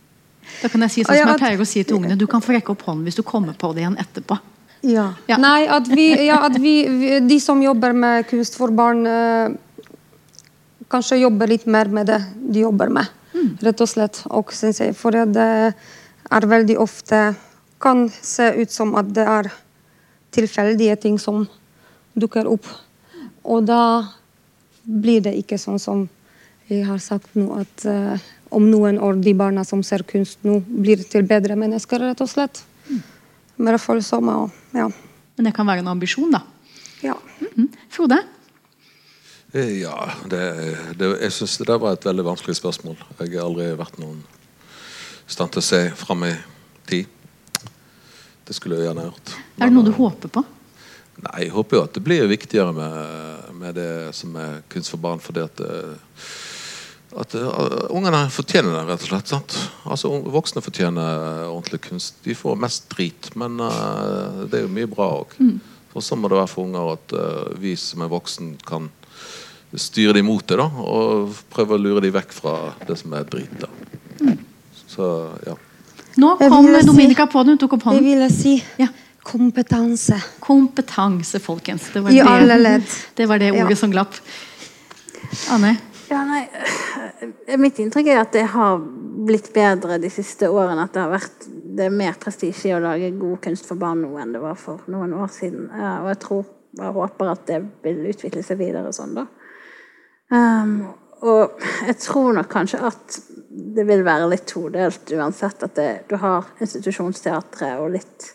Da 0.61 0.69
kan 0.69 0.85
jeg 0.85 0.93
si 0.93 1.03
sånn 1.03 1.17
som 1.17 1.31
jeg 1.33 1.41
pleier 1.41 1.61
å 1.61 1.67
si 1.67 1.83
til 1.83 1.97
ungene. 1.97 2.17
Du 2.19 2.27
kan 2.29 2.43
få 2.43 2.53
rekke 2.55 2.73
opp 2.75 2.85
hånden 2.87 3.07
hvis 3.07 3.17
du 3.17 3.23
kommer 3.25 3.57
på 3.57 3.71
det 3.75 3.83
igjen 3.83 3.97
etterpå. 4.01 4.37
Ja. 4.81 5.11
ja. 5.29 5.37
Nei, 5.41 5.65
at, 5.69 5.89
vi, 5.89 6.07
ja, 6.25 6.39
at 6.47 6.57
vi, 6.61 6.75
de 7.21 7.37
som 7.41 7.61
jobber 7.61 7.93
med 7.93 8.25
kunst 8.29 8.57
for 8.57 8.73
barn, 8.73 9.05
eh, 9.05 9.53
kanskje 10.91 11.21
jobber 11.21 11.49
litt 11.51 11.67
mer 11.69 11.89
med 11.93 12.09
det 12.09 12.21
de 12.33 12.63
jobber 12.65 12.93
med. 12.93 13.09
Mm. 13.33 13.51
Rett 13.67 13.83
og 13.83 13.89
slett. 13.89 14.23
Og, 14.33 14.53
jeg, 14.53 14.95
for 14.97 15.17
det 15.17 15.49
er 16.31 16.49
veldig 16.55 16.77
ofte 16.81 17.23
kan 17.81 18.07
se 18.21 18.51
ut 18.61 18.71
som 18.71 18.93
at 18.99 19.09
det 19.13 19.25
er 19.25 19.49
tilfeldige 20.33 20.95
ting 21.01 21.17
som 21.19 21.45
dukker 22.13 22.49
opp. 22.49 22.67
Og 23.43 23.65
da 23.65 23.81
blir 24.81 25.23
det 25.25 25.33
ikke 25.39 25.59
sånn 25.61 25.81
som 25.81 26.05
jeg 26.71 26.85
har 26.87 27.01
sagt 27.03 27.33
nå, 27.35 27.49
at 27.57 27.85
uh, 27.89 28.29
om 28.51 28.67
noen 28.67 28.99
år 28.99 29.21
de 29.23 29.33
barna 29.37 29.63
som 29.67 29.83
ser 29.83 30.03
kunst 30.07 30.43
nå, 30.47 30.59
blir 30.65 31.01
til 31.07 31.23
bedre 31.27 31.55
mennesker, 31.59 32.03
rett 32.03 32.23
og 32.23 32.29
slett. 32.29 32.63
Mm. 32.89 33.01
Mer 33.67 33.79
følsomme 33.81 34.35
og 34.43 34.77
ja. 34.77 34.89
Men 35.37 35.47
det 35.47 35.55
kan 35.55 35.67
være 35.67 35.81
en 35.83 35.91
ambisjon, 35.93 36.31
da? 36.31 36.43
Ja. 37.01 37.15
Mm 37.39 37.49
-hmm. 37.55 37.67
Frode? 37.89 38.17
Eh, 39.51 39.81
ja, 39.81 40.11
det, 40.29 40.77
det, 40.95 41.07
jeg 41.21 41.31
syns 41.31 41.57
det 41.57 41.77
var 41.79 41.93
et 41.93 42.05
veldig 42.05 42.23
vanskelig 42.23 42.55
spørsmål. 42.55 42.95
Jeg 43.19 43.33
har 43.35 43.45
aldri 43.45 43.71
vært 43.75 43.97
noen 43.99 44.23
i 45.27 45.31
stand 45.31 45.51
til 45.51 45.59
å 45.59 45.65
se 45.65 45.89
fram 45.95 46.23
i 46.23 46.35
tid. 46.87 47.05
Det 48.47 48.55
skulle 48.55 48.75
jeg 48.75 48.85
gjerne 48.85 49.03
gjort. 49.09 49.33
er 49.59 49.65
det 49.65 49.73
noe 49.73 49.85
du 49.85 49.91
håper 49.91 50.27
på? 50.27 50.45
Nei, 51.21 51.43
Jeg 51.43 51.51
håper 51.51 51.77
jo 51.77 51.83
at 51.83 51.93
det 51.93 52.03
blir 52.03 52.27
viktigere 52.27 52.73
med, 52.73 53.53
med 53.53 53.75
det 53.75 54.15
som 54.15 54.35
er 54.35 54.61
kunst 54.69 54.89
for 54.89 54.97
barn. 54.97 55.19
fordi 55.19 55.39
at 55.39 55.57
det, 55.57 55.95
at 57.19 57.33
uh, 57.35 57.89
ungene 57.91 58.21
fortjener 58.31 58.71
det, 58.75 58.85
rett 58.87 59.03
og 59.03 59.09
slett. 59.11 59.31
Sant? 59.33 59.57
Altså, 59.83 60.13
Voksne 60.31 60.63
fortjener 60.63 61.43
ordentlig 61.49 61.81
kunst. 61.89 62.21
De 62.23 62.35
får 62.37 62.59
mest 62.61 62.87
drit, 62.93 63.31
men 63.39 63.59
uh, 63.59 64.45
det 64.47 64.61
er 64.61 64.65
jo 64.65 64.73
mye 64.77 64.89
bra 64.91 65.09
òg. 65.19 65.35
Mm. 65.41 65.57
Og 65.91 66.05
så 66.05 66.15
må 66.15 66.31
det 66.31 66.39
være 66.39 66.51
for 66.51 66.69
unger 66.69 66.93
at 66.93 67.15
uh, 67.17 67.51
vi 67.59 67.75
som 67.79 68.05
er 68.05 68.11
voksen, 68.11 68.53
kan 68.67 68.87
styre 69.75 70.15
dem 70.19 70.27
mot 70.31 70.45
det. 70.47 70.59
da, 70.59 70.67
Og 70.67 71.35
prøve 71.51 71.75
å 71.75 71.81
lure 71.81 72.05
dem 72.05 72.15
vekk 72.15 72.33
fra 72.35 72.55
det 72.87 72.97
som 72.99 73.13
er 73.17 73.27
drit. 73.27 73.59
da. 73.59 73.69
Mm. 74.21 74.39
Så, 74.87 75.11
ja. 75.47 75.55
Nå 76.19 76.33
kom 76.39 76.67
Dominica 76.85 77.27
på 77.27 77.43
den. 77.43 77.55
hun 77.55 77.61
tok 77.61 77.77
opp 77.77 77.87
hånden. 77.87 78.03
Det 78.03 78.09
vil 78.11 78.25
jeg 78.27 78.35
si. 78.35 78.55
Ja. 78.79 78.87
Kompetanse. 79.23 80.17
Kompetanse, 80.39 81.39
folkens. 81.39 81.91
Det 81.93 82.01
var 82.01 82.11
I 82.11 82.19
det, 82.19 82.27
alle 82.27 82.57
ledd. 82.57 82.97
Det 83.15 83.27
var 83.29 83.39
det 83.39 83.51
ordet 83.53 83.77
ja. 83.77 83.79
som 83.83 83.93
glapp. 83.93 84.17
Anne? 85.53 85.77
Ja, 86.11 86.25
nei, 86.27 86.41
eh, 86.51 87.00
Mitt 87.61 87.79
inntrykk 87.81 88.07
er 88.09 88.21
at 88.23 88.33
det 88.33 88.47
har 88.53 88.79
blitt 89.25 89.51
bedre 89.53 89.99
de 90.01 90.09
siste 90.09 90.49
årene. 90.49 90.87
At 90.87 90.95
det 90.95 91.03
har 91.03 91.11
vært 91.13 91.45
det 91.71 91.85
er 91.87 91.93
mer 91.93 92.17
prestisje 92.19 92.73
å 92.75 92.81
lage 92.83 93.13
god 93.19 93.39
kunst 93.45 93.67
for 93.69 93.79
barn 93.79 94.01
nå 94.03 94.15
enn 94.19 94.33
det 94.35 94.41
var 94.43 94.57
for 94.59 94.81
noen 94.91 95.13
år 95.17 95.29
siden. 95.31 95.69
Og 95.69 96.09
jeg 96.11 96.19
tror 96.25 96.49
jeg 96.79 96.95
håper 96.95 97.31
at 97.31 97.45
det 97.49 97.59
vil 97.83 98.03
utvikle 98.11 98.43
seg 98.45 98.59
videre 98.61 98.91
sånn, 98.95 99.15
da. 99.17 99.25
Um, 100.31 100.75
og 101.27 101.61
jeg 101.85 101.97
tror 102.01 102.31
nok 102.37 102.47
kanskje 102.49 102.79
at 102.87 103.17
det 103.51 103.83
vil 103.85 104.05
være 104.07 104.29
litt 104.31 104.47
todelt 104.49 105.11
uansett. 105.13 105.65
At 105.67 105.75
det, 105.77 105.89
du 106.09 106.15
har 106.21 106.47
institusjonsteatret 106.63 107.81
og 107.81 107.91
litt 107.97 108.31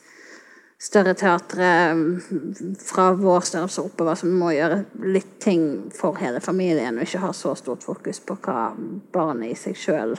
større 0.79 1.14
teatre 1.16 1.68
mm, 1.95 2.74
fra 2.81 3.11
vår 3.16 3.47
størrelse 3.49 3.85
oppover 3.87 4.18
som 4.20 4.35
må 4.37 4.53
gjøre 4.53 4.83
litt 5.09 5.39
ting 5.43 5.62
for 5.97 6.18
hele 6.20 6.43
familien, 6.45 6.99
og 6.99 7.07
ikke 7.07 7.22
ha 7.24 7.33
så 7.37 7.55
stort 7.59 7.87
fokus 7.87 8.20
på 8.20 8.37
hva 8.45 8.72
barnet 9.14 9.55
i 9.55 9.59
seg 9.59 9.79
sjøl 9.81 10.16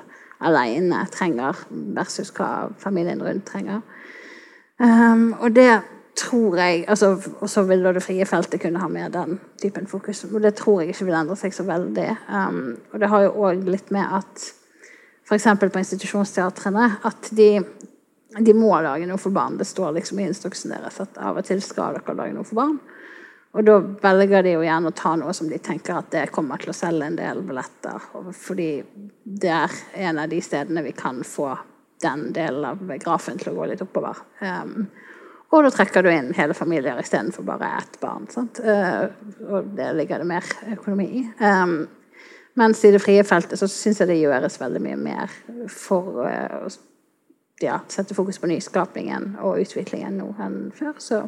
alene 0.48 1.04
trenger, 1.14 1.66
versus 1.98 2.34
hva 2.38 2.70
familien 2.82 3.22
rundt 3.26 3.46
trenger. 3.50 3.86
Um, 4.78 5.32
og 5.40 5.54
det 5.56 5.72
tror 6.18 6.58
jeg 6.58 6.84
altså, 6.90 7.16
Og 7.42 7.50
så 7.50 7.64
vil 7.66 7.82
det 7.84 8.04
frie 8.04 8.26
feltet 8.26 8.62
kunne 8.62 8.82
ha 8.82 8.88
mer 8.90 9.10
den 9.10 9.40
typen 9.62 9.88
fokus. 9.88 10.24
Og 10.24 10.42
det 10.42 10.56
tror 10.58 10.82
jeg 10.82 10.94
ikke 10.94 11.06
vil 11.06 11.18
endre 11.18 11.38
seg 11.38 11.54
så 11.54 11.66
veldig. 11.66 12.08
Um, 12.30 12.78
og 12.92 13.02
det 13.02 13.10
har 13.10 13.26
jo 13.26 13.36
òg 13.46 13.66
litt 13.70 13.92
med 13.94 14.18
at 14.20 14.48
f.eks. 15.28 15.48
på 15.60 15.82
institusjonsteatrene 15.82 16.88
at 17.06 17.30
de 17.38 17.50
de 18.40 18.54
må 18.54 18.74
lage 18.82 19.08
noe 19.10 19.22
for 19.22 19.34
barn. 19.34 19.58
Det 19.58 19.66
står 19.66 19.96
liksom 19.98 20.20
i 20.20 20.28
instruksen 20.30 20.74
deres 20.76 21.00
at 21.02 21.18
av 21.22 21.40
og 21.40 21.48
til 21.48 21.62
skal 21.64 21.98
dere 21.98 22.18
lage 22.18 22.36
noe 22.36 22.48
for 22.48 22.60
barn. 22.60 22.78
Og 23.58 23.66
da 23.66 23.78
velger 23.80 24.44
de 24.46 24.54
jo 24.58 24.66
gjerne 24.66 24.92
å 24.92 24.96
ta 24.98 25.16
noe 25.18 25.34
som 25.34 25.48
de 25.50 25.58
tenker 25.64 25.96
at 25.98 26.12
det 26.14 26.28
kommer 26.36 26.62
til 26.62 26.70
å 26.74 26.78
selge 26.78 27.08
en 27.08 27.18
del 27.18 27.42
billetter. 27.48 28.04
Fordi 28.38 28.70
det 29.24 29.54
er 29.54 29.78
en 30.08 30.22
av 30.22 30.30
de 30.30 30.42
stedene 30.46 30.84
vi 30.86 30.94
kan 30.98 31.24
få 31.26 31.56
den 32.04 32.28
delen 32.36 32.66
av 32.70 32.84
grafen 33.02 33.40
til 33.42 33.54
å 33.54 33.58
gå 33.58 33.70
litt 33.72 33.82
oppover. 33.82 34.20
Um, 34.44 34.90
og 35.48 35.64
da 35.64 35.72
trekker 35.74 36.04
du 36.04 36.12
inn 36.12 36.34
hele 36.38 36.54
familier 36.58 37.00
istedenfor 37.02 37.46
bare 37.48 37.72
ett 37.80 37.98
barn. 38.04 38.28
Uh, 38.62 39.08
og 39.48 39.72
det 39.78 39.94
ligger 39.98 40.22
det 40.22 40.30
mer 40.30 40.52
økonomi 40.76 41.08
i. 41.22 41.24
Um, 41.42 41.80
mens 42.60 42.84
i 42.86 42.92
det 42.94 43.02
frie 43.02 43.24
feltet 43.26 43.58
så 43.58 43.70
syns 43.72 44.04
jeg 44.04 44.12
det 44.12 44.20
gjøres 44.20 44.60
veldig 44.62 44.84
mye 44.84 45.00
mer 45.02 45.34
for 45.72 46.28
uh, 46.28 46.68
ja, 47.64 47.80
sette 47.88 48.16
fokus 48.18 48.40
på 48.40 48.50
nyskapningen 48.52 49.36
og 49.42 49.62
utviklingen 49.64 50.20
nå 50.22 50.32
enn 50.44 50.58
før. 50.78 50.96
Så 51.02 51.24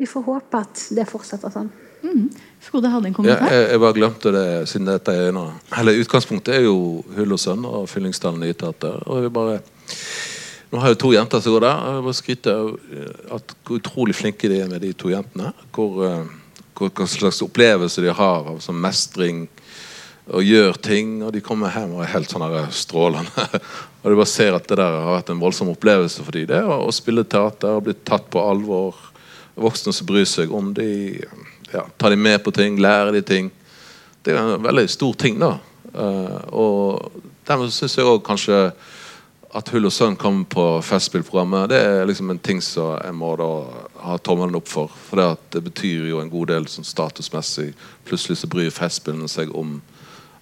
vi 0.00 0.08
får 0.10 0.26
håpe 0.26 0.62
at 0.64 0.86
det 0.96 1.06
fortsetter 1.08 1.52
sånn. 1.54 1.70
Mm. 2.04 2.28
Frode 2.60 2.90
hadde 2.92 3.08
en 3.08 3.16
kommentar. 3.16 3.48
Ja, 3.48 3.60
jeg, 3.62 3.68
jeg, 3.70 3.80
bare 3.80 3.96
glemte 3.96 4.32
det 4.34 4.46
siden 4.68 4.90
dette 4.90 5.14
er 5.16 5.32
nå. 5.32 5.46
Hele 5.78 5.96
utgangspunktet 6.02 6.58
er 6.58 6.66
jo 6.66 6.76
Hull 7.16 7.36
og 7.36 7.40
Sønn 7.40 7.64
og 7.68 7.86
Fyllingsdalen 7.88 8.42
Nyteater. 8.44 9.06
Og 9.08 9.28
bare 9.32 9.60
nå 10.74 10.80
har 10.82 10.90
jeg 10.90 10.98
to 11.04 11.12
jenter 11.14 11.40
som 11.40 11.54
går 11.54 11.62
der. 11.62 11.82
Jeg 11.94 12.04
vil 12.04 12.16
skryte 12.18 12.54
at 13.36 13.52
hvor 13.62 13.78
utrolig 13.78 14.16
flinke 14.18 14.50
de 14.50 14.58
er 14.64 14.70
med 14.70 14.82
de 14.82 14.90
to 14.98 15.12
jentene. 15.12 15.52
Hvor, 15.70 16.00
eh, 16.08 16.24
hvor, 16.74 16.90
hva 16.90 17.06
slags 17.08 17.38
opplevelse 17.46 18.02
de 18.02 18.10
har 18.10 18.50
av 18.50 18.58
sånn 18.64 18.80
mestring 18.82 19.44
og 20.26 20.44
gjør 20.44 20.78
ting. 20.80 21.16
Og 21.24 21.32
de 21.34 21.42
kommer 21.44 21.72
hjem 21.74 21.96
og 21.96 22.04
er 22.04 22.12
helt 22.14 22.32
sånn 22.32 22.46
strålende. 22.74 23.48
og 24.02 24.06
du 24.06 24.16
bare 24.16 24.30
ser 24.30 24.56
at 24.56 24.68
det 24.68 24.78
der 24.80 24.98
har 24.98 25.18
vært 25.18 25.34
en 25.34 25.42
voldsom 25.42 25.72
opplevelse 25.74 26.24
for 26.24 26.36
dem. 26.36 26.48
Det 26.50 26.62
å, 26.64 26.88
spille 26.94 27.26
teater 27.26 27.76
og 27.76 27.84
bli 27.88 27.96
tatt 28.06 28.30
på 28.32 28.42
alvor. 28.42 28.96
Voksne 29.54 29.94
som 29.94 30.08
bryr 30.08 30.26
seg 30.28 30.52
om 30.54 30.72
de, 30.74 30.88
ja, 31.70 31.84
tar 31.98 32.14
de 32.14 32.18
med 32.18 32.40
på 32.42 32.54
ting, 32.54 32.80
lærer 32.82 33.14
de 33.14 33.22
ting. 33.22 33.52
Det 34.24 34.34
er 34.34 34.40
en 34.40 34.64
veldig 34.64 34.88
stor 34.90 35.14
ting, 35.20 35.38
da. 35.38 35.56
Uh, 35.94 36.40
og 36.50 37.20
dermed 37.46 37.70
syns 37.70 37.94
jeg 37.94 38.08
òg 38.08 38.24
kanskje 38.26 38.56
at 39.54 39.68
Hull 39.70 39.86
og 39.86 39.92
Sønn 39.94 40.16
kommer 40.18 40.48
på 40.50 40.62
Festspillprogrammet, 40.82 41.68
det 41.70 41.78
er 41.78 42.08
liksom 42.08 42.32
en 42.32 42.40
ting 42.42 42.58
som 42.64 42.96
jeg 42.96 43.14
må 43.14 43.28
da 43.38 43.50
ha 44.02 44.16
tommelen 44.18 44.58
opp 44.58 44.66
for. 44.66 44.90
For 45.06 45.20
det, 45.20 45.28
det 45.54 45.62
betyr 45.68 46.08
jo 46.10 46.18
en 46.18 46.32
god 46.32 46.50
del 46.50 46.66
sånn 46.72 46.88
statusmessig. 46.88 47.68
Plutselig 48.08 48.40
så 48.40 48.50
bryr 48.50 48.74
Festspillene 48.74 49.30
seg 49.30 49.54
om 49.54 49.76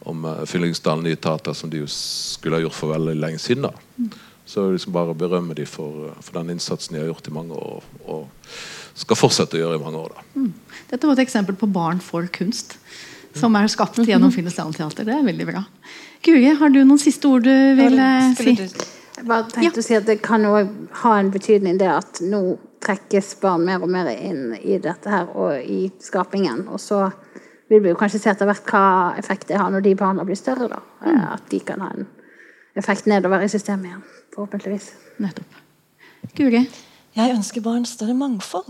om 0.09 0.25
uh, 0.25 0.45
Fyllingsdalen 0.49 1.05
Nye 1.07 1.17
Teater, 1.17 1.57
som 1.57 1.71
de 1.71 1.83
jo 1.83 1.89
skulle 1.91 2.59
ha 2.59 2.65
gjort 2.65 2.79
for 2.79 2.95
veldig 2.95 3.17
lenge 3.19 3.41
siden. 3.43 3.69
da. 3.69 4.11
Så 4.45 4.67
liksom 4.73 4.93
bare 4.93 5.15
berømme 5.15 5.55
de 5.55 5.67
for, 5.69 6.09
uh, 6.09 6.21
for, 6.21 6.39
den 6.41 6.57
innsatsen 6.57 6.97
de 6.97 7.03
har 7.03 7.11
gjort 7.13 7.29
i 7.29 7.35
mange 7.35 7.59
år, 7.59 7.85
og 8.05 8.49
skal 8.99 9.19
fortsette 9.19 9.59
å 9.59 9.63
gjøre 9.65 9.81
i 9.81 9.85
mange 9.85 10.03
år. 10.03 10.17
da. 10.17 10.27
Mm. 10.41 10.81
Dette 10.91 11.09
var 11.09 11.19
et 11.19 11.27
eksempel 11.27 11.59
på 11.59 11.71
Barn 11.73 12.03
for 12.05 12.27
kunst, 12.35 12.79
som 13.39 13.55
er 13.57 13.71
skapt 13.73 14.03
gjennom 14.05 14.33
Fyllingsdalen 14.35 14.75
Teater. 14.77 15.09
Det 15.09 15.15
er 15.15 15.23
veldig 15.25 15.49
bra. 15.49 15.65
Guri, 16.23 16.51
har 16.59 16.71
du 16.71 16.83
noen 16.85 17.01
siste 17.03 17.31
ord 17.31 17.47
du 17.47 17.55
vil 17.79 17.97
uh, 17.99 18.35
si? 18.39 18.57
Jeg 19.23 19.29
bare 19.29 19.47
tenkte 19.51 19.79
ja. 19.79 19.83
å 19.83 19.87
si 19.87 19.97
at 19.97 20.07
Det 20.09 20.19
kan 20.25 20.43
jo 20.43 20.53
ha 21.03 21.17
en 21.21 21.31
betydning 21.31 21.79
det 21.79 21.91
at 21.91 22.21
nå 22.27 22.43
trekkes 22.83 23.37
barn 23.43 23.65
mer 23.67 23.83
og 23.85 23.91
mer 23.93 24.11
inn 24.15 24.57
i 24.59 24.79
dette 24.83 25.11
her 25.11 25.31
og 25.39 25.61
i 25.63 25.87
skapingen. 26.03 26.67
Og 26.73 26.81
så 26.83 27.05
vil 27.73 27.83
vi 27.85 27.93
jo 27.93 27.99
kanskje 27.99 28.21
se 28.23 28.33
etter 28.33 28.49
hvert 28.49 28.69
hva 28.69 28.87
effekt 29.21 29.49
det 29.51 29.59
har 29.61 29.73
når 29.73 29.85
de 29.87 29.97
barna 29.99 30.27
blir 30.29 30.39
større. 30.39 30.69
da. 30.71 30.81
Mm. 31.05 31.21
At 31.33 31.49
de 31.51 31.61
kan 31.67 31.83
ha 31.85 31.91
en 31.97 32.09
effekt 32.79 33.09
nedover 33.11 33.45
i 33.45 33.51
systemet 33.53 33.91
igjen. 33.91 34.03
Forhåpentligvis. 34.35 34.91
Nettopp. 35.23 35.61
Guri? 36.37 36.67
Jeg 37.17 37.37
ønsker 37.37 37.65
barn 37.65 37.87
større 37.89 38.17
mangfold. 38.17 38.69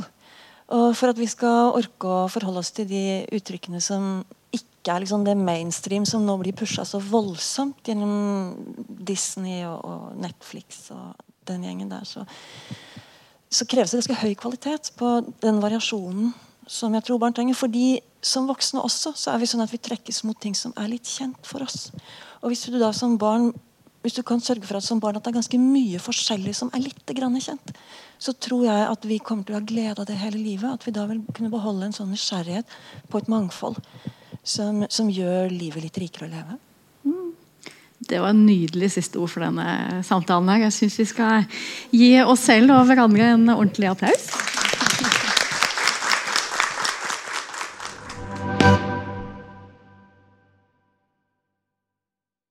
Og 0.72 0.94
for 0.96 1.12
at 1.12 1.18
vi 1.20 1.28
skal 1.28 1.74
orke 1.76 2.08
å 2.08 2.30
forholde 2.32 2.62
oss 2.62 2.72
til 2.74 2.88
de 2.88 3.02
uttrykkene 3.34 3.82
som 3.82 4.22
ikke 4.52 4.94
er 4.94 5.04
liksom 5.04 5.26
det 5.26 5.36
mainstream 5.38 6.06
som 6.08 6.24
nå 6.26 6.38
blir 6.40 6.56
pusha 6.56 6.84
så 6.88 6.98
voldsomt 7.02 7.86
gjennom 7.86 8.54
Disney 8.88 9.60
og, 9.68 9.84
og 9.84 10.16
Netflix 10.22 10.88
og 10.94 11.20
den 11.46 11.66
gjengen 11.66 11.90
der, 11.92 12.06
så 12.08 12.24
så 13.52 13.66
kreves 13.68 13.92
det 13.92 14.00
ganske 14.00 14.20
høy 14.22 14.32
kvalitet 14.40 14.94
på 14.96 15.08
den 15.44 15.58
variasjonen 15.60 16.30
som 16.70 16.94
jeg 16.96 17.04
tror 17.04 17.20
barn 17.20 17.34
trenger. 17.36 17.54
fordi 17.54 18.00
som 18.22 18.46
voksne 18.46 18.82
også 18.82 19.14
så 19.18 19.32
er 19.32 19.42
vi 19.42 19.50
sånn 19.50 19.64
at 19.64 19.72
vi 19.72 19.80
trekkes 19.82 20.22
mot 20.24 20.38
ting 20.38 20.54
som 20.54 20.74
er 20.78 20.90
litt 20.92 21.08
kjent 21.10 21.42
for 21.46 21.64
oss. 21.66 21.90
Og 22.42 22.52
hvis 22.52 22.64
du 22.70 22.78
da 22.78 22.92
som 22.96 23.18
barn 23.20 23.50
hvis 24.02 24.16
du 24.18 24.24
kan 24.26 24.40
sørge 24.42 24.66
for 24.66 24.80
at 24.80 24.82
som 24.82 24.98
barn 24.98 25.14
at 25.14 25.22
det 25.22 25.30
er 25.30 25.36
ganske 25.38 25.58
mye 25.62 26.00
forskjellig 26.02 26.56
som 26.58 26.72
er 26.74 26.82
litt 26.82 27.06
kjent, 27.06 27.70
så 28.18 28.32
tror 28.34 28.64
jeg 28.66 28.88
at 28.88 29.06
vi 29.06 29.20
kommer 29.22 29.46
til 29.46 29.54
å 29.54 29.60
ha 29.60 29.66
glede 29.66 30.02
av 30.02 30.08
det 30.08 30.18
hele 30.18 30.40
livet. 30.42 30.66
At 30.74 30.86
vi 30.86 30.94
da 30.94 31.06
vil 31.06 31.22
kunne 31.30 31.52
beholde 31.52 31.86
en 31.86 31.94
sånn 31.94 32.10
nysgjerrighet 32.10 32.66
på 33.08 33.22
et 33.22 33.30
mangfold 33.30 33.78
som, 34.42 34.82
som 34.90 35.10
gjør 35.10 35.54
livet 35.54 35.86
litt 35.86 36.02
rikere 36.02 36.26
å 36.26 36.32
leve. 36.34 36.58
Det 38.02 38.18
var 38.18 38.32
en 38.34 38.42
nydelig 38.42 38.90
siste 38.96 39.20
ord 39.22 39.30
for 39.30 39.44
denne 39.44 40.02
samtalen. 40.02 40.50
her. 40.50 40.64
Jeg 40.66 40.74
syns 40.74 40.98
vi 40.98 41.06
skal 41.06 41.44
gi 41.94 42.10
oss 42.26 42.42
selv 42.48 42.74
og 42.74 42.88
hverandre 42.90 43.36
en 43.36 43.54
ordentlig 43.54 43.92
applaus. 43.92 44.26